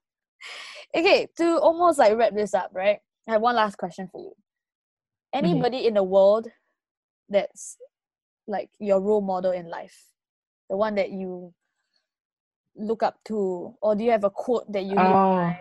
Okay 0.95 1.27
to 1.37 1.59
almost 1.59 1.99
like 1.99 2.15
wrap 2.17 2.33
this 2.33 2.53
up 2.53 2.71
right 2.73 2.99
i 3.27 3.31
have 3.33 3.41
one 3.41 3.55
last 3.55 3.77
question 3.77 4.07
for 4.11 4.21
you 4.21 4.31
Mm-hmm. 5.35 5.45
anybody 5.45 5.87
in 5.87 5.93
the 5.95 6.03
world 6.03 6.47
that's 7.29 7.77
like 8.47 8.69
your 8.79 9.01
role 9.01 9.21
model 9.21 9.51
in 9.51 9.69
life 9.69 10.07
the 10.69 10.77
one 10.77 10.95
that 10.95 11.11
you 11.11 11.53
look 12.75 13.03
up 13.03 13.19
to 13.25 13.75
or 13.81 13.95
do 13.95 14.03
you 14.03 14.11
have 14.11 14.23
a 14.23 14.29
quote 14.29 14.71
that 14.71 14.83
you 14.83 14.95
Oh, 14.97 15.13
by 15.13 15.59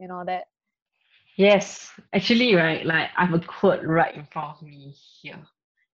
and 0.00 0.12
all 0.12 0.24
that 0.24 0.44
yes. 1.36 1.90
Actually, 2.12 2.54
right, 2.54 2.84
like 2.84 3.10
I 3.16 3.24
have 3.24 3.34
a 3.34 3.40
quote 3.40 3.84
right 3.84 4.14
in 4.14 4.24
front 4.26 4.56
of 4.56 4.62
me 4.62 4.94
here. 5.22 5.38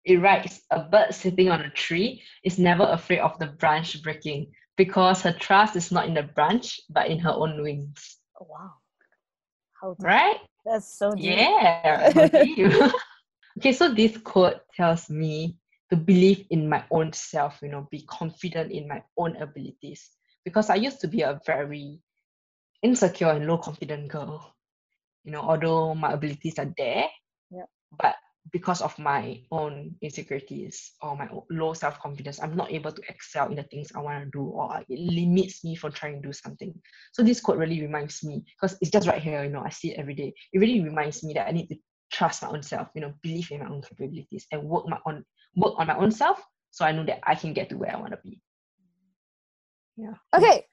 It 0.05 0.17
writes, 0.17 0.62
A 0.71 0.79
bird 0.79 1.13
sitting 1.13 1.49
on 1.49 1.62
a 1.62 1.69
tree 1.69 2.23
is 2.43 2.57
never 2.59 2.83
afraid 2.83 3.19
of 3.19 3.38
the 3.39 3.47
branch 3.47 4.01
breaking 4.03 4.51
because 4.77 5.21
her 5.21 5.33
trust 5.33 5.75
is 5.75 5.91
not 5.91 6.07
in 6.07 6.13
the 6.13 6.23
branch 6.23 6.79
but 6.89 7.07
in 7.07 7.19
her 7.19 7.31
own 7.31 7.62
wings. 7.62 8.17
oh 8.41 8.47
wow 8.49 8.71
how 9.79 9.93
deep. 9.93 10.07
Right? 10.07 10.38
that's 10.65 10.97
so 10.97 11.12
deep 11.12 11.38
Yeah. 11.38 12.12
okay, 13.57 13.73
so 13.73 13.93
this 13.93 14.17
quote 14.17 14.61
tells 14.75 15.09
me 15.09 15.57
to 15.89 15.97
believe 15.97 16.45
in 16.49 16.67
my 16.67 16.83
own 16.91 17.13
self, 17.13 17.59
you 17.61 17.69
know, 17.69 17.87
be 17.91 18.03
confident 18.07 18.71
in 18.71 18.87
my 18.87 19.03
own 19.17 19.35
abilities. 19.37 20.09
Because 20.43 20.69
I 20.69 20.75
used 20.75 20.99
to 21.01 21.07
be 21.07 21.21
a 21.21 21.39
very 21.45 22.01
insecure 22.81 23.29
and 23.29 23.47
low 23.47 23.57
confident 23.57 24.09
girl. 24.09 24.53
You 25.23 25.31
know, 25.31 25.41
although 25.41 25.95
my 25.95 26.11
abilities 26.13 26.59
are 26.59 26.73
there, 26.77 27.05
Yep. 27.51 27.69
but 27.97 28.15
because 28.51 28.81
of 28.81 28.97
my 28.99 29.41
own 29.51 29.95
insecurities 30.01 30.91
or 31.01 31.15
my 31.15 31.29
low 31.49 31.73
self 31.73 31.99
confidence, 31.99 32.41
I'm 32.41 32.55
not 32.55 32.71
able 32.71 32.91
to 32.91 33.01
excel 33.07 33.49
in 33.49 33.55
the 33.55 33.63
things 33.63 33.91
I 33.95 34.01
want 34.01 34.25
to 34.25 34.29
do, 34.31 34.43
or 34.43 34.83
it 34.89 34.99
limits 34.99 35.63
me 35.63 35.75
from 35.75 35.93
trying 35.93 36.21
to 36.21 36.27
do 36.27 36.33
something. 36.33 36.73
So 37.13 37.23
this 37.23 37.39
quote 37.39 37.57
really 37.57 37.81
reminds 37.81 38.23
me 38.23 38.43
because 38.59 38.77
it's 38.81 38.91
just 38.91 39.07
right 39.07 39.21
here, 39.21 39.43
you 39.43 39.49
know, 39.49 39.63
I 39.65 39.69
see 39.69 39.91
it 39.91 39.99
every 39.99 40.13
day. 40.15 40.33
It 40.51 40.59
really 40.59 40.81
reminds 40.81 41.23
me 41.23 41.33
that 41.35 41.47
I 41.47 41.51
need 41.51 41.67
to 41.67 41.77
trust 42.13 42.43
my 42.43 42.49
own 42.49 42.62
self, 42.62 42.88
you 42.93 43.02
know, 43.02 43.13
believe 43.21 43.52
in 43.52 43.60
my 43.60 43.69
own 43.69 43.82
capabilities 43.82 44.45
and 44.52 44.63
work 44.63 44.88
my 44.88 44.99
own 45.06 45.26
work 45.56 45.73
on 45.78 45.88
my 45.88 45.97
own 45.97 46.12
self 46.12 46.39
so 46.71 46.86
I 46.86 46.91
know 46.91 47.04
that 47.06 47.19
I 47.23 47.36
can 47.36 47.54
get 47.54 47.69
to 47.69 47.78
where 47.78 47.93
I 47.93 47.99
want 47.99 48.12
to 48.12 48.19
be. 48.23 48.39
Yeah. 49.95 50.13
okay 50.36 50.65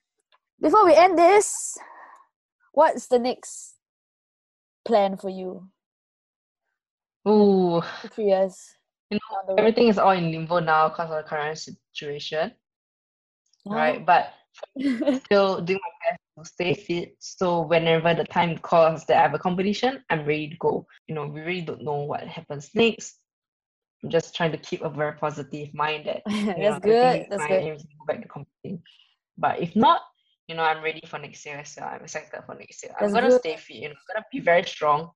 before 0.63 0.87
we 0.87 0.95
end 0.95 1.19
this 1.19 1.77
what's 2.73 3.07
the 3.09 3.19
next 3.19 3.77
plan 4.85 5.19
for 5.19 5.29
you 5.29 5.69
Oh, 7.27 7.83
for 8.01 8.09
three 8.09 8.33
years 8.33 8.57
You 9.11 9.19
know, 9.19 9.57
everything 9.59 9.89
is 9.89 9.99
all 9.99 10.13
in 10.13 10.33
limbo 10.33 10.61
now 10.61 10.89
because 10.89 11.11
of 11.11 11.17
the 11.23 11.29
current 11.29 11.59
situation, 11.59 12.53
right? 13.67 14.01
Oh. 14.01 14.05
But 14.07 14.33
still 15.27 15.61
doing 15.61 15.81
my 15.83 16.11
best 16.11 16.21
to 16.43 16.49
stay 16.49 16.75
fit. 16.75 17.17
So 17.19 17.63
whenever 17.63 18.15
the 18.15 18.25
time 18.25 18.59
calls 18.59 19.05
that 19.07 19.19
I 19.19 19.23
have 19.23 19.35
a 19.35 19.39
competition, 19.39 20.03
I'm 20.11 20.25
ready 20.25 20.49
to 20.51 20.57
go. 20.57 20.87
You 21.09 21.15
know, 21.15 21.27
we 21.27 21.41
really 21.41 21.61
don't 21.63 21.83
know 21.83 22.03
what 22.05 22.27
happens 22.27 22.71
next. 22.75 23.19
I'm 24.03 24.11
just 24.11 24.35
trying 24.35 24.53
to 24.53 24.59
keep 24.59 24.83
a 24.83 24.89
very 24.89 25.13
positive 25.13 25.75
mind 25.75 26.07
that 26.07 26.23
know, 26.29 26.55
that's 26.57 26.77
everything 26.77 26.83
good 26.83 27.27
that's 27.31 27.47
good 27.47 27.63
and 27.63 27.65
we 27.65 27.85
go 27.99 28.07
back 28.07 28.23
to 28.23 28.29
competing. 28.29 28.83
But 29.37 29.61
if 29.61 29.77
not, 29.77 30.03
you 30.49 30.55
know, 30.55 30.63
I'm 30.63 30.83
ready 30.83 31.03
for 31.07 31.19
next 31.19 31.45
year. 31.47 31.63
So 31.65 31.83
I'm 31.83 32.03
excited 32.03 32.31
for 32.47 32.55
next 32.55 32.83
year. 32.83 32.95
I'm 32.99 33.13
gonna 33.13 33.29
good. 33.29 33.41
stay 33.41 33.57
fit. 33.57 33.77
You 33.77 33.89
know, 33.89 33.95
I'm 33.95 34.15
gonna 34.15 34.27
be 34.33 34.41
very 34.41 34.65
strong, 34.65 35.11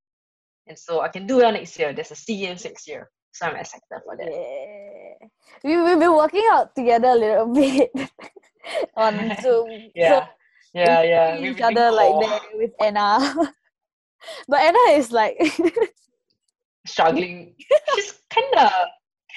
and 0.67 0.79
so 0.79 1.01
I 1.01 1.09
can 1.09 1.27
do 1.27 1.39
well 1.39 1.53
next 1.53 1.79
year. 1.79 1.93
There's 1.93 2.11
a 2.11 2.17
SEA 2.17 2.41
Games 2.41 2.65
next 2.65 2.87
year, 2.87 3.11
so 3.33 3.47
I'm 3.47 3.57
excited 3.57 3.83
for 4.05 4.17
that. 4.17 4.29
yeah 4.31 5.29
we, 5.63 5.83
we've 5.83 5.99
been 5.99 6.15
working 6.15 6.45
out 6.53 6.75
together 6.75 7.09
a 7.09 7.15
little 7.15 7.47
bit 7.55 7.91
on 8.97 9.37
zoom 9.41 9.91
Yeah, 9.95 10.27
so 10.27 10.29
yeah, 10.75 11.03
we 11.03 11.09
yeah. 11.09 11.51
each 11.51 11.61
other 11.61 11.91
like 11.91 12.09
core, 12.11 12.25
there 12.29 12.41
with 12.55 12.73
anna 12.83 13.35
but 14.49 14.61
anna 14.61 14.99
is 14.99 15.13
like 15.13 15.37
struggling. 16.87 17.55
She's 17.95 18.15
kind 18.31 18.55
of 18.59 18.73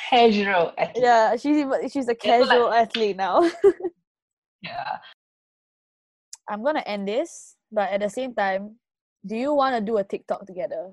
casual 0.10 0.74
athlete. 0.78 1.04
yeah 1.04 1.36
she's 1.36 1.66
she's 1.92 2.08
a 2.08 2.12
so 2.12 2.12
like- 2.12 2.22
casual 2.22 2.72
athlete 2.74 3.18
now 3.18 3.42
Yeah. 4.62 4.98
i'm 6.50 6.64
gonna 6.64 6.84
end 6.86 7.08
this 7.08 7.56
but 7.72 7.90
at 7.90 8.02
the 8.02 8.10
same 8.10 8.34
time 8.34 8.78
do 9.26 9.36
you 9.36 9.54
want 9.54 9.76
to 9.76 9.82
do 9.82 9.98
a 9.98 10.04
tiktok 10.04 10.46
together 10.46 10.92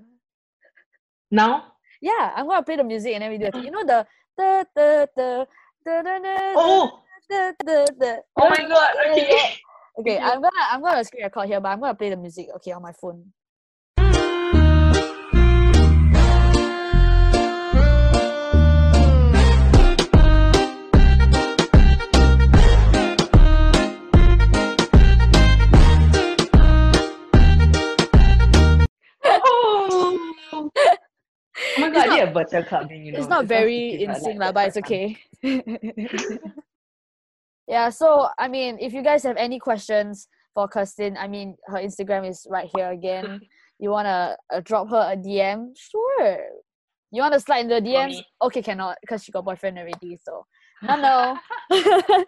Now, 1.31 1.73
yeah 2.01 2.33
i'm 2.37 2.47
gonna 2.47 2.63
play 2.63 2.77
the 2.77 2.85
music 2.85 3.13
and 3.15 3.23
then 3.23 3.31
we 3.31 3.39
do 3.39 3.47
it 3.47 3.55
mm. 3.55 3.65
you 3.65 3.71
know 3.71 3.85
the 3.85 4.07
the 4.37 4.67
the 4.75 5.09
the 5.17 5.47
the 5.85 5.95
the 6.05 6.17
the 6.23 6.37
oh, 6.57 7.01
the 7.29 7.55
the 7.65 7.79
the 7.99 8.13
oh 8.41 8.49
my 8.49 8.69
god. 8.69 8.93
Okay. 9.11 9.57
Okay, 9.97 10.17
mm-hmm. 10.17 10.27
I'm 10.27 10.43
gonna 10.43 10.65
I'm 10.73 10.83
gonna 10.83 11.05
screen 11.05 11.23
record 11.23 11.47
here, 11.47 11.61
but 11.61 11.69
I'm 11.69 11.81
gonna 11.81 11.95
play 11.95 12.11
the 12.11 12.17
music. 12.17 12.49
Okay, 12.57 12.73
on 12.73 12.83
my 12.83 12.93
phone. 12.93 13.33
oh 29.27 30.71
my 31.79 31.91
god, 31.91 32.07
it's 32.07 32.09
not, 32.09 32.19
I 32.19 32.33
virtual 32.33 32.65
clubbing, 32.65 33.07
you 33.07 33.13
know. 33.13 33.19
It's 33.21 33.29
not 33.29 33.43
it's 33.43 33.49
very 33.49 34.03
in 34.03 34.13
sync, 34.17 34.41
like, 34.41 34.55
but 34.55 34.67
it's 34.67 34.77
okay. 34.79 35.17
yeah, 37.67 37.89
so 37.91 38.29
I 38.39 38.49
mean, 38.49 38.79
if 38.81 38.93
you 38.93 39.03
guys 39.03 39.23
have 39.23 39.37
any 39.37 39.59
questions 39.59 40.29
for 40.55 40.69
Kirsten, 40.69 41.17
I 41.17 41.29
mean, 41.29 41.57
her 41.67 41.79
Instagram 41.79 42.29
is 42.29 42.47
right 42.51 42.71
here 42.77 42.91
again. 42.91 43.41
You 43.79 43.91
wanna 43.91 44.37
uh, 44.53 44.61
drop 44.61 44.89
her 44.91 45.13
a 45.13 45.17
DM? 45.17 45.73
Sure. 45.77 46.39
You 47.11 47.23
wanna 47.23 47.41
slide 47.41 47.61
in 47.61 47.69
the 47.69 47.81
DMs? 47.81 48.21
Okay, 48.43 48.63
cannot 48.63 48.99
because 49.01 49.25
she 49.25 49.33
got 49.33 49.45
boyfriend 49.45 49.79
already. 49.79 50.19
So 50.23 50.47
no, 50.83 50.97
no. 50.97 51.39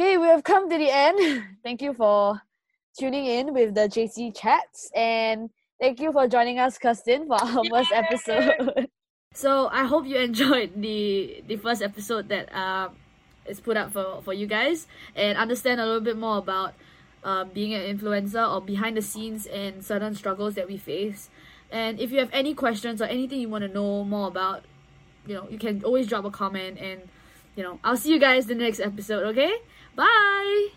okay, 0.00 0.16
we 0.16 0.26
have 0.26 0.42
come 0.42 0.70
to 0.70 0.78
the 0.78 0.90
end. 0.90 1.44
Thank 1.62 1.82
you 1.82 1.92
for 1.92 2.40
tuning 2.98 3.26
in 3.26 3.52
with 3.52 3.74
the 3.74 3.88
JC 3.88 4.34
chats 4.34 4.90
and 4.96 5.50
thank 5.78 6.00
you 6.00 6.10
for 6.12 6.26
joining 6.26 6.58
us, 6.58 6.78
Kirsten, 6.78 7.26
for 7.26 7.34
our 7.34 7.62
first 7.68 7.92
episode. 7.92 8.88
so 9.34 9.68
I 9.70 9.84
hope 9.84 10.06
you 10.06 10.16
enjoyed 10.16 10.72
the 10.80 11.44
the 11.46 11.56
first 11.56 11.82
episode 11.82 12.30
that 12.30 12.48
um 12.56 12.96
is 13.48 13.60
put 13.60 13.76
up 13.76 13.92
for 13.92 14.22
for 14.22 14.32
you 14.32 14.46
guys 14.46 14.86
and 15.14 15.38
understand 15.38 15.80
a 15.80 15.86
little 15.86 16.00
bit 16.00 16.16
more 16.16 16.38
about 16.38 16.74
uh, 17.24 17.44
being 17.44 17.74
an 17.74 17.82
influencer 17.82 18.48
or 18.48 18.60
behind 18.60 18.96
the 18.96 19.02
scenes 19.02 19.46
and 19.46 19.84
certain 19.84 20.14
struggles 20.14 20.54
that 20.54 20.68
we 20.68 20.76
face. 20.76 21.28
And 21.70 21.98
if 21.98 22.12
you 22.12 22.20
have 22.20 22.30
any 22.32 22.54
questions 22.54 23.02
or 23.02 23.06
anything 23.06 23.40
you 23.40 23.48
want 23.48 23.62
to 23.62 23.68
know 23.68 24.04
more 24.04 24.28
about, 24.28 24.64
you 25.26 25.34
know, 25.34 25.48
you 25.50 25.58
can 25.58 25.82
always 25.82 26.06
drop 26.06 26.24
a 26.24 26.30
comment 26.30 26.78
and 26.78 27.00
you 27.56 27.62
know, 27.62 27.80
I'll 27.82 27.96
see 27.96 28.10
you 28.10 28.20
guys 28.20 28.46
the 28.46 28.54
next 28.54 28.80
episode, 28.80 29.24
okay? 29.28 29.52
Bye! 29.96 30.68